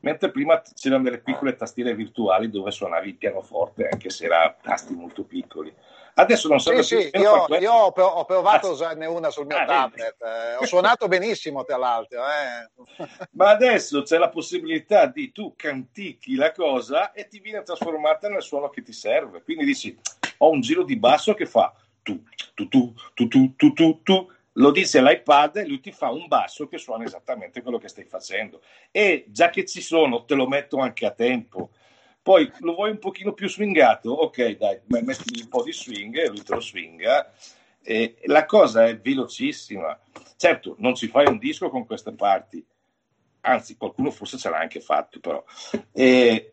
mentre 0.00 0.30
prima 0.30 0.60
c'erano 0.74 1.04
delle 1.04 1.20
piccole 1.20 1.56
tastiere 1.56 1.94
virtuali 1.94 2.50
dove 2.50 2.70
suonavi 2.70 3.08
il 3.08 3.16
pianoforte, 3.16 3.88
anche 3.88 4.10
se 4.10 4.24
erano 4.24 4.56
tasti 4.62 4.94
molto 4.94 5.24
piccoli. 5.24 5.74
Adesso 6.12 6.48
non 6.48 6.60
so 6.60 6.74
sì, 6.82 6.82
sì, 6.82 7.10
io, 7.14 7.46
io, 7.58 7.72
ho 7.72 8.24
provato 8.24 8.66
a 8.66 8.70
usarne 8.70 9.06
una 9.06 9.30
sul 9.30 9.46
mio 9.46 9.56
ah, 9.56 9.64
tablet, 9.64 10.16
eh, 10.20 10.56
ho 10.56 10.66
suonato 10.66 11.08
benissimo 11.08 11.64
tra 11.64 11.76
l'altro. 11.76 12.20
Eh. 12.26 13.06
Ma 13.32 13.50
adesso 13.50 14.02
c'è 14.02 14.18
la 14.18 14.28
possibilità 14.28 15.06
di 15.06 15.32
tu 15.32 15.54
cantichi 15.56 16.34
la 16.34 16.52
cosa 16.52 17.12
e 17.12 17.28
ti 17.28 17.38
viene 17.38 17.62
trasformata 17.62 18.28
nel 18.28 18.42
suono 18.42 18.68
che 18.68 18.82
ti 18.82 18.92
serve. 18.92 19.42
Quindi 19.42 19.64
dici, 19.64 19.96
ho 20.38 20.50
un 20.50 20.60
giro 20.60 20.82
di 20.82 20.96
basso 20.96 21.32
che 21.32 21.46
fa 21.46 21.72
tu, 22.02 22.22
tu, 22.54 22.68
tu, 22.68 22.94
tu, 23.14 23.28
tu, 23.28 23.54
tu, 23.56 23.72
tu, 23.72 24.02
tu 24.02 24.32
lo 24.54 24.70
dice 24.70 25.00
l'iPad 25.00 25.56
e 25.56 25.66
lui 25.66 25.80
ti 25.80 25.92
fa 25.92 26.10
un 26.10 26.26
basso 26.26 26.66
che 26.66 26.78
suona 26.78 27.04
esattamente 27.04 27.62
quello 27.62 27.78
che 27.78 27.88
stai 27.88 28.04
facendo. 28.04 28.62
E 28.90 29.24
già 29.28 29.50
che 29.50 29.64
ci 29.64 29.80
sono, 29.80 30.24
te 30.24 30.34
lo 30.34 30.48
metto 30.48 30.78
anche 30.78 31.06
a 31.06 31.12
tempo. 31.12 31.70
Poi 32.22 32.50
lo 32.58 32.74
vuoi 32.74 32.90
un 32.90 32.98
pochino 32.98 33.32
più 33.32 33.48
swingato? 33.48 34.10
Ok, 34.10 34.56
dai, 34.56 34.80
metti 34.86 35.40
un 35.40 35.48
po' 35.48 35.62
di 35.62 35.72
swing 35.72 36.16
e 36.16 36.28
lui 36.28 36.42
te 36.42 36.54
lo 36.54 36.60
swinga. 36.60 37.32
E 37.82 38.16
la 38.24 38.44
cosa 38.44 38.86
è 38.86 38.98
velocissima. 38.98 39.98
Certo, 40.36 40.74
non 40.78 40.94
ci 40.94 41.08
fai 41.08 41.26
un 41.28 41.38
disco 41.38 41.70
con 41.70 41.86
queste 41.86 42.12
parti, 42.12 42.64
anzi, 43.42 43.76
qualcuno 43.76 44.10
forse 44.10 44.36
ce 44.36 44.50
l'ha 44.50 44.58
anche 44.58 44.80
fatto, 44.80 45.20
però. 45.20 45.42
E, 45.92 46.52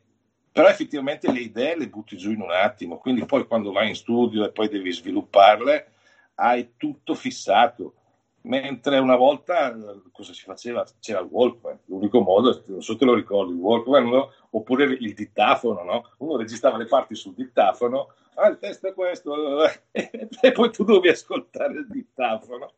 però 0.52 0.70
effettivamente 0.70 1.32
le 1.32 1.39
idee 1.39 1.78
le 1.78 1.89
butti 1.89 2.16
giù 2.16 2.32
in 2.32 2.41
un 2.41 2.52
attimo. 2.52 2.98
Quindi 2.98 3.26
poi 3.26 3.45
quando 3.45 3.72
vai 3.72 3.89
in 3.89 3.95
studio 3.95 4.45
e 4.45 4.52
poi 4.52 4.70
devi 4.70 4.91
svilupparle 4.91 5.91
hai 6.40 6.74
tutto 6.78 7.16
fissato. 7.16 7.94
Mentre 8.42 8.98
una 9.00 9.18
volta 9.18 9.76
cosa 10.12 10.32
si 10.32 10.44
faceva? 10.44 10.86
C'era 11.00 11.20
il 11.20 11.28
Walkman, 11.30 11.80
l'unico 11.86 12.22
modo, 12.22 12.64
non 12.68 12.82
so 12.82 12.94
se 12.94 12.98
te 12.98 13.04
lo 13.04 13.14
ricordi, 13.14 13.52
il 13.52 13.60
Walkman 13.60 14.08
no? 14.08 14.32
oppure 14.52 14.86
il 14.86 15.14
dittafono, 15.14 15.84
no? 15.84 16.12
uno 16.20 16.38
registrava 16.38 16.78
le 16.78 16.86
parti 16.86 17.14
sul 17.14 17.34
dittafono, 17.34 18.14
ah 18.36 18.48
il 18.48 18.58
testo 18.58 18.88
è 18.88 18.94
questo, 18.94 19.36
e 19.92 20.52
poi 20.54 20.72
tu 20.72 20.86
dovevi 20.86 21.10
ascoltare 21.10 21.74
il 21.74 21.88
dittafono. 21.90 22.74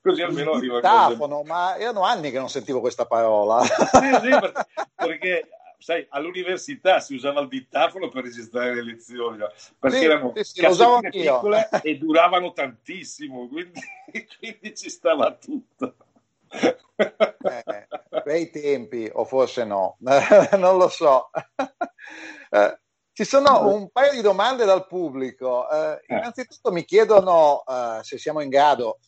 Così 0.00 0.22
almeno 0.22 0.52
arriva 0.52 0.76
il 0.76 0.82
dittafono, 0.82 1.36
cose... 1.38 1.48
ma 1.48 1.76
erano 1.76 2.02
anni 2.02 2.30
che 2.30 2.38
non 2.38 2.48
sentivo 2.48 2.80
questa 2.80 3.06
parola. 3.06 3.62
Sì, 3.66 4.08
sì, 4.20 4.28
perché, 4.28 4.66
perché 4.94 5.48
sai, 5.82 6.06
all'università 6.10 7.00
si 7.00 7.14
usava 7.14 7.40
il 7.40 7.48
dittafono 7.48 8.08
per 8.08 8.22
registrare 8.22 8.74
le 8.74 8.84
lezioni, 8.84 9.38
no? 9.38 9.48
perché 9.78 9.98
sì, 9.98 10.04
erano 10.04 10.32
sì, 10.36 10.44
sì, 10.44 11.10
piccole 11.10 11.68
e 11.82 11.98
duravano 11.98 12.52
tantissimo, 12.52 13.48
quindi, 13.48 13.80
quindi 14.38 14.76
ci 14.76 14.88
stava 14.88 15.32
tutto. 15.32 15.96
Eh, 16.48 17.88
bei 18.24 18.50
tempi, 18.50 19.10
o 19.12 19.24
forse 19.24 19.64
no, 19.64 19.96
non 20.56 20.76
lo 20.76 20.88
so. 20.88 21.30
Eh, 22.50 22.80
ci 23.12 23.24
sono 23.24 23.74
un 23.74 23.90
paio 23.90 24.12
di 24.12 24.20
domande 24.20 24.64
dal 24.64 24.86
pubblico. 24.86 25.68
Eh, 25.68 26.00
eh. 26.06 26.14
innanzitutto 26.14 26.70
mi 26.70 26.84
chiedono 26.84 27.64
eh, 27.66 28.00
se 28.02 28.18
siamo 28.18 28.40
in 28.40 28.50
grado, 28.50 29.00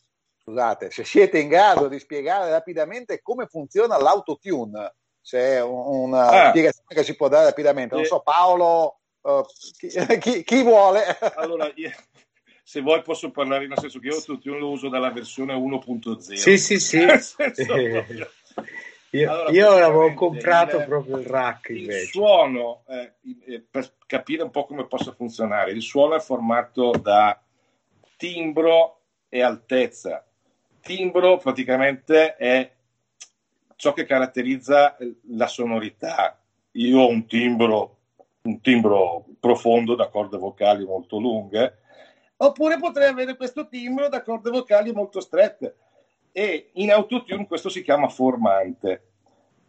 scusate, 0.42 0.90
se 0.90 1.04
siete 1.04 1.38
in 1.38 1.48
grado 1.48 1.86
di 1.86 2.00
spiegare 2.00 2.50
rapidamente 2.50 3.22
come 3.22 3.46
funziona 3.46 3.96
l'autotune 3.96 4.94
se 5.24 5.38
è 5.38 5.62
una 5.62 6.28
ah. 6.28 6.48
spiegazione 6.50 6.86
che 6.88 7.02
si 7.02 7.16
può 7.16 7.28
dare 7.28 7.46
rapidamente. 7.46 7.94
Non 7.94 8.04
so, 8.04 8.20
Paolo 8.20 8.98
uh, 9.22 9.42
chi, 9.78 9.88
chi, 10.20 10.44
chi, 10.44 10.62
vuole? 10.62 11.02
allora, 11.36 11.72
io, 11.76 11.90
se 12.62 12.82
vuoi 12.82 13.00
posso 13.00 13.30
parlare, 13.30 13.66
nel 13.66 13.78
senso 13.78 14.00
che 14.00 14.08
io 14.08 14.16
Autotune 14.16 14.58
lo 14.58 14.68
uso 14.68 14.90
dalla 14.90 15.10
versione 15.10 15.54
1.0. 15.54 16.34
Sì, 16.34 16.58
sì, 16.58 16.78
sì. 16.78 16.98
io, 19.16 19.32
allora, 19.32 19.50
io 19.50 19.78
l'avevo 19.78 20.12
comprato 20.12 20.76
il, 20.76 20.84
proprio 20.84 21.16
il 21.16 21.24
rack 21.24 21.70
invece. 21.70 22.02
Il 22.02 22.08
suono, 22.08 22.84
eh, 22.86 23.14
eh, 23.46 23.62
per 23.62 23.94
capire 24.04 24.42
un 24.42 24.50
po' 24.50 24.66
come 24.66 24.86
possa 24.86 25.12
funzionare, 25.12 25.70
il 25.70 25.80
suono 25.80 26.16
è 26.16 26.20
formato 26.20 26.90
da 26.90 27.42
timbro 28.18 29.00
e 29.30 29.40
altezza. 29.40 30.22
Timbro 30.82 31.38
praticamente 31.38 32.36
è 32.36 32.70
ciò 33.76 33.92
che 33.92 34.04
caratterizza 34.04 34.96
la 35.28 35.46
sonorità. 35.46 36.38
Io 36.72 37.00
ho 37.00 37.08
un 37.08 37.26
timbro, 37.26 37.98
un 38.42 38.60
timbro 38.60 39.26
profondo 39.38 39.94
da 39.94 40.08
corde 40.08 40.38
vocali 40.38 40.84
molto 40.84 41.18
lunghe, 41.18 41.78
oppure 42.36 42.78
potrei 42.78 43.08
avere 43.08 43.36
questo 43.36 43.68
timbro 43.68 44.08
da 44.08 44.22
corde 44.22 44.50
vocali 44.50 44.92
molto 44.92 45.20
strette. 45.20 45.76
E 46.32 46.70
in 46.74 46.90
autotune 46.90 47.46
questo 47.46 47.68
si 47.68 47.82
chiama 47.82 48.08
formante, 48.08 49.10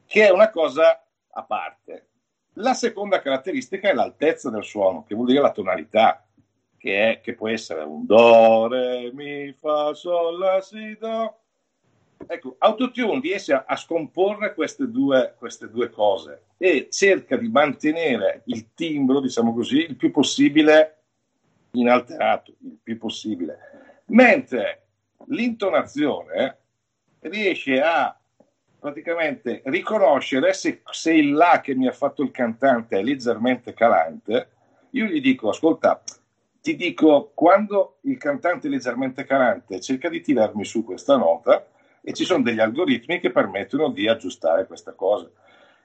che 0.06 0.28
è 0.28 0.32
una 0.32 0.50
cosa 0.50 1.06
a 1.30 1.44
parte. 1.44 2.08
La 2.54 2.74
seconda 2.74 3.22
caratteristica 3.22 3.90
è 3.90 3.94
l'altezza 3.94 4.50
del 4.50 4.64
suono, 4.64 5.04
che 5.04 5.14
vuol 5.14 5.28
dire 5.28 5.42
la 5.42 5.52
tonalità, 5.52 6.26
che, 6.78 7.12
è, 7.12 7.22
che 7.22 7.36
può 7.36 7.50
essere 7.50 7.82
un 7.82 8.06
do, 8.06 8.68
re, 8.68 9.12
mi, 9.14 9.52
fa, 9.54 9.94
sol, 9.94 10.40
la, 10.40 10.62
si, 10.62 10.96
do 10.98 11.40
Ecco, 12.28 12.56
Autotune 12.60 13.20
riesce 13.20 13.54
a, 13.54 13.66
a 13.68 13.76
scomporre 13.76 14.54
queste 14.54 14.90
due, 14.90 15.36
queste 15.38 15.70
due, 15.70 15.90
cose 15.90 16.46
e 16.58 16.88
cerca 16.90 17.38
di 17.38 17.50
mantenere 17.50 18.42
il 18.46 18.74
timbro, 18.74 19.20
diciamo 19.20 19.54
così, 19.54 19.80
il 19.80 19.96
più 19.96 20.12
possibile 20.12 21.04
inalterato, 21.72 22.54
il 22.64 22.78
più 22.82 22.98
possibile. 22.98 23.58
Mentre 24.08 24.88
l'intonazione 25.28 26.58
riesce 27.20 27.82
a 27.82 28.18
praticamente 28.80 29.62
riconoscere 29.66 30.54
se, 30.54 30.82
se 30.92 31.14
il 31.14 31.34
là 31.34 31.60
che 31.62 31.76
mi 31.76 31.88
ha 31.88 31.92
fatto 31.92 32.22
il 32.22 32.32
cantante 32.32 32.98
è 32.98 33.04
leggermente 33.04 33.74
calante, 33.74 34.50
io 34.92 35.06
gli 35.06 35.20
dico, 35.20 35.50
ascolta, 35.50 36.02
ti 36.62 36.76
dico, 36.76 37.32
quando 37.34 37.98
il 38.02 38.18
cantante 38.18 38.68
è 38.68 38.70
leggermente 38.70 39.26
calante, 39.26 39.82
cerca 39.82 40.10
di 40.10 40.22
tirarmi 40.22 40.64
su 40.64 40.84
questa 40.84 41.18
nota 41.18 41.66
e 42.08 42.14
ci 42.14 42.24
sono 42.24 42.44
degli 42.44 42.60
algoritmi 42.60 43.20
che 43.20 43.32
permettono 43.32 43.90
di 43.90 44.08
aggiustare 44.08 44.68
questa 44.68 44.94
cosa. 44.94 45.28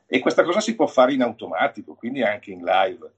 E 0.06 0.18
questa 0.18 0.44
cosa 0.44 0.60
si 0.60 0.74
può 0.74 0.86
fare 0.86 1.14
in 1.14 1.22
automatico, 1.22 1.94
quindi 1.94 2.22
anche 2.22 2.50
in 2.50 2.62
live. 2.62 3.10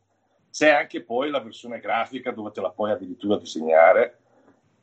C'è 0.52 0.68
anche 0.68 1.02
poi 1.02 1.28
la 1.28 1.40
versione 1.40 1.80
grafica 1.80 2.30
dove 2.30 2.52
te 2.52 2.60
la 2.60 2.70
puoi 2.70 2.92
addirittura 2.92 3.38
disegnare. 3.38 4.18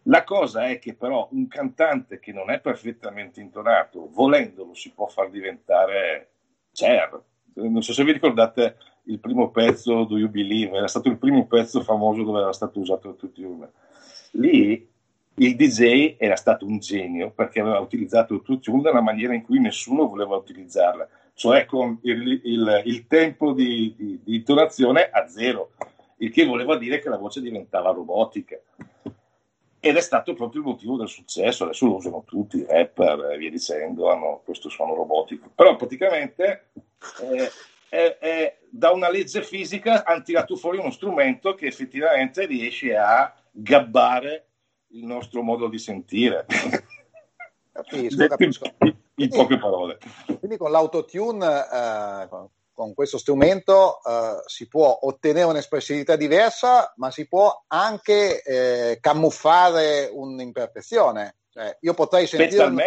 La 0.03 0.25
cosa 0.25 0.67
è 0.67 0.79
che 0.79 0.95
però 0.95 1.29
un 1.31 1.47
cantante 1.47 2.19
che 2.19 2.33
non 2.33 2.51
è 2.51 2.59
perfettamente 2.59 3.39
intonato, 3.39 4.09
volendolo, 4.11 4.73
si 4.73 4.91
può 4.91 5.07
far 5.07 5.29
diventare 5.29 6.31
Cher. 6.73 7.21
Non 7.53 7.81
so 7.81 7.93
se 7.93 8.03
vi 8.03 8.11
ricordate 8.11 8.75
il 9.03 9.19
primo 9.19 9.49
pezzo 9.49 10.03
Do 10.03 10.17
You 10.17 10.29
Believe, 10.29 10.75
era 10.75 10.87
stato 10.87 11.07
il 11.07 11.17
primo 11.17 11.47
pezzo 11.47 11.81
famoso 11.83 12.23
dove 12.23 12.41
era 12.41 12.51
stato 12.51 12.79
usato 12.79 13.15
tutti 13.15 13.43
una. 13.43 13.71
Lì 14.31 14.88
il 15.39 15.55
DJ 15.55 16.15
era 16.17 16.35
stato 16.35 16.65
un 16.65 16.79
genio 16.79 17.31
perché 17.31 17.61
aveva 17.61 17.79
utilizzato 17.79 18.33
il 18.33 18.39
autotune 18.45 18.83
nella 18.83 19.01
maniera 19.01 19.33
in 19.33 19.43
cui 19.43 19.59
nessuno 19.59 20.07
voleva 20.07 20.35
utilizzarla, 20.35 21.07
cioè 21.33 21.65
con 21.65 21.99
il, 22.03 22.41
il, 22.43 22.81
il 22.85 23.07
tempo 23.07 23.53
di, 23.53 23.93
di, 23.97 24.19
di, 24.21 24.35
intonazione 24.35 25.09
a 25.09 25.27
zero, 25.27 25.71
il 26.17 26.31
che 26.31 26.45
voleva 26.45 26.77
dire 26.77 26.99
che 26.99 27.07
la 27.07 27.17
voce 27.17 27.41
diventava 27.41 27.91
robotica. 27.91 28.57
Ed 29.81 29.95
è 29.95 30.01
stato 30.01 30.33
proprio 30.33 30.59
il 30.61 30.67
motivo 30.67 30.97
del 30.97 31.07
successo, 31.07 31.63
adesso 31.63 31.85
lo 31.85 31.95
usano 31.95 32.23
tutti, 32.25 32.57
i 32.57 32.65
rapper 32.67 33.31
e 33.31 33.37
via 33.37 33.49
dicendo, 33.49 34.11
hanno 34.11 34.41
questo 34.43 34.67
suono 34.67 34.93
robotico. 34.93 35.49
Però 35.55 35.77
praticamente 35.77 36.71
eh, 37.21 37.49
è, 37.87 38.17
è, 38.19 38.57
da 38.69 38.91
una 38.91 39.09
legge 39.09 39.41
fisica 39.41 40.03
hanno 40.03 40.23
tirato 40.23 40.57
fuori 40.57 40.79
uno 40.79 40.91
strumento 40.91 41.53
che 41.53 41.67
effettivamente 41.67 42.45
riesce 42.45 42.93
a 42.97 43.33
gabbare 43.51 44.48
il 44.91 45.05
nostro 45.05 45.41
modo 45.41 45.67
di 45.67 45.79
sentire. 45.79 46.45
Capisco, 47.71 48.27
capisco. 48.27 48.65
In, 48.79 48.95
in 49.15 49.29
poche 49.29 49.57
parole. 49.57 49.99
Quindi 50.37 50.57
con 50.57 50.69
l'autotune, 50.69 51.65
eh, 51.71 52.27
con 52.73 52.93
questo 52.93 53.17
strumento, 53.17 54.01
eh, 54.03 54.41
si 54.47 54.67
può 54.67 54.99
ottenere 55.03 55.45
un'espressività 55.45 56.17
diversa, 56.17 56.93
ma 56.97 57.09
si 57.09 57.27
può 57.27 57.63
anche 57.67 58.41
eh, 58.41 58.99
camuffare 58.99 60.09
un'imperfezione. 60.11 61.38
Cioè, 61.51 61.77
io 61.81 61.95
potrei 61.95 62.27
sentire, 62.27 62.63
una, 62.63 62.83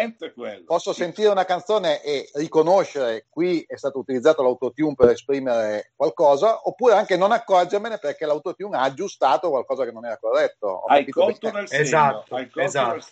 posso 0.65 0.93
sentire 0.93 1.29
una 1.29 1.45
canzone 1.45 2.01
e 2.01 2.31
riconoscere 2.35 3.27
qui 3.29 3.65
è 3.67 3.77
stato 3.77 3.99
utilizzato 3.99 4.43
l'autotune 4.43 4.95
per 4.95 5.09
esprimere 5.09 5.91
qualcosa, 5.97 6.61
oppure 6.63 6.95
anche 6.95 7.17
non 7.17 7.33
accorgermene 7.33 7.99
perché 7.99 8.25
l'autotune 8.25 8.77
ha 8.77 8.83
aggiustato 8.83 9.51
qualcosa 9.51 9.85
che 9.85 9.91
non 9.91 10.07
era 10.07 10.17
corretto. 10.17 10.85
Hai 10.85 11.09
colto 11.09 11.51
nel 11.51 11.67
segno. 11.67 11.83
Esatto, 11.83 12.37
esatto. 12.55 13.05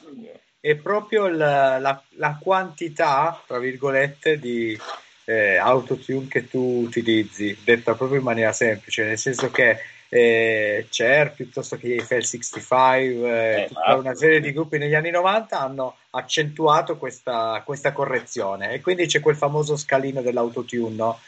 È 0.61 0.77
proprio 0.77 1.27
la, 1.27 1.79
la, 1.79 2.01
la, 2.11 2.39
quantità, 2.41 3.43
tra 3.45 3.59
virgolette, 3.59 4.39
di 4.39 4.79
eh, 5.25 5.57
autotune 5.57 6.29
che 6.29 6.49
tu 6.49 6.83
utilizzi, 6.85 7.59
detta 7.65 7.95
proprio 7.95 8.19
in 8.19 8.25
maniera 8.25 8.53
semplice, 8.53 9.05
nel 9.05 9.19
senso 9.19 9.51
che 9.51 9.79
eh, 10.13 10.87
Cher 10.91 11.33
piuttosto 11.33 11.77
che 11.77 11.95
i 11.95 12.01
Fel 12.01 12.25
65, 12.25 13.63
eh, 13.63 13.67
tutta 13.69 13.97
una 13.97 14.15
serie 14.15 14.41
di 14.41 14.53
gruppi 14.53 14.77
negli 14.77 14.95
anni 14.95 15.11
90 15.11 15.59
hanno 15.59 15.97
accentuato 16.11 16.97
questa, 16.97 17.63
questa 17.65 17.93
correzione 17.93 18.73
e 18.73 18.81
quindi 18.81 19.07
c'è 19.07 19.21
quel 19.21 19.37
famoso 19.37 19.77
scalino 19.77 20.21
dell'autotune 20.21 20.95
no? 20.97 21.21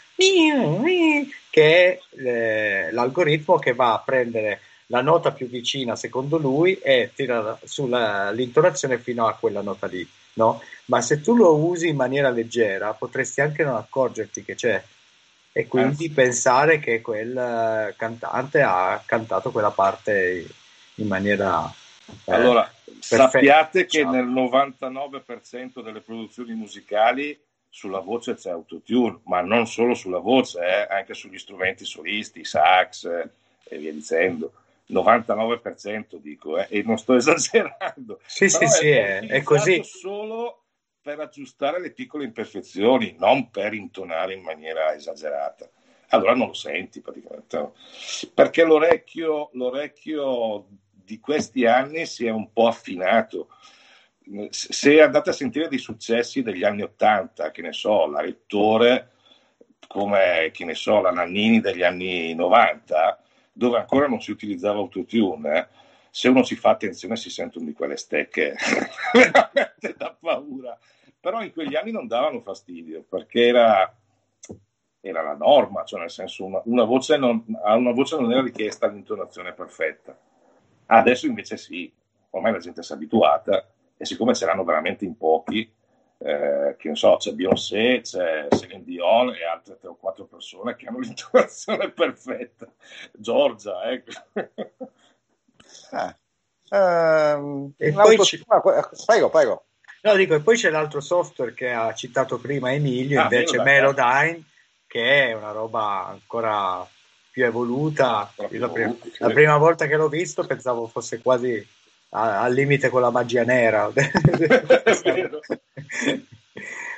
che 1.48 2.00
è 2.10 2.18
eh, 2.20 2.92
l'algoritmo 2.92 3.58
che 3.58 3.72
va 3.72 3.92
a 3.92 4.02
prendere 4.04 4.60
la 4.86 5.00
nota 5.00 5.30
più 5.30 5.48
vicina 5.48 5.94
secondo 5.94 6.36
lui 6.36 6.74
e 6.82 7.12
tira 7.14 7.56
sull'intonazione 7.62 8.98
fino 8.98 9.26
a 9.26 9.36
quella 9.38 9.62
nota 9.62 9.86
lì 9.86 10.06
no? 10.34 10.60
ma 10.86 11.00
se 11.00 11.20
tu 11.20 11.36
lo 11.36 11.54
usi 11.54 11.88
in 11.88 11.96
maniera 11.96 12.30
leggera 12.30 12.92
potresti 12.94 13.40
anche 13.40 13.62
non 13.62 13.76
accorgerti 13.76 14.44
che 14.44 14.56
c'è 14.56 14.82
e 15.52 15.66
quindi 15.66 16.06
eh. 16.06 16.10
pensare 16.10 16.78
che 16.78 17.00
quel 17.02 17.94
cantante 17.96 18.62
ha 18.62 19.02
cantato 19.04 19.50
quella 19.50 19.70
parte 19.70 20.46
in 20.96 21.06
maniera 21.06 21.70
eh, 22.24 22.32
allora 22.32 22.62
perfetta, 22.62 23.28
sappiate 23.28 23.84
che 23.84 24.04
diciamo. 24.04 24.12
nel 24.12 24.26
99% 24.26 25.82
delle 25.82 26.00
produzioni 26.00 26.54
musicali 26.54 27.38
sulla 27.68 28.00
voce 28.00 28.34
c'è 28.34 28.50
autotune 28.50 29.20
ma 29.24 29.40
non 29.42 29.66
solo 29.66 29.94
sulla 29.94 30.18
voce 30.18 30.58
eh, 30.60 30.94
anche 30.94 31.14
sugli 31.14 31.38
strumenti 31.38 31.84
solisti 31.84 32.44
sax 32.44 33.04
eh, 33.04 33.30
e 33.64 33.78
via 33.78 33.92
dicendo 33.92 34.52
99% 34.88 36.16
dico 36.16 36.58
eh, 36.58 36.66
e 36.70 36.82
non 36.82 36.96
sto 36.96 37.14
esagerando 37.16 38.20
sì 38.24 38.48
sì 38.48 38.66
sì 38.66 38.88
è, 38.88 39.26
è 39.26 39.42
così 39.42 39.82
solo 39.84 40.61
per 41.02 41.18
aggiustare 41.18 41.80
le 41.80 41.90
piccole 41.90 42.24
imperfezioni, 42.24 43.16
non 43.18 43.50
per 43.50 43.74
intonare 43.74 44.34
in 44.34 44.42
maniera 44.42 44.94
esagerata. 44.94 45.68
Allora 46.10 46.34
non 46.34 46.48
lo 46.48 46.52
senti 46.52 47.00
praticamente, 47.00 47.72
perché 48.32 48.62
l'orecchio, 48.64 49.50
l'orecchio 49.54 50.66
di 50.88 51.18
questi 51.18 51.66
anni 51.66 52.06
si 52.06 52.26
è 52.26 52.30
un 52.30 52.52
po' 52.52 52.68
affinato. 52.68 53.48
Se 54.50 55.00
andate 55.00 55.30
a 55.30 55.32
sentire 55.32 55.68
dei 55.68 55.78
successi 55.78 56.42
degli 56.42 56.62
anni 56.62 56.82
Ottanta, 56.82 57.50
che 57.50 57.62
ne 57.62 57.72
so, 57.72 58.06
la 58.06 58.20
Rettore, 58.20 59.10
come 59.88 60.50
che 60.52 60.64
ne 60.64 60.74
so, 60.74 61.00
la 61.00 61.10
Nannini 61.10 61.60
degli 61.60 61.82
anni 61.82 62.32
90, 62.34 63.20
dove 63.52 63.78
ancora 63.78 64.06
non 64.06 64.20
si 64.20 64.30
utilizzava 64.30 64.78
autotune, 64.78 65.58
eh, 65.58 65.81
se 66.14 66.28
uno 66.28 66.42
si 66.42 66.56
fa 66.56 66.68
attenzione 66.68 67.16
si 67.16 67.30
sentono 67.30 67.64
di 67.64 67.72
quelle 67.72 67.96
stecche 67.96 68.54
veramente 69.14 69.94
da 69.96 70.14
paura. 70.20 70.78
Però 71.18 71.42
in 71.42 71.52
quegli 71.52 71.74
anni 71.74 71.90
non 71.90 72.06
davano 72.06 72.42
fastidio 72.42 73.02
perché 73.08 73.46
era, 73.46 73.96
era 75.00 75.22
la 75.22 75.34
norma, 75.34 75.84
cioè 75.84 76.00
nel 76.00 76.10
senso 76.10 76.44
una, 76.44 76.60
una, 76.66 76.84
voce 76.84 77.16
non, 77.16 77.42
una 77.46 77.92
voce 77.92 78.16
non 78.16 78.30
era 78.30 78.42
richiesta 78.42 78.88
l'intonazione 78.88 79.54
perfetta. 79.54 80.14
Adesso 80.84 81.24
invece 81.24 81.56
sì, 81.56 81.90
ormai 82.30 82.52
la 82.52 82.58
gente 82.58 82.82
si 82.82 82.92
è 82.92 82.94
abituata 82.94 83.72
e 83.96 84.04
siccome 84.04 84.34
ce 84.34 84.44
l'hanno 84.44 84.64
veramente 84.64 85.06
in 85.06 85.16
pochi, 85.16 85.60
eh, 86.18 86.76
che 86.76 86.88
ne 86.90 86.94
so, 86.94 87.16
c'è 87.16 87.32
Beyoncé, 87.32 88.02
c'è 88.02 88.48
Celine 88.50 88.84
Dion 88.84 89.30
e 89.30 89.46
altre 89.46 89.78
tre 89.78 89.88
o 89.88 89.96
quattro 89.96 90.26
persone 90.26 90.76
che 90.76 90.88
hanno 90.88 90.98
l'intonazione 91.00 91.90
perfetta. 91.90 92.70
Giorgia, 93.12 93.90
ecco. 93.90 94.10
Eh. 95.92 96.20
Ehm, 96.72 97.72
e 97.76 97.92
poi 97.92 98.16
prego, 99.06 99.28
prego. 99.28 99.64
No, 100.02 100.16
dico, 100.16 100.34
e 100.34 100.40
poi 100.40 100.56
c'è 100.56 100.70
l'altro 100.70 101.00
software 101.00 101.54
che 101.54 101.70
ha 101.70 101.94
citato 101.94 102.38
prima 102.38 102.72
Emilio, 102.72 103.20
ah, 103.20 103.24
invece 103.24 103.62
Melodyne, 103.62 104.42
che 104.86 105.28
è 105.28 105.34
una 105.34 105.52
roba 105.52 106.06
ancora 106.08 106.84
più 107.30 107.44
evoluta. 107.44 108.32
La 108.36 108.48
prima, 108.48 108.96
la 109.18 109.30
prima, 109.30 109.56
volta 109.58 109.86
che 109.86 109.96
l'ho 109.96 110.08
visto 110.08 110.44
pensavo 110.44 110.88
fosse 110.88 111.20
quasi 111.20 111.64
al 112.10 112.52
limite 112.52 112.88
con 112.88 113.00
la 113.00 113.10
magia 113.10 113.44
nera. 113.44 113.90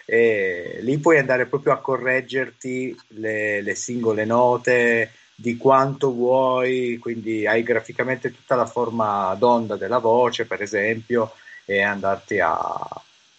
e 0.06 0.78
lì 0.80 0.98
puoi 0.98 1.18
andare 1.18 1.46
proprio 1.46 1.72
a 1.72 1.80
correggerti 1.80 2.96
le, 3.08 3.60
le 3.60 3.74
singole 3.74 4.24
note 4.24 5.10
di 5.34 5.56
quanto 5.56 6.12
vuoi, 6.12 6.98
quindi 6.98 7.46
hai 7.46 7.62
graficamente 7.62 8.30
tutta 8.30 8.54
la 8.54 8.66
forma 8.66 9.34
d'onda 9.36 9.76
della 9.76 9.98
voce, 9.98 10.46
per 10.46 10.62
esempio, 10.62 11.32
e 11.64 11.82
andarti 11.82 12.38
a, 12.38 12.52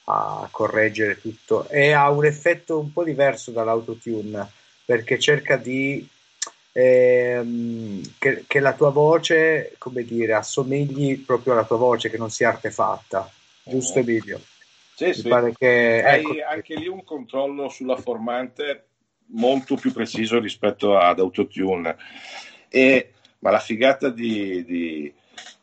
a 0.06 0.48
correggere 0.52 1.20
tutto. 1.20 1.68
E 1.70 1.92
ha 1.92 2.10
un 2.10 2.26
effetto 2.26 2.80
un 2.80 2.92
po' 2.92 3.04
diverso 3.04 3.52
dall'autotune 3.52 4.48
perché 4.84 5.18
cerca 5.18 5.56
di 5.56 6.08
ehm, 6.72 8.02
che, 8.20 8.44
che, 8.46 8.60
la 8.60 8.74
tua 8.74 8.90
voce, 8.90 9.74
come 9.78 10.04
dire, 10.04 10.34
assomigli 10.34 11.20
proprio 11.20 11.54
alla 11.54 11.66
tua 11.66 11.78
voce, 11.78 12.10
che 12.10 12.18
non 12.18 12.30
sia 12.30 12.50
artefatta, 12.50 13.30
giusto 13.64 14.00
Emilio? 14.00 14.42
Sì, 14.96 15.14
sì. 15.14 15.28
Pare 15.28 15.54
che, 15.58 16.04
Hai 16.06 16.20
ecco, 16.20 16.36
anche 16.48 16.76
lì 16.76 16.88
un 16.88 17.04
controllo 17.04 17.70
sulla 17.70 17.98
formante 17.98 18.86
molto 19.28 19.76
più 19.76 19.92
preciso 19.92 20.40
rispetto 20.40 20.98
ad 20.98 21.20
Autotune. 21.20 21.96
E, 22.70 23.12
ma 23.40 23.52
la 23.52 23.60
figata 23.60 24.10
di, 24.10 24.64
di, 24.66 25.14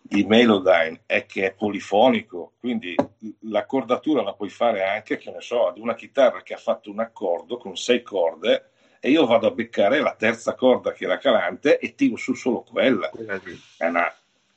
di 0.00 0.24
Melodyne 0.24 1.02
è 1.06 1.26
che 1.26 1.46
è 1.46 1.54
polifonico, 1.54 2.52
quindi 2.58 2.94
la 3.40 3.64
cordatura 3.64 4.22
la 4.22 4.34
puoi 4.34 4.50
fare 4.50 4.84
anche, 4.84 5.16
che 5.16 5.30
ne 5.30 5.40
so, 5.40 5.66
ad 5.66 5.78
una 5.78 5.94
chitarra 5.94 6.42
che 6.42 6.54
ha 6.54 6.58
fatto 6.58 6.90
un 6.90 7.00
accordo 7.00 7.56
con 7.56 7.76
sei 7.76 8.02
corde 8.02 8.70
e 9.00 9.10
io 9.10 9.26
vado 9.26 9.48
a 9.48 9.50
beccare 9.50 10.00
la 10.00 10.14
terza 10.14 10.54
corda 10.54 10.92
che 10.92 11.04
era 11.04 11.18
calante 11.18 11.78
e 11.78 11.94
tiro 11.94 12.16
su 12.16 12.34
solo 12.34 12.62
quella. 12.62 13.10
È 13.76 13.86
una 13.86 14.12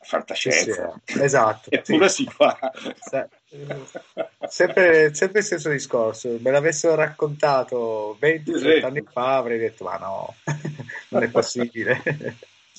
fantascienza. 0.05 1.01
Sì, 1.03 1.13
sì, 1.13 1.21
esatto. 1.21 1.69
Eppure 1.73 2.09
sì. 2.09 2.23
si 2.23 2.29
fa. 2.29 2.71
Sempre, 4.47 5.13
sempre, 5.13 5.39
il 5.39 5.45
stesso 5.45 5.69
discorso. 5.69 6.37
Me 6.39 6.51
l'avessero 6.51 6.95
raccontato 6.95 8.15
20 8.19 8.57
sì, 8.59 8.67
anni 8.83 9.03
fa, 9.11 9.37
avrei 9.37 9.57
detto: 9.57 9.83
Ma 9.83 9.97
no, 9.97 10.35
non 11.09 11.23
è 11.23 11.29
possibile. 11.29 12.01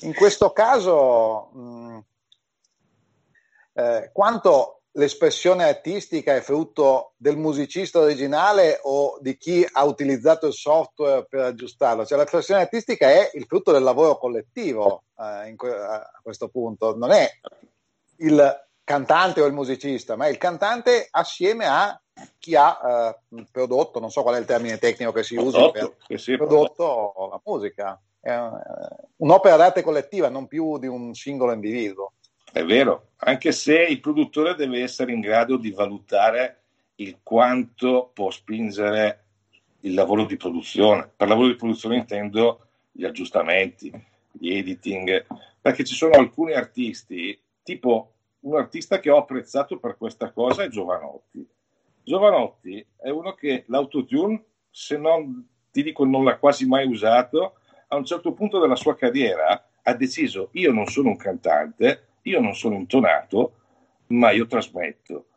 In 0.01 0.13
questo 0.13 0.51
caso, 0.51 1.49
mh, 1.53 1.99
eh, 3.73 4.09
quanto 4.13 4.76
l'espressione 4.97 5.63
artistica 5.63 6.35
è 6.35 6.41
frutto 6.41 7.13
del 7.17 7.37
musicista 7.37 7.99
originale 7.99 8.79
o 8.83 9.17
di 9.21 9.37
chi 9.37 9.65
ha 9.69 9.85
utilizzato 9.85 10.47
il 10.47 10.53
software 10.53 11.25
per 11.27 11.41
aggiustarlo? 11.41 12.05
Cioè 12.05 12.17
l'espressione 12.17 12.61
artistica 12.61 13.07
è 13.09 13.31
il 13.33 13.45
frutto 13.45 13.71
del 13.71 13.83
lavoro 13.83 14.17
collettivo 14.17 15.03
eh, 15.17 15.55
que- 15.55 15.75
a 15.75 16.19
questo 16.21 16.49
punto, 16.49 16.97
non 16.97 17.11
è 17.11 17.29
il 18.17 18.65
cantante 18.83 19.41
o 19.41 19.45
il 19.45 19.53
musicista, 19.53 20.15
ma 20.15 20.25
è 20.25 20.29
il 20.29 20.37
cantante 20.37 21.07
assieme 21.11 21.65
a 21.67 21.99
chi 22.39 22.55
ha 22.55 23.15
eh, 23.29 23.45
prodotto, 23.51 23.99
non 23.99 24.09
so 24.09 24.23
qual 24.23 24.35
è 24.35 24.39
il 24.39 24.45
termine 24.45 24.79
tecnico 24.79 25.11
che 25.11 25.23
si 25.23 25.35
usa 25.35 25.69
per 25.69 25.95
prodotto 26.37 27.13
la 27.29 27.41
musica. 27.45 28.01
È 28.19 28.35
un'opera 29.17 29.55
d'arte 29.57 29.83
collettiva, 29.83 30.27
non 30.27 30.47
più 30.47 30.79
di 30.79 30.87
un 30.87 31.13
singolo 31.13 31.53
individuo. 31.53 32.13
È 32.57 32.65
vero, 32.65 33.09
anche 33.17 33.51
se 33.51 33.83
il 33.83 33.99
produttore 33.99 34.55
deve 34.55 34.81
essere 34.81 35.11
in 35.11 35.19
grado 35.19 35.57
di 35.57 35.69
valutare 35.69 36.61
il 36.95 37.19
quanto 37.21 38.09
può 38.11 38.31
spingere 38.31 39.25
il 39.81 39.93
lavoro 39.93 40.25
di 40.25 40.37
produzione. 40.37 41.07
Per 41.15 41.27
lavoro 41.27 41.49
di 41.49 41.55
produzione 41.55 41.97
intendo 41.97 42.65
gli 42.91 43.05
aggiustamenti, 43.05 43.93
gli 44.31 44.55
editing, 44.55 45.23
perché 45.61 45.83
ci 45.83 45.93
sono 45.93 46.15
alcuni 46.15 46.53
artisti, 46.53 47.39
tipo 47.61 48.13
un 48.39 48.57
artista 48.57 48.99
che 48.99 49.11
ho 49.11 49.17
apprezzato 49.17 49.77
per 49.77 49.95
questa 49.95 50.31
cosa 50.31 50.63
è 50.63 50.67
Giovanotti. 50.67 51.47
Giovanotti 52.01 52.83
è 52.97 53.09
uno 53.09 53.35
che 53.35 53.65
l'autotune, 53.67 54.45
se 54.71 54.97
non 54.97 55.47
ti 55.69 55.83
dico 55.83 56.05
non 56.05 56.23
l'ha 56.23 56.39
quasi 56.39 56.65
mai 56.65 56.87
usato, 56.87 57.59
a 57.89 57.95
un 57.95 58.03
certo 58.03 58.33
punto 58.33 58.57
della 58.57 58.75
sua 58.75 58.95
carriera 58.95 59.63
ha 59.83 59.93
deciso 59.93 60.49
io 60.53 60.71
non 60.71 60.87
sono 60.87 61.09
un 61.09 61.17
cantante, 61.17 62.05
io 62.27 62.39
non 62.39 62.55
sono 62.55 62.75
intonato, 62.75 63.53
ma 64.07 64.31
io 64.31 64.45
trasmetto. 64.45 65.27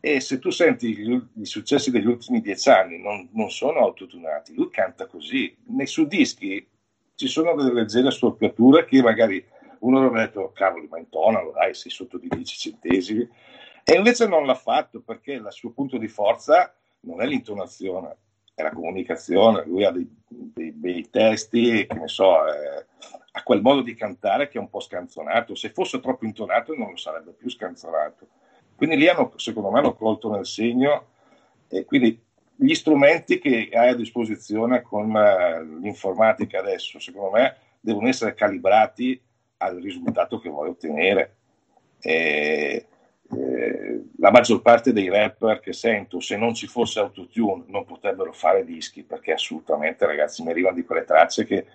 E 0.00 0.20
se 0.20 0.38
tu 0.38 0.50
senti 0.50 0.98
i 1.34 1.44
successi 1.44 1.90
degli 1.90 2.06
ultimi 2.06 2.40
dieci 2.40 2.70
anni, 2.70 2.98
non, 2.98 3.28
non, 3.32 3.50
sono 3.50 3.80
autotunati, 3.80 4.54
lui 4.54 4.70
canta 4.70 5.06
così. 5.06 5.54
Nei 5.66 5.86
suoi 5.86 6.06
dischi 6.06 6.66
ci 7.14 7.28
sono 7.28 7.54
delle 7.54 7.74
leggere 7.74 8.10
storpiature 8.10 8.86
che 8.86 9.02
magari 9.02 9.44
uno 9.80 9.98
avrebbe 9.98 10.20
detto, 10.20 10.52
cavoli, 10.52 10.88
ma 10.88 10.98
intonalo, 10.98 11.52
dai, 11.52 11.74
sei 11.74 11.90
sotto 11.90 12.16
di 12.16 12.28
10 12.28 12.58
centesimi. 12.58 13.28
E 13.84 13.94
invece 13.94 14.26
non 14.26 14.46
l'ha 14.46 14.54
fatto 14.54 15.00
perché 15.00 15.32
il 15.32 15.46
suo 15.50 15.70
punto 15.70 15.98
di 15.98 16.08
forza 16.08 16.74
non 17.00 17.20
è 17.20 17.26
l'intonazione, 17.26 18.16
è 18.54 18.62
la 18.62 18.72
comunicazione. 18.72 19.64
Lui 19.66 19.84
ha 19.84 19.90
dei, 19.90 20.08
dei 20.28 20.72
bei 20.72 21.08
testi, 21.10 21.86
che 21.86 21.94
ne 21.94 22.08
so, 22.08 22.46
eh, 22.46 22.86
ha 23.32 23.42
quel 23.42 23.60
modo 23.60 23.82
di 23.82 23.94
cantare 23.94 24.48
che 24.48 24.58
è 24.58 24.60
un 24.60 24.68
po' 24.68 24.80
scanzonato. 24.80 25.54
Se 25.54 25.70
fosse 25.70 26.00
troppo 26.00 26.24
intonato 26.24 26.74
non 26.74 26.90
lo 26.90 26.96
sarebbe 26.96 27.32
più 27.32 27.48
scanzonato. 27.48 28.26
Quindi 28.74 28.96
lì 28.96 29.08
hanno, 29.08 29.32
secondo 29.36 29.70
me, 29.70 29.78
hanno 29.78 29.94
colto 29.94 30.30
nel 30.30 30.46
segno 30.46 31.08
e 31.68 31.84
quindi 31.84 32.20
gli 32.56 32.74
strumenti 32.74 33.38
che 33.38 33.68
hai 33.72 33.90
a 33.90 33.94
disposizione 33.94 34.82
con 34.82 35.10
uh, 35.10 35.80
l'informatica 35.80 36.58
adesso, 36.58 36.98
secondo 36.98 37.30
me, 37.30 37.56
devono 37.80 38.08
essere 38.08 38.34
calibrati 38.34 39.20
al 39.58 39.76
risultato 39.76 40.38
che 40.38 40.48
vuoi 40.48 40.68
ottenere. 40.68 41.36
E, 42.00 42.86
eh, 43.32 44.02
la 44.18 44.30
maggior 44.30 44.60
parte 44.60 44.92
dei 44.92 45.08
rapper 45.08 45.60
che 45.60 45.72
sento, 45.72 46.20
se 46.20 46.36
non 46.36 46.54
ci 46.54 46.66
fosse 46.66 46.98
autotune, 46.98 47.64
non 47.68 47.84
potrebbero 47.84 48.32
fare 48.32 48.64
dischi 48.64 49.04
perché 49.04 49.32
assolutamente, 49.32 50.04
ragazzi, 50.04 50.42
mi 50.42 50.50
arrivano 50.50 50.74
di 50.74 50.84
quelle 50.84 51.04
tracce 51.04 51.44
che 51.44 51.66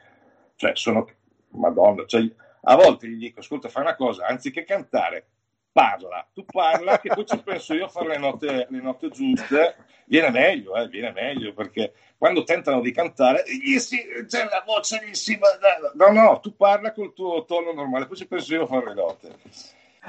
cioè, 0.56 0.72
sono 0.76 1.08
Madonna, 1.56 2.06
cioè, 2.06 2.30
a 2.62 2.76
volte 2.76 3.08
gli 3.08 3.18
dico, 3.18 3.40
ascolta, 3.40 3.70
fai 3.70 3.84
una 3.84 3.96
cosa, 3.96 4.26
anziché 4.26 4.64
cantare, 4.64 5.28
parla, 5.72 6.28
tu 6.34 6.46
parla 6.46 7.00
che 7.00 7.10
poi 7.10 7.26
ci 7.26 7.38
penso 7.44 7.74
io 7.74 7.86
a 7.86 7.90
fare 7.90 8.08
le 8.08 8.18
note, 8.18 8.68
le 8.70 8.82
note 8.82 9.10
giuste, 9.10 9.76
viene 10.06 10.30
meglio, 10.30 10.76
eh, 10.76 10.88
viene 10.88 11.12
meglio, 11.12 11.54
perché 11.54 11.94
quando 12.18 12.44
tentano 12.44 12.82
di 12.82 12.92
cantare, 12.92 13.44
gli 13.46 13.78
si, 13.80 13.98
c'è 14.28 14.46
la 14.46 14.64
voce 14.66 15.02
lì, 15.04 15.14
si, 15.16 15.38
no, 15.96 16.12
no, 16.12 16.40
tu 16.40 16.56
parla 16.56 16.94
col 16.94 17.14
tuo 17.14 17.46
tono 17.46 17.74
normale, 17.74 18.08
poi 18.08 18.18
ci 18.18 18.28
penso 18.28 18.54
io 18.54 18.64
a 18.64 18.68
fare 18.68 18.86
le 18.88 18.94
note. 18.94 19.36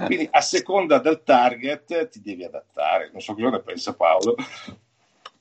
Quindi 0.05 0.29
a 0.31 0.41
seconda 0.43 0.99
del 0.99 1.23
target 1.23 2.09
ti 2.11 2.21
devi 2.21 2.45
adattare, 2.45 3.09
non 3.11 3.21
so 3.21 3.35
cosa 3.35 3.51
ne 3.51 3.61
pensa 3.61 3.95
Paolo. 3.95 4.37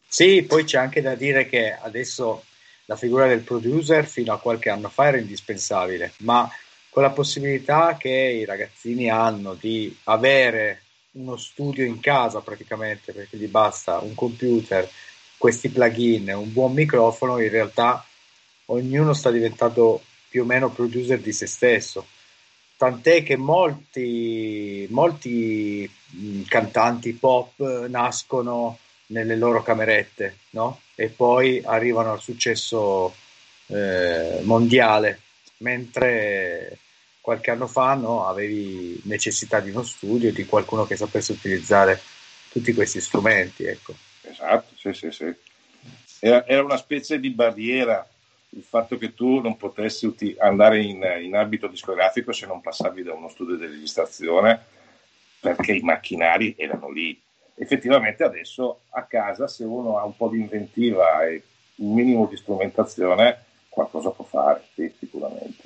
Sì, 0.08 0.44
poi 0.44 0.64
c'è 0.64 0.78
anche 0.78 1.02
da 1.02 1.14
dire 1.14 1.46
che 1.46 1.74
adesso 1.74 2.44
la 2.86 2.96
figura 2.96 3.28
del 3.28 3.42
producer 3.42 4.06
fino 4.06 4.34
a 4.34 4.40
qualche 4.40 4.70
anno 4.70 4.90
fa 4.90 5.08
era 5.08 5.18
indispensabile, 5.18 6.14
ma 6.20 6.50
con 6.90 7.04
la 7.04 7.10
possibilità 7.10 7.98
che 7.98 8.10
i 8.10 8.46
ragazzini 8.46 9.10
hanno 9.10 9.54
di 9.54 9.96
avere 10.04 10.82
uno 11.12 11.38
studio 11.38 11.84
in 11.84 12.00
casa 12.00 12.42
praticamente, 12.42 13.12
perché 13.12 13.38
gli 13.38 13.48
basta 13.48 14.00
un 14.00 14.14
computer, 14.14 14.90
questi 15.38 15.70
plugin, 15.70 16.34
un 16.34 16.52
buon 16.54 16.74
microfono, 16.74 17.40
in 17.40 17.50
realtà 17.50 18.06
ognuno 18.66 19.14
sta 19.14 19.32
diventando 19.32 20.02
più 20.30 20.44
o 20.44 20.46
meno 20.46 20.70
producer 20.70 21.20
di 21.20 21.34
se 21.34 21.48
stesso. 21.48 22.06
Tant'è 22.78 23.24
che 23.24 23.38
molti, 23.38 24.86
molti 24.90 25.90
cantanti 26.48 27.14
pop 27.14 27.88
nascono 27.88 28.80
nelle 29.08 29.36
loro 29.36 29.64
camerette, 29.64 30.38
no? 30.52 30.80
E 30.96 31.10
poi 31.10 31.62
arrivano 31.64 32.14
al 32.14 32.22
successo 32.22 33.14
eh, 33.68 34.40
mondiale, 34.44 35.20
mentre 35.58 36.78
qualche 37.20 37.52
anno 37.52 37.68
fa 37.68 37.96
no, 37.96 38.28
avevi 38.28 39.02
necessità 39.04 39.60
di 39.60 39.72
uno 39.72 39.84
studio, 39.84 40.32
di 40.32 40.46
qualcuno 40.46 40.86
che 40.86 40.96
sapesse 40.96 41.34
utilizzare 41.34 42.02
tutti 42.50 42.74
questi 42.74 43.02
strumenti. 43.02 43.66
Ecco. 43.66 43.96
Esatto, 44.22 44.74
sì, 44.78 44.94
sì, 44.94 45.12
sì. 45.12 45.34
Era, 46.20 46.46
era, 46.48 46.64
una 46.64 46.78
specie 46.78 47.20
di 47.20 47.30
barriera 47.30 48.08
il 48.50 48.64
fatto 48.64 48.98
che 48.98 49.14
tu 49.14 49.42
non 49.42 49.58
potessi 49.58 50.06
uti- 50.06 50.36
andare 50.40 50.82
in, 50.82 51.04
in 51.22 51.36
ambito 51.36 51.68
discografico 51.68 52.32
se 52.32 52.46
non 52.46 52.62
passavi 52.62 53.04
da 53.04 53.14
uno 53.14 53.28
studio 53.28 53.58
di 53.58 53.66
registrazione 53.66 54.64
perché 55.40 55.74
i 55.74 55.82
macchinari 55.82 56.56
erano 56.58 56.90
lì 56.90 57.20
effettivamente 57.56 58.24
adesso 58.24 58.82
a 58.90 59.04
casa 59.04 59.48
se 59.48 59.64
uno 59.64 59.98
ha 59.98 60.04
un 60.04 60.16
po' 60.16 60.30
di 60.30 60.40
inventiva 60.40 61.26
e 61.26 61.42
un 61.78 61.94
minimo 61.94 62.28
di 62.28 62.38
strumentazione 62.38 63.44
qualcosa 63.70 64.12
può 64.12 64.26
fare, 64.26 64.64
sì, 64.74 64.94
sicuramente. 64.98 65.64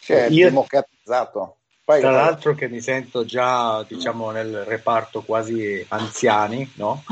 Cioè, 0.00 0.28
Io, 0.30 0.48
democratizzato. 0.48 1.56
Poi, 1.84 2.00
tra 2.00 2.10
l'altro 2.10 2.54
che 2.54 2.68
mi 2.68 2.80
sento 2.82 3.24
già 3.24 3.82
diciamo 3.88 4.30
nel 4.30 4.64
reparto 4.64 5.22
quasi 5.22 5.82
anziani, 5.88 6.70
no? 6.74 7.02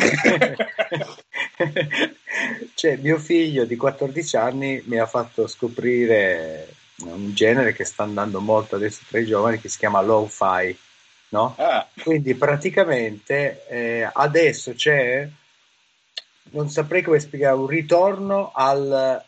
cioè 2.74 2.96
mio 2.96 3.18
figlio 3.18 3.64
di 3.64 3.76
14 3.76 4.36
anni 4.36 4.82
mi 4.84 4.98
ha 4.98 5.06
fatto 5.06 5.46
scoprire 5.46 6.68
un 7.04 7.32
genere 7.32 7.72
che 7.72 7.84
sta 7.84 8.02
andando 8.02 8.40
molto 8.40 8.76
adesso 8.76 9.00
tra 9.08 9.18
i 9.18 9.24
giovani 9.24 9.58
che 9.60 9.70
si 9.70 9.78
chiama 9.78 10.02
lo-fi, 10.02 10.76
no? 11.36 11.54
Ah. 11.58 11.86
Quindi 12.02 12.34
praticamente 12.34 13.66
eh, 13.68 14.10
adesso 14.10 14.72
c'è, 14.72 15.28
non 16.50 16.70
saprei 16.70 17.02
come 17.02 17.20
spiegare, 17.20 17.56
un 17.56 17.66
ritorno 17.66 18.52
allo 18.54 19.22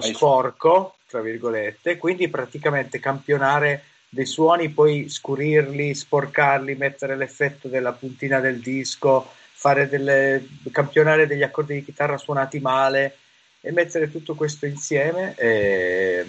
sporco, 0.00 0.96
tra 1.06 1.20
virgolette, 1.20 1.98
quindi 1.98 2.28
praticamente 2.28 2.98
campionare 2.98 3.84
dei 4.08 4.26
suoni, 4.26 4.70
poi 4.70 5.08
scurirli, 5.08 5.94
sporcarli, 5.94 6.74
mettere 6.74 7.16
l'effetto 7.16 7.68
della 7.68 7.92
puntina 7.92 8.40
del 8.40 8.58
disco, 8.60 9.30
fare 9.52 9.88
delle, 9.88 10.46
campionare 10.72 11.26
degli 11.26 11.42
accordi 11.42 11.74
di 11.74 11.84
chitarra 11.84 12.16
suonati 12.16 12.58
male 12.58 13.16
e 13.60 13.70
mettere 13.72 14.10
tutto 14.10 14.34
questo 14.34 14.66
insieme. 14.66 15.34
Eh, 15.36 16.26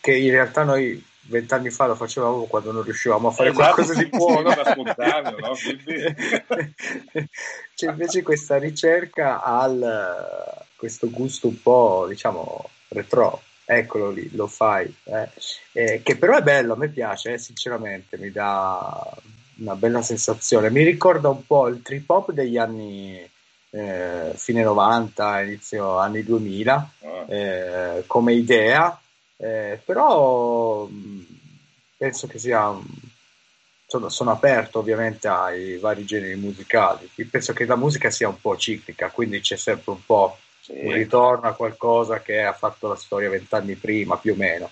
che 0.00 0.14
in 0.14 0.30
realtà 0.30 0.64
noi 0.64 1.02
vent'anni 1.26 1.70
fa 1.70 1.86
lo 1.86 1.94
facevamo 1.94 2.44
quando 2.44 2.72
non 2.72 2.82
riuscivamo 2.82 3.28
a 3.28 3.30
fare 3.30 3.50
esatto, 3.50 3.74
qualcosa 3.74 3.94
di 4.02 4.08
buono. 4.08 4.50
no? 5.40 5.54
C'è 7.74 7.88
invece 7.88 8.22
questa 8.22 8.58
ricerca 8.58 9.42
al 9.42 10.62
questo 10.76 11.08
gusto 11.10 11.48
un 11.48 11.62
po', 11.62 12.06
diciamo, 12.08 12.68
retro 12.88 13.42
eccolo 13.64 14.10
lì, 14.10 14.28
lo 14.34 14.46
fai, 14.46 14.94
eh. 15.04 15.28
Eh, 15.72 16.02
che 16.02 16.16
però 16.16 16.36
è 16.36 16.42
bello, 16.42 16.74
a 16.74 16.76
me 16.76 16.88
piace, 16.88 17.32
eh, 17.32 17.38
sinceramente, 17.38 18.18
mi 18.18 18.30
dà 18.30 19.10
una 19.56 19.74
bella 19.76 20.02
sensazione. 20.02 20.70
Mi 20.70 20.84
ricorda 20.84 21.28
un 21.30 21.46
po' 21.46 21.68
il 21.68 21.80
trip 21.82 22.08
hop 22.10 22.32
degli 22.32 22.58
anni 22.58 23.28
eh, 23.70 24.32
fine 24.34 24.62
90, 24.62 25.42
inizio 25.42 25.98
anni 25.98 26.22
2000 26.22 26.90
ah. 27.02 27.32
eh, 27.32 28.04
come 28.06 28.34
idea, 28.34 28.98
eh, 29.44 29.78
però 29.84 30.88
penso 31.98 32.26
che 32.26 32.38
sia 32.38 32.74
sono, 33.86 34.08
sono, 34.08 34.30
aperto 34.30 34.78
ovviamente 34.78 35.28
ai 35.28 35.76
vari 35.76 36.06
generi 36.06 36.34
musicali. 36.36 37.10
Penso 37.30 37.52
che 37.52 37.66
la 37.66 37.76
musica 37.76 38.10
sia 38.10 38.26
un 38.26 38.40
po' 38.40 38.56
ciclica, 38.56 39.10
quindi 39.10 39.40
c'è 39.40 39.56
sempre 39.56 39.92
un 39.92 40.04
po' 40.04 40.38
sì. 40.60 40.72
un 40.82 40.92
ritorno 40.94 41.46
a 41.46 41.52
qualcosa 41.52 42.22
che 42.22 42.42
ha 42.42 42.54
fatto 42.54 42.88
la 42.88 42.96
storia 42.96 43.28
vent'anni 43.28 43.74
prima, 43.74 44.16
più 44.16 44.32
o 44.32 44.36
meno. 44.36 44.70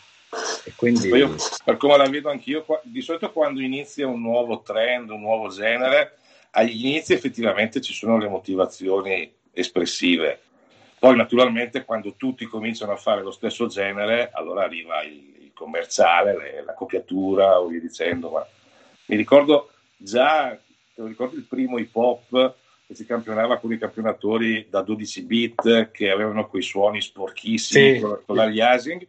E 0.65 0.73
quindi... 0.75 1.09
Io, 1.09 1.37
per 1.63 1.77
come 1.77 1.99
la 1.99 2.09
vedo 2.09 2.31
anch'io, 2.31 2.65
di 2.83 3.03
solito 3.03 3.31
quando 3.31 3.61
inizia 3.61 4.07
un 4.07 4.23
nuovo 4.23 4.63
trend, 4.63 5.11
un 5.11 5.21
nuovo 5.21 5.49
genere, 5.49 6.17
agli 6.53 6.87
inizi 6.87 7.13
effettivamente 7.13 7.83
ci 7.83 7.93
sono 7.93 8.17
le 8.17 8.29
motivazioni 8.29 9.31
espressive. 9.53 10.41
Poi 11.03 11.17
naturalmente 11.17 11.85
quando 11.85 12.15
tutti 12.15 12.47
cominciano 12.47 12.93
a 12.93 12.97
fare 12.97 13.23
lo 13.23 13.33
stesso 13.33 13.67
genere, 13.67 14.31
allora 14.33 14.63
arriva 14.63 15.03
il, 15.03 15.35
il 15.41 15.51
commerciale, 15.53 16.39
le, 16.39 16.63
la 16.65 16.75
copiatura 16.75 17.59
o 17.59 17.67
via 17.67 17.81
dicendo. 17.81 18.31
Ma 18.31 18.47
mi 19.07 19.17
ricordo 19.17 19.71
già, 19.97 20.51
te 20.51 21.01
lo 21.01 21.09
ricordo 21.09 21.35
il 21.35 21.43
primo 21.43 21.79
hip 21.79 21.97
hop 21.97 22.55
che 22.87 22.95
si 22.95 23.05
campionava 23.05 23.59
con 23.59 23.73
i 23.73 23.79
campionatori 23.79 24.69
da 24.71 24.83
12 24.83 25.25
bit 25.25 25.91
che 25.91 26.09
avevano 26.09 26.47
quei 26.47 26.63
suoni 26.63 27.01
sporchissimi 27.01 27.95
sì. 27.95 28.01
con, 28.01 28.23
con 28.25 28.37
l'aliasing, 28.37 29.05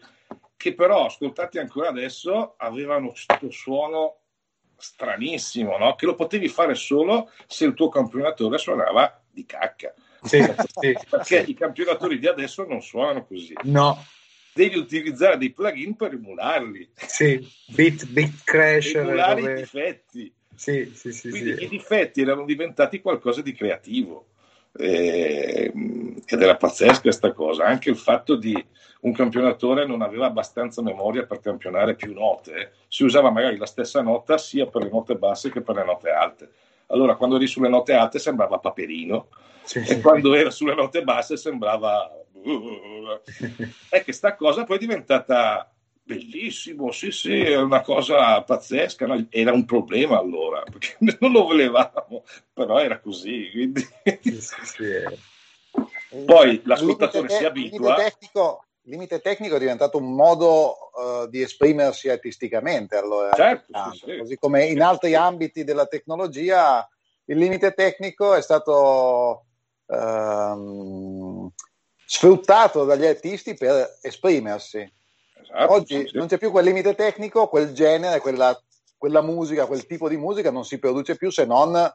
che 0.57 0.73
però 0.73 1.05
ascoltati 1.05 1.59
ancora 1.59 1.89
adesso 1.89 2.55
avevano 2.57 3.09
questo 3.09 3.51
suono 3.51 4.15
stranissimo, 4.75 5.77
no? 5.77 5.93
che 5.93 6.07
lo 6.07 6.15
potevi 6.15 6.47
fare 6.47 6.73
solo 6.73 7.29
se 7.45 7.65
il 7.65 7.75
tuo 7.75 7.89
campionatore 7.89 8.57
suonava 8.57 9.21
di 9.29 9.45
cacca. 9.45 9.93
Sì, 10.24 10.41
sì, 10.80 10.97
perché 11.09 11.43
sì. 11.43 11.51
i 11.51 11.53
campionatori 11.53 12.19
di 12.19 12.28
adesso 12.28 12.65
non 12.65 12.82
suonano 12.82 13.26
così. 13.26 13.53
No. 13.63 14.03
Devi 14.53 14.78
utilizzare 14.78 15.38
dei 15.38 15.51
plugin 15.51 15.95
per 15.95 16.13
emularli. 16.13 16.91
Sì, 16.95 17.45
bit, 17.67 18.07
bit 18.07 18.43
crash. 18.43 18.93
Emulare 18.93 19.41
dove... 19.41 19.53
i 19.53 19.55
difetti. 19.55 20.34
Sì, 20.55 20.91
sì, 20.93 21.11
sì, 21.11 21.30
Quindi 21.30 21.63
i 21.63 21.67
difetti 21.67 22.21
erano 22.21 22.45
diventati 22.45 23.01
qualcosa 23.01 23.41
di 23.41 23.53
creativo. 23.53 24.28
Eh, 24.76 25.71
ed 26.26 26.41
era 26.41 26.55
pazzesca 26.55 27.01
questa 27.01 27.32
cosa. 27.32 27.65
Anche 27.65 27.89
il 27.89 27.97
fatto 27.97 28.36
di 28.36 28.53
un 29.03 29.13
campionatore 29.13 29.86
non 29.86 30.01
aveva 30.01 30.28
abbastanza 30.28 30.82
memoria 30.82 31.26
per 31.26 31.39
campionare 31.39 31.95
più 31.95 32.13
note, 32.13 32.74
si 32.88 33.03
usava 33.03 33.32
magari 33.32 33.57
la 33.57 33.65
stessa 33.65 34.01
nota 34.01 34.38
sia 34.38 34.65
per 34.65 34.84
le 34.84 34.89
note 34.89 35.15
basse 35.15 35.51
che 35.51 35.61
per 35.61 35.76
le 35.76 35.84
note 35.84 36.09
alte. 36.09 36.51
Allora, 36.93 37.15
quando 37.15 37.35
eri 37.35 37.47
sulle 37.47 37.69
note 37.69 37.93
alte 37.93 38.19
sembrava 38.19 38.59
Paperino, 38.59 39.27
sì, 39.63 39.79
e 39.79 39.85
sì. 39.85 40.01
quando 40.01 40.33
era 40.33 40.49
sulle 40.51 40.75
note 40.75 41.03
basse 41.03 41.37
sembrava. 41.37 42.11
è 43.89 44.03
che 44.03 44.11
sta 44.11 44.35
cosa 44.35 44.63
poi 44.63 44.75
è 44.75 44.79
diventata 44.79 45.73
Bellissimo, 46.05 46.91
sì, 46.91 47.11
sì, 47.11 47.39
è 47.39 47.55
una 47.55 47.79
cosa 47.79 48.41
pazzesca. 48.41 49.07
No? 49.07 49.25
Era 49.29 49.53
un 49.53 49.63
problema 49.63 50.17
allora, 50.17 50.61
perché 50.63 50.97
non 51.19 51.31
lo 51.31 51.45
volevamo, 51.45 52.25
però 52.51 52.77
era 52.79 52.99
così. 52.99 53.49
Quindi... 53.49 53.87
Sì, 54.21 54.41
sì, 54.41 54.83
Poi 56.25 56.61
l'ascoltatore 56.65 57.29
si 57.29 57.45
abitua. 57.45 57.95
Tecnico, 58.84 58.89
limite 58.89 59.19
tecnico 59.21 59.55
è 59.55 59.59
diventato 59.59 59.97
un 59.97 60.13
modo 60.13 60.91
uh, 60.93 61.27
di 61.27 61.41
esprimersi 61.41 62.09
artisticamente. 62.09 62.95
Allora, 62.95 63.31
certo, 63.34 63.91
sì, 63.93 64.17
così 64.17 64.38
come 64.38 64.65
in 64.65 64.81
altri 64.81 65.15
ambiti 65.15 65.63
della 65.63 65.86
tecnologia, 65.86 66.88
il 67.25 67.38
limite 67.38 67.73
tecnico 67.73 68.34
è 68.34 68.41
stato 68.41 69.45
uh, 69.86 71.51
sfruttato 72.05 72.86
dagli 72.86 73.05
artisti 73.05 73.53
per 73.55 73.97
esprimersi 74.01 74.91
Esatto, 75.53 75.73
Oggi 75.73 76.07
sì. 76.07 76.17
non 76.17 76.27
c'è 76.27 76.38
più 76.38 76.51
quel 76.51 76.65
limite 76.65 76.95
tecnico, 76.95 77.47
quel 77.47 77.73
genere, 77.73 78.19
quella, 78.19 78.59
quella 78.97 79.21
musica, 79.21 79.65
quel 79.65 79.86
tipo 79.86 80.09
di 80.09 80.17
musica 80.17 80.49
non 80.49 80.65
si 80.65 80.79
produce 80.79 81.15
più 81.15 81.29
se 81.29 81.45
non 81.45 81.93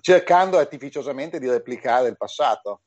cercando 0.00 0.58
artificiosamente 0.58 1.38
di 1.38 1.48
replicare 1.48 2.08
il 2.08 2.16
passato. 2.16 2.82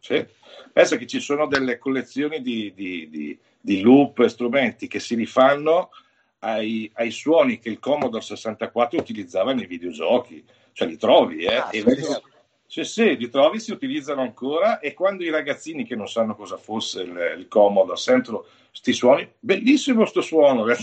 Sì. 0.00 0.26
Pensa 0.72 0.96
che 0.96 1.06
ci 1.06 1.20
sono 1.20 1.46
delle 1.46 1.78
collezioni 1.78 2.40
di, 2.40 2.72
di, 2.74 3.08
di, 3.10 3.38
di 3.60 3.80
loop 3.80 4.26
strumenti 4.26 4.86
che 4.86 5.00
si 5.00 5.14
rifanno 5.14 5.90
ai, 6.40 6.90
ai, 6.94 7.10
suoni 7.10 7.58
che 7.58 7.68
il 7.68 7.78
Commodore 7.78 8.22
64 8.22 8.98
utilizzava 8.98 9.52
nei 9.52 9.66
videogiochi, 9.66 10.44
cioè 10.72 10.86
li 10.86 10.96
trovi, 10.96 11.44
eh? 11.44 11.56
Ah, 11.56 11.68
e 11.72 11.80
sì, 11.80 12.02
sì. 12.02 12.20
Sì, 12.70 12.84
sì, 12.84 13.16
li 13.16 13.30
trovi, 13.30 13.60
si 13.60 13.72
utilizzano 13.72 14.20
ancora 14.20 14.78
e 14.78 14.92
quando 14.92 15.24
i 15.24 15.30
ragazzini 15.30 15.86
che 15.86 15.96
non 15.96 16.06
sanno 16.06 16.36
cosa 16.36 16.58
fosse 16.58 17.00
il, 17.00 17.34
il 17.38 17.48
Commodore 17.48 17.96
sentono 17.96 18.44
questi 18.68 18.92
suoni, 18.92 19.26
bellissimo 19.38 20.04
sto 20.04 20.20
suono, 20.20 20.66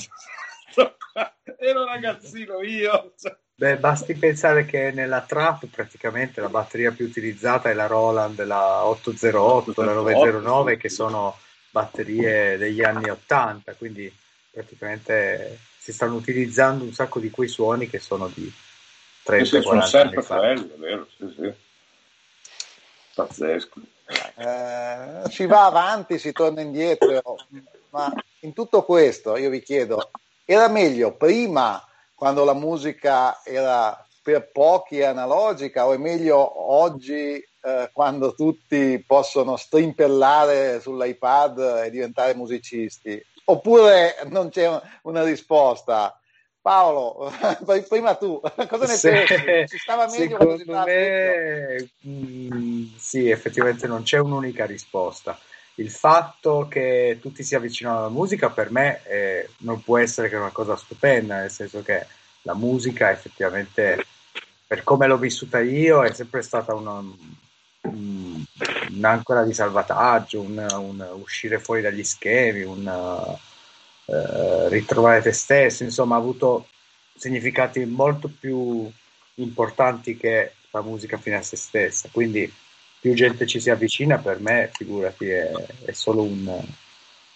ero 1.60 1.86
ragazzino 1.86 2.64
io. 2.64 3.14
Beh, 3.58 3.78
basti 3.78 4.16
pensare 4.16 4.66
che 4.66 4.92
nella 4.92 5.22
trap 5.22 5.68
praticamente 5.68 6.42
la 6.42 6.50
batteria 6.50 6.92
più 6.92 7.06
utilizzata 7.06 7.70
è 7.70 7.74
la 7.74 7.88
Roland, 7.88 8.44
la 8.44 8.86
808, 8.86 9.72
808 9.72 9.82
la 9.82 9.94
909, 9.94 10.76
che 10.76 10.90
sono 10.90 11.38
batterie 11.70 12.58
degli 12.58 12.84
anni 12.84 13.10
80, 13.10 13.76
quindi 13.76 14.14
praticamente 14.52 15.58
si 15.78 15.94
stanno 15.94 16.16
utilizzando 16.16 16.84
un 16.84 16.94
sacco 16.94 17.20
di 17.20 17.30
quei 17.30 17.48
suoni 17.48 17.90
che 17.90 18.00
sono 18.00 18.28
di 18.28 18.52
30-40 19.26 19.98
anni 19.98 20.22
fa. 20.22 20.38
Quelli, 20.38 20.72
vero? 20.76 21.08
Sì, 21.16 21.34
sì. 21.38 21.54
Pazzesco. 23.14 23.80
Eh, 24.36 25.30
si 25.30 25.46
va 25.46 25.66
avanti, 25.66 26.20
si 26.20 26.34
torna 26.34 26.60
indietro, 26.60 27.38
ma 27.92 28.14
in 28.40 28.52
tutto 28.52 28.84
questo 28.84 29.38
io 29.38 29.50
vi 29.50 29.62
chiedo, 29.64 30.12
era 30.44 30.68
meglio 30.68 31.14
prima 31.14 31.82
quando 32.16 32.44
la 32.44 32.54
musica 32.54 33.42
era 33.44 34.04
per 34.24 34.50
pochi 34.52 35.04
analogica 35.04 35.86
o 35.86 35.94
è 35.94 35.98
meglio 35.98 36.72
oggi 36.72 37.36
eh, 37.36 37.90
quando 37.94 38.34
tutti 38.34 39.04
possono 39.06 39.56
strimpellare 39.56 40.80
sull'iPad 40.80 41.84
e 41.86 41.92
diventare 41.92 42.34
musicisti? 42.34 43.24
Oppure 43.46 44.16
non 44.30 44.50
c'è 44.50 44.82
una 45.04 45.24
risposta? 45.24 46.20
Paolo, 46.60 47.32
prima 47.88 48.16
tu, 48.16 48.42
cosa 48.68 48.88
ne 48.88 48.98
pensi? 49.00 49.68
Ci 49.68 49.78
stava 49.78 50.08
meglio 50.08 50.40
Secondo 50.40 50.84
me, 50.84 51.90
mh, 52.02 52.56
mm, 52.56 52.84
sì, 52.98 53.30
effettivamente 53.30 53.86
non 53.86 54.02
c'è 54.02 54.18
un'unica 54.18 54.66
risposta. 54.66 55.38
Il 55.76 55.92
fatto 55.92 56.68
che 56.70 57.18
tutti 57.22 57.44
si 57.44 57.56
avvicinano 57.56 58.00
alla 58.00 58.10
musica 58.10 58.50
per 58.50 58.72
me 58.72 59.02
eh, 59.04 59.50
non 59.60 59.84
può 59.84 59.98
essere 59.98 60.30
che 60.30 60.36
una 60.36 60.52
cosa 60.52 60.76
stupenda, 60.78 61.40
nel 61.40 61.52
senso 61.52 61.82
che 61.82 62.06
la 62.44 62.54
musica 62.54 63.12
effettivamente, 63.12 64.06
per 64.66 64.84
come 64.84 65.08
l'ho 65.08 65.18
vissuta 65.18 65.60
io, 65.60 66.04
è 66.04 66.14
sempre 66.14 66.42
stata 66.42 66.74
una, 66.74 67.04
un, 67.82 68.44
un'ancora 68.92 69.44
di 69.44 69.54
salvataggio, 69.54 70.42
un, 70.42 70.66
un, 70.78 71.08
uscire 71.20 71.60
fuori 71.60 71.82
dagli 71.82 72.04
schemi, 72.04 72.62
un 72.62 73.38
eh, 74.06 74.70
ritrovare 74.70 75.22
te 75.22 75.32
stesso, 75.34 75.84
insomma 75.84 76.16
ha 76.16 76.20
avuto 76.20 76.68
significati 77.18 77.84
molto 77.86 78.30
più 78.30 78.90
importanti 79.36 80.16
che 80.16 80.54
la 80.72 80.82
musica 80.82 81.18
fine 81.18 81.38
a 81.38 81.42
se 81.42 81.58
stessa, 81.58 82.10
quindi 82.12 82.52
più 83.06 83.14
gente 83.14 83.46
ci 83.46 83.60
si 83.60 83.70
avvicina 83.70 84.18
per 84.18 84.40
me, 84.40 84.72
figurati, 84.74 85.30
è, 85.30 85.52
è 85.86 85.92
solo 85.92 86.24
un, 86.24 86.60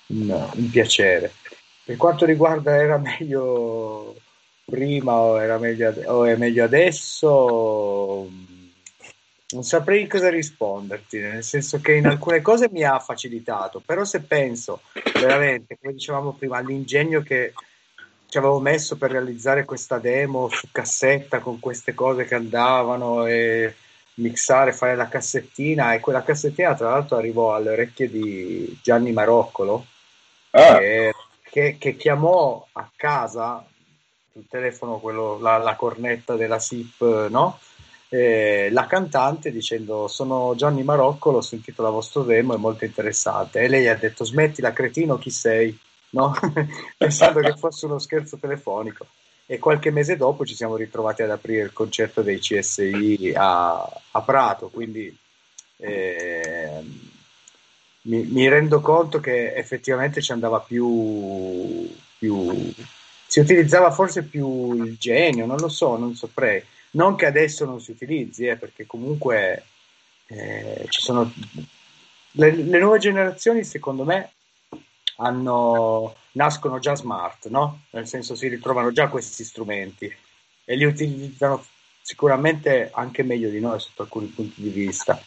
un, 0.07 0.49
un 0.55 0.69
piacere. 0.71 1.31
Per 1.83 1.95
quanto 1.95 2.25
riguarda 2.25 2.75
era 2.75 2.97
meglio 2.97 4.15
prima 4.65 5.13
o, 5.13 5.39
era 5.39 5.59
meglio, 5.59 5.93
o 6.07 6.25
è 6.25 6.35
meglio 6.37 6.63
adesso, 6.63 8.27
non 9.49 9.63
saprei 9.63 10.07
cosa 10.07 10.29
risponderti, 10.29 11.19
nel 11.19 11.43
senso 11.43 11.79
che 11.81 11.93
in 11.93 12.07
alcune 12.07 12.41
cose 12.41 12.67
mi 12.71 12.83
ha 12.83 12.97
facilitato, 12.97 13.79
però 13.85 14.03
se 14.05 14.21
penso 14.21 14.81
veramente, 15.13 15.77
come 15.79 15.93
dicevamo 15.93 16.33
prima, 16.33 16.57
all'ingegno 16.57 17.21
che 17.21 17.53
ci 18.27 18.39
avevo 18.39 18.59
messo 18.59 18.97
per 18.97 19.11
realizzare 19.11 19.65
questa 19.65 19.99
demo 19.99 20.49
su 20.49 20.69
cassetta 20.71 21.37
con 21.37 21.59
queste 21.59 21.93
cose 21.93 22.25
che 22.25 22.33
andavano 22.33 23.27
e 23.27 23.75
mixare, 24.19 24.73
fare 24.73 24.95
la 24.95 25.07
cassettina 25.07 25.93
e 25.93 25.99
quella 25.99 26.23
cassettina 26.23 26.75
tra 26.75 26.91
l'altro 26.91 27.17
arrivò 27.17 27.53
alle 27.53 27.71
orecchie 27.71 28.09
di 28.09 28.77
Gianni 28.81 29.11
Maroccolo 29.11 29.85
ah. 30.51 30.77
che, 30.77 31.13
che, 31.41 31.77
che, 31.79 31.95
chiamò 31.95 32.65
a 32.73 32.89
casa 32.95 33.65
il 34.33 34.45
telefono, 34.49 34.99
quello, 34.99 35.39
la, 35.39 35.57
la 35.57 35.75
cornetta 35.75 36.35
della 36.35 36.59
SIP, 36.59 37.27
no? 37.29 37.59
eh, 38.09 38.69
la 38.71 38.87
cantante 38.87 39.51
dicendo 39.51 40.07
sono 40.07 40.53
Gianni 40.55 40.83
Maroccolo, 40.83 41.37
ho 41.37 41.41
sentito 41.41 41.81
la 41.81 41.89
vostra 41.89 42.21
demo, 42.23 42.53
è 42.53 42.57
molto 42.57 42.85
interessante 42.85 43.59
e 43.59 43.67
lei 43.67 43.87
ha 43.87 43.95
detto 43.95 44.23
smettila 44.23 44.73
cretino 44.73 45.17
chi 45.17 45.29
sei, 45.29 45.77
no? 46.11 46.33
pensando 46.97 47.39
che 47.41 47.55
fosse 47.55 47.85
uno 47.85 47.99
scherzo 47.99 48.37
telefonico 48.37 49.05
e 49.51 49.57
qualche 49.57 49.89
mese 49.89 50.15
dopo 50.15 50.45
ci 50.45 50.53
siamo 50.53 50.75
ritrovati 50.75 51.23
ad 51.23 51.31
aprire 51.31 51.63
il 51.63 51.73
concerto 51.73 52.21
dei 52.21 52.37
CSI 52.37 53.33
a, 53.35 54.01
a 54.11 54.21
Prato, 54.21 54.67
quindi 54.67 55.17
eh, 55.77 56.83
mi, 58.03 58.25
mi, 58.25 58.47
rendo 58.47 58.79
conto 58.79 59.19
che 59.19 59.55
effettivamente 59.55 60.21
ci 60.21 60.31
andava 60.31 60.59
più, 60.59 61.91
più, 62.19 62.71
si 63.25 63.39
utilizzava 63.39 63.89
forse 63.89 64.21
più 64.21 64.83
il 64.83 64.97
genio, 64.99 65.47
non 65.47 65.57
lo 65.57 65.69
so, 65.69 65.97
non 65.97 66.13
saprei. 66.13 66.63
Non 66.91 67.15
che 67.15 67.25
adesso 67.25 67.65
non 67.65 67.81
si 67.81 67.89
utilizzi, 67.89 68.45
eh, 68.45 68.55
perché 68.55 68.85
comunque 68.85 69.63
eh, 70.27 70.85
ci 70.89 71.01
sono 71.01 71.33
le, 72.33 72.51
le, 72.51 72.79
nuove 72.79 72.99
generazioni, 72.99 73.63
secondo 73.63 74.03
me, 74.03 74.31
hanno, 75.19 76.15
nascono 76.33 76.79
già 76.79 76.95
smart, 76.95 77.47
no? 77.47 77.83
Nel 77.91 78.07
senso 78.07 78.35
si 78.35 78.47
ritrovano 78.47 78.91
già 78.91 79.07
questi 79.07 79.43
strumenti 79.43 80.13
e 80.65 80.75
li 80.75 80.85
utilizzano 80.85 81.63
sicuramente 82.01 82.89
anche 82.93 83.23
meglio 83.23 83.49
di 83.49 83.59
noi 83.59 83.79
sotto 83.79 84.03
alcuni 84.03 84.27
punti 84.27 84.61
di 84.61 84.69
vista. 84.69 85.21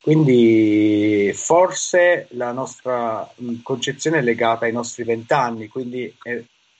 Quindi 0.00 1.32
forse 1.34 2.26
la 2.30 2.50
nostra 2.50 3.30
concezione 3.62 4.18
è 4.18 4.22
legata 4.22 4.64
ai 4.64 4.72
nostri 4.72 5.04
vent'anni, 5.04 5.68
quindi 5.68 6.12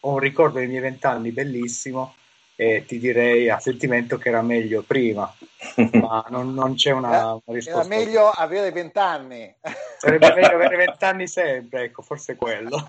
ho 0.01 0.11
un 0.11 0.19
ricordo 0.19 0.59
dei 0.59 0.67
miei 0.67 0.81
vent'anni 0.81 1.31
bellissimo 1.31 2.15
e 2.55 2.85
ti 2.87 2.99
direi 2.99 3.49
a 3.49 3.59
sentimento 3.59 4.19
che 4.19 4.29
era 4.29 4.43
meglio 4.43 4.83
prima, 4.83 5.33
ma 5.93 6.25
non, 6.29 6.53
non 6.55 6.75
c'è 6.75 6.91
una, 6.91 7.33
una, 7.33 7.41
risposta. 7.47 7.81
Era 7.81 7.89
meglio 7.89 8.29
avere 8.29 8.71
vent'anni. 8.71 9.55
Sarebbe 9.99 10.35
meglio 10.35 10.55
avere 10.55 10.77
vent'anni 10.77 11.27
sempre, 11.27 11.85
ecco, 11.85 12.03
forse 12.03 12.37
quello. 12.37 12.87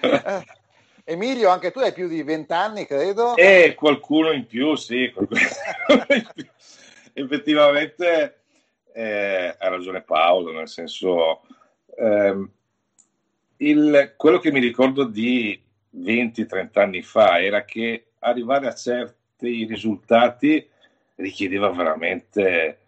Anche 0.00 0.46
Emilio, 1.08 1.56
tu 1.70 1.78
hai 1.78 1.92
più 1.92 2.08
di 2.08 2.22
vent'anni, 2.24 2.84
credo. 2.84 3.36
E 3.36 3.74
qualcuno 3.76 4.32
in 4.32 4.44
più, 4.46 4.74
sì. 4.74 5.12
Effettivamente 7.12 8.40
eh, 8.92 9.54
ha 9.56 9.68
ragione 9.68 10.02
Paolo, 10.02 10.52
nel 10.52 10.68
senso... 10.68 11.42
Ehm, 11.96 12.50
il, 13.58 14.14
quello 14.16 14.38
che 14.38 14.50
mi 14.50 14.60
ricordo 14.60 15.04
di 15.04 15.58
20-30 15.98 16.78
anni 16.80 17.02
fa 17.02 17.40
era 17.40 17.64
che 17.64 18.06
arrivare 18.20 18.66
a 18.66 18.74
certi 18.74 19.64
risultati 19.64 20.68
richiedeva 21.16 21.70
veramente 21.70 22.80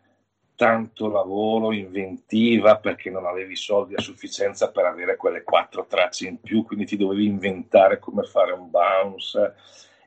tanto 0.58 1.08
lavoro, 1.08 1.72
inventiva, 1.72 2.78
perché 2.78 3.10
non 3.10 3.26
avevi 3.26 3.54
soldi 3.54 3.94
a 3.94 4.00
sufficienza 4.00 4.72
per 4.72 4.86
avere 4.86 5.16
quelle 5.16 5.44
quattro 5.44 5.86
tracce 5.86 6.26
in 6.26 6.40
più, 6.40 6.64
quindi 6.64 6.84
ti 6.84 6.96
dovevi 6.96 7.26
inventare 7.26 8.00
come 8.00 8.24
fare 8.24 8.52
un 8.52 8.68
bounce. 8.68 9.54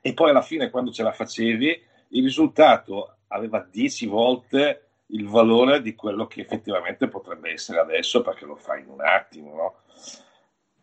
E 0.01 0.13
poi 0.13 0.31
alla 0.31 0.41
fine, 0.41 0.69
quando 0.69 0.91
ce 0.91 1.03
la 1.03 1.13
facevi, 1.13 1.83
il 2.09 2.23
risultato 2.23 3.19
aveva 3.27 3.65
10 3.71 4.07
volte 4.07 4.87
il 5.07 5.25
valore 5.25 5.81
di 5.81 5.95
quello 5.95 6.27
che 6.27 6.41
effettivamente 6.41 7.07
potrebbe 7.07 7.51
essere 7.51 7.79
adesso, 7.79 8.21
perché 8.21 8.45
lo 8.45 8.57
fai 8.57 8.81
in 8.81 8.89
un 8.89 8.99
attimo, 9.01 9.55
no? 9.55 9.75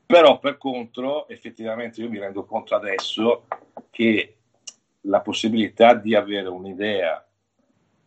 Però 0.09 0.39
per 0.39 0.57
contro, 0.57 1.29
effettivamente 1.29 2.01
io 2.01 2.09
mi 2.09 2.19
rendo 2.19 2.47
conto 2.47 2.75
adesso 2.75 3.45
che 3.91 4.37
la 5.03 5.21
possibilità 5.21 5.93
di 5.93 6.15
avere 6.15 6.49
un'idea 6.49 7.23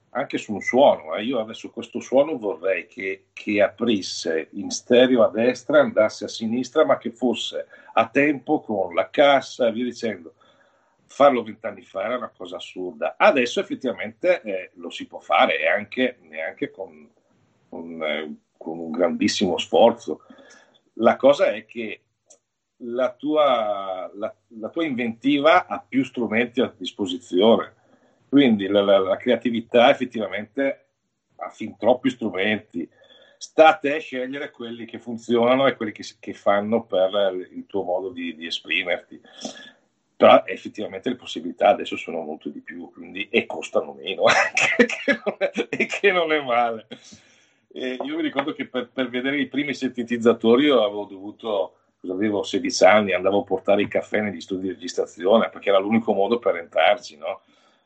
anche 0.10 0.40
su 0.40 0.54
un 0.54 0.62
suono, 0.62 1.14
eh. 1.14 1.24
io 1.24 1.40
adesso 1.40 1.70
questo 1.70 2.00
suono 2.00 2.40
vorrei 2.40 2.88
che, 2.88 3.28
che, 3.34 3.62
aprisse 3.62 4.48
in 4.54 4.72
stereo 4.72 5.22
a 5.24 5.30
destra, 5.30 5.82
andasse 5.82 6.26
a 6.26 6.28
sinistra, 6.28 6.84
ma 6.86 6.98
che 6.98 7.12
fosse 7.12 7.68
a 7.94 8.10
tempo 8.10 8.62
con 8.62 8.96
la 8.96 9.12
cassa 9.12 9.68
e 9.68 9.72
via 9.72 9.84
dicendo. 9.84 10.34
Farlo 11.06 11.44
vent'anni 11.44 11.84
fa 11.84 12.06
era 12.06 12.18
una 12.18 12.32
cosa 12.36 12.56
assurda. 12.56 13.14
Adesso 13.16 13.60
effettivamente 13.60 14.42
eh, 14.42 14.72
lo 14.74 14.90
si 14.90 15.06
può 15.06 15.20
fare 15.20 15.60
e 15.60 15.68
anche, 15.68 16.18
neanche 16.22 16.72
con, 16.72 17.08
con, 17.70 18.04
eh, 18.04 18.36
con 18.58 18.80
un 18.80 18.90
grandissimo 18.90 19.60
sforzo. 19.60 20.22
La 20.94 21.16
cosa 21.16 21.52
è 21.54 21.66
che 21.66 22.02
la 22.84 23.14
tua, 23.14 24.10
la, 24.14 24.34
la 24.60 24.70
tua 24.70 24.86
inventiva 24.86 25.68
ha 25.68 25.84
più 25.88 26.04
strumenti 26.04 26.62
a 26.62 26.74
disposizione, 26.76 27.76
quindi 28.28 28.68
la, 28.68 28.82
la, 28.82 29.18
creatività 29.18 29.90
effettivamente 29.90 30.86
ha 31.36 31.50
fin 31.50 31.78
troppi 31.78 32.10
strumenti. 32.10 32.90
Sta 33.38 33.70
a 33.70 33.76
te 33.76 34.00
scegliere 34.00 34.52
quelli 34.52 34.86
che 34.86 35.00
funzionano 35.00 35.66
e 35.66 35.76
quelli 35.76 35.92
che, 35.92 36.04
che 36.20 36.34
fanno 36.34 36.84
per 36.84 37.48
il 37.52 37.66
tuo 37.66 37.84
modo 37.84 38.10
di, 38.10 38.36
di 38.36 38.46
esprimerti. 38.46 39.20
Però 40.16 40.44
effettivamente 40.46 41.10
le 41.10 41.16
possibilità 41.16 41.70
adesso 41.70 41.98
sono 41.98 42.22
molto 42.22 42.50
di 42.50 42.62
più 42.62 42.92
quindi, 42.92 43.28
e 43.30 43.48
costano 43.48 43.94
meno 43.94 44.26
e 45.70 45.86
che 45.88 46.12
non 46.12 46.32
è 46.32 46.40
male 46.42 46.86
e 47.74 47.98
io 48.04 48.16
mi 48.16 48.22
ricordo 48.22 48.54
che 48.54 48.68
per, 48.68 48.90
per, 48.90 49.10
vedere 49.10 49.40
i 49.40 49.48
primi 49.48 49.74
sintetizzatori 49.74 50.66
io 50.66 50.84
avevo 50.84 51.06
dovuto, 51.06 51.76
avevo 52.10 52.44
16 52.44 52.84
anni, 52.84 53.14
andavo 53.14 53.42
a 53.42 53.44
portare 53.44 53.82
i 53.82 53.88
caffè 53.88 54.20
negli 54.20 54.42
studi 54.42 54.64
di 54.64 54.74
registrazione 54.74 55.50
perché 55.50 55.70
era 55.70 55.80
l'unico 55.80 56.14
modo 56.14 56.40
per 56.40 56.58
entrarci, 56.58 57.18
no? 57.18 57.42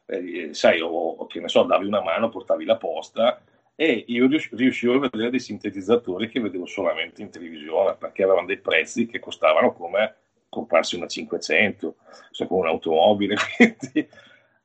E, 0.08 0.50
sai, 0.54 0.82
o, 0.82 1.26
che 1.28 1.40
ne 1.40 1.50
so, 1.50 1.64
davi 1.64 1.86
una 1.86 2.02
mano, 2.02 2.30
portavi 2.30 2.66
la 2.66 2.78
posta 2.78 3.42
e 3.76 4.06
io 4.08 4.28
riuscivo 4.52 4.94
a 4.94 5.00
vedere 5.00 5.30
dei 5.30 5.40
sintetizzatori 5.40 6.30
che 6.30 6.40
vedevo 6.40 6.66
solamente 6.66 7.22
in 7.22 7.30
televisione 7.30 7.96
perché 7.96 8.24
avevano 8.24 8.48
dei 8.48 8.58
prezzi 8.58 9.06
che 9.06 9.20
costavano 9.20 9.74
come 9.74 10.16
comprarsi 10.50 10.96
una 10.96 11.08
500, 11.08 11.96
cioè 12.32 12.48
come 12.48 12.62
un'automobile. 12.62 13.36
Quindi 13.58 14.08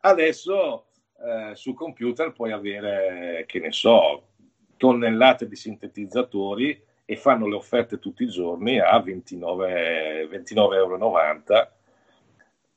adesso 0.00 0.86
eh, 1.18 1.54
su 1.56 1.74
computer 1.74 2.32
puoi 2.32 2.52
avere, 2.52 3.44
che 3.46 3.58
ne 3.58 3.72
so, 3.72 4.29
tonnellate 4.80 5.46
di 5.46 5.56
sintetizzatori 5.56 6.82
e 7.04 7.16
fanno 7.16 7.46
le 7.46 7.54
offerte 7.54 7.98
tutti 7.98 8.22
i 8.22 8.28
giorni 8.30 8.80
a 8.80 8.96
29,90 8.96 10.28
29 10.28 10.76
euro. 10.76 11.68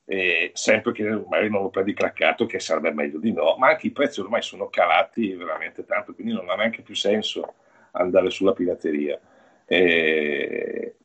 E 0.03 0.51
sempre 0.53 0.91
che 0.91 1.03
magari 1.03 1.49
non 1.49 1.61
lo 1.61 1.69
prendi 1.69 1.93
craccato, 1.93 2.45
che 2.45 2.59
sarebbe 2.59 2.91
meglio 2.91 3.19
di 3.19 3.31
no, 3.31 3.55
ma 3.57 3.69
anche 3.69 3.87
i 3.87 3.91
prezzi 3.91 4.19
ormai 4.19 4.41
sono 4.41 4.67
calati 4.67 5.33
veramente 5.33 5.85
tanto, 5.85 6.13
quindi 6.13 6.33
non 6.33 6.49
ha 6.49 6.55
neanche 6.55 6.81
più 6.81 6.93
senso 6.93 7.53
andare 7.91 8.29
sulla 8.29 8.51
pirateria. 8.51 9.17
E 9.65 10.95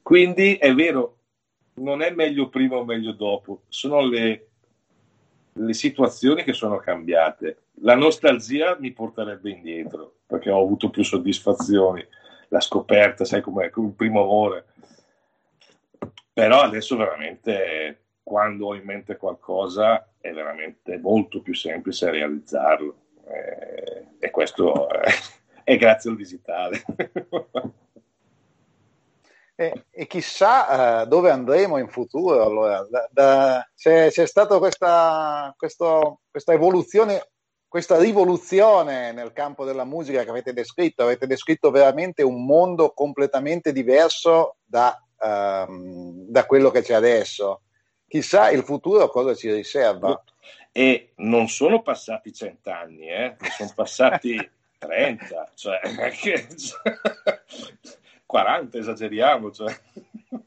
quindi 0.00 0.54
è 0.54 0.72
vero, 0.72 1.16
non 1.74 2.00
è 2.00 2.12
meglio 2.12 2.48
prima 2.48 2.76
o 2.76 2.84
meglio 2.84 3.10
dopo, 3.10 3.62
sono 3.66 4.06
le, 4.06 4.47
le 5.58 5.74
situazioni 5.74 6.42
che 6.44 6.52
sono 6.52 6.78
cambiate. 6.78 7.64
La 7.82 7.94
nostalgia 7.94 8.76
mi 8.78 8.92
porterebbe 8.92 9.50
indietro 9.50 10.16
perché 10.26 10.50
ho 10.50 10.62
avuto 10.62 10.90
più 10.90 11.02
soddisfazioni, 11.02 12.06
la 12.48 12.60
scoperta, 12.60 13.24
sai 13.24 13.40
com'è, 13.40 13.70
come 13.70 13.88
il 13.88 13.94
primo 13.94 14.22
amore. 14.22 14.64
Però 16.32 16.60
adesso 16.60 16.96
veramente 16.96 18.02
quando 18.22 18.66
ho 18.66 18.74
in 18.74 18.84
mente 18.84 19.16
qualcosa 19.16 20.12
è 20.20 20.32
veramente 20.32 20.98
molto 20.98 21.40
più 21.40 21.54
semplice 21.54 22.10
realizzarlo 22.10 22.96
eh, 23.26 24.06
e 24.18 24.30
questo 24.30 24.88
è, 24.88 25.10
è 25.64 25.76
grazie 25.76 26.10
al 26.10 26.16
digitale. 26.16 26.84
E, 29.60 29.86
e, 29.90 30.06
chissà 30.06 31.02
uh, 31.02 31.06
dove 31.06 31.30
andremo 31.30 31.78
in 31.78 31.88
futuro. 31.88 32.44
Allora, 32.44 32.86
da, 32.88 33.08
da, 33.10 33.70
c'è, 33.74 34.08
c'è 34.10 34.26
stata 34.26 34.58
questa, 34.58 35.52
questa 35.56 36.52
evoluzione 36.52 37.30
questa 37.68 37.98
rivoluzione 37.98 39.12
nel 39.12 39.34
campo 39.34 39.66
della 39.66 39.84
musica 39.84 40.24
che 40.24 40.30
avete 40.30 40.54
descritto, 40.54 41.02
avete 41.02 41.26
descritto 41.26 41.70
veramente 41.70 42.22
un 42.22 42.46
mondo 42.46 42.92
completamente 42.94 43.72
diverso 43.72 44.56
da 44.64 44.98
um, 45.18 46.26
da 46.28 46.46
quello 46.46 46.70
che 46.70 46.82
c'è 46.82 46.94
adesso. 46.94 47.62
Chissà 48.06 48.50
il 48.50 48.62
futuro 48.64 49.08
cosa 49.08 49.34
ci 49.34 49.52
riserva. 49.52 50.22
E 50.72 51.12
non 51.16 51.48
sono 51.48 51.82
passati 51.82 52.32
cent'anni, 52.32 53.08
eh? 53.08 53.36
sono 53.56 53.72
passati 53.74 54.36
30, 54.78 55.52
cioè, 55.54 55.80
40 58.28 58.76
esageriamo. 58.78 59.50
Cioè. 59.50 59.74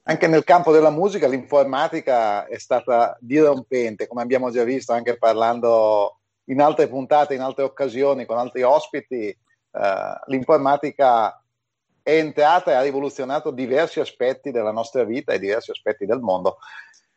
Anche 0.04 0.28
nel 0.28 0.44
campo 0.44 0.72
della 0.72 0.92
musica 0.92 1.28
l'informatica 1.28 2.46
è 2.46 2.60
stata 2.60 3.18
dirompente, 3.20 4.06
come 4.08 4.22
abbiamo 4.22 4.52
già 4.52 4.64
visto 4.64 4.94
anche 4.94 5.18
parlando 5.18 6.20
in 6.46 6.62
altre 6.62 6.88
puntate, 6.88 7.34
in 7.34 7.42
altre 7.42 7.64
occasioni, 7.64 8.26
con 8.26 8.38
altri 8.38 8.62
ospiti, 8.62 9.28
eh, 9.28 10.20
l'informatica 10.28 11.44
è 12.04 12.18
entrata 12.18 12.72
e 12.72 12.74
ha 12.76 12.82
rivoluzionato 12.82 13.50
diversi 13.50 14.00
aspetti 14.00 14.52
della 14.52 14.72
nostra 14.72 15.04
vita 15.04 15.34
e 15.34 15.40
diversi 15.40 15.72
aspetti 15.72 16.06
del 16.06 16.20
mondo. 16.20 16.58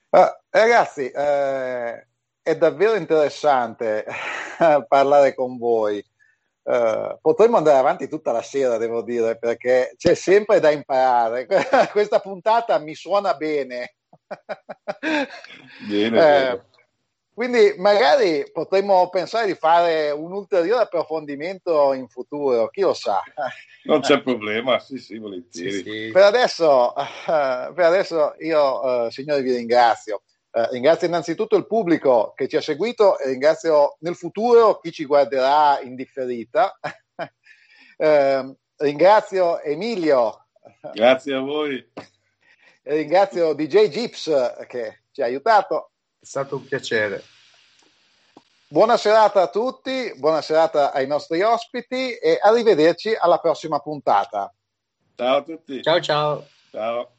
Uh, 0.08 0.28
ragazzi, 0.48 1.10
eh, 1.10 2.06
è 2.40 2.56
davvero 2.56 2.94
interessante 2.94 4.06
parlare 4.88 5.34
con 5.34 5.58
voi. 5.58 6.04
Uh, 6.64 7.18
potremmo 7.20 7.58
andare 7.58 7.76
avanti 7.76 8.08
tutta 8.08 8.32
la 8.32 8.40
sera, 8.40 8.78
devo 8.78 9.02
dire, 9.02 9.36
perché 9.36 9.94
c'è 9.98 10.14
sempre 10.14 10.60
da 10.60 10.70
imparare. 10.70 11.46
Questa 11.92 12.20
puntata 12.20 12.78
mi 12.78 12.94
suona 12.94 13.34
bene. 13.34 13.96
bene, 15.86 16.06
eh, 16.06 16.10
bene. 16.10 16.64
Quindi 17.34 17.74
magari 17.78 18.48
potremmo 18.52 19.08
pensare 19.10 19.46
di 19.46 19.54
fare 19.54 20.12
un 20.12 20.32
ulteriore 20.32 20.82
approfondimento 20.82 21.92
in 21.92 22.06
futuro, 22.06 22.68
chi 22.68 22.82
lo 22.82 22.94
sa. 22.94 23.20
Non 23.82 24.00
c'è 24.00 24.22
problema, 24.22 24.78
sì, 24.78 24.98
sì, 24.98 25.18
volentieri. 25.18 25.72
Sì, 25.72 25.82
sì. 25.82 26.10
Per, 26.12 26.22
adesso, 26.22 26.92
uh, 26.96 27.04
per 27.74 27.84
adesso 27.84 28.36
io, 28.38 28.80
uh, 28.80 29.10
signori, 29.10 29.42
vi 29.42 29.56
ringrazio. 29.56 30.22
Uh, 30.54 30.70
ringrazio 30.70 31.08
innanzitutto 31.08 31.56
il 31.56 31.66
pubblico 31.66 32.32
che 32.36 32.46
ci 32.46 32.54
ha 32.56 32.60
seguito 32.60 33.18
e 33.18 33.30
ringrazio 33.30 33.96
nel 34.00 34.14
futuro 34.14 34.78
chi 34.78 34.92
ci 34.92 35.04
guarderà 35.04 35.80
in 35.80 35.96
differita. 35.96 36.78
Ehm, 37.96 38.56
ringrazio 38.78 39.60
Emilio. 39.60 40.46
Grazie 40.94 41.36
a 41.36 41.38
voi. 41.38 41.92
E 42.82 42.96
ringrazio 42.96 43.54
DJ 43.54 43.88
Gips 43.88 44.64
che 44.66 45.02
ci 45.12 45.22
ha 45.22 45.26
aiutato. 45.26 45.92
È 46.18 46.24
stato 46.24 46.56
un 46.56 46.64
piacere. 46.64 47.22
Buona 48.66 48.96
serata 48.96 49.42
a 49.42 49.48
tutti, 49.48 50.12
buona 50.16 50.42
serata 50.42 50.90
ai 50.92 51.06
nostri 51.06 51.40
ospiti 51.42 52.16
e 52.16 52.36
arrivederci 52.42 53.14
alla 53.14 53.38
prossima 53.38 53.78
puntata. 53.78 54.52
Ciao 55.14 55.36
a 55.36 55.42
tutti. 55.42 55.80
Ciao 55.82 56.00
ciao. 56.00 56.46
Ciao. 56.72 57.13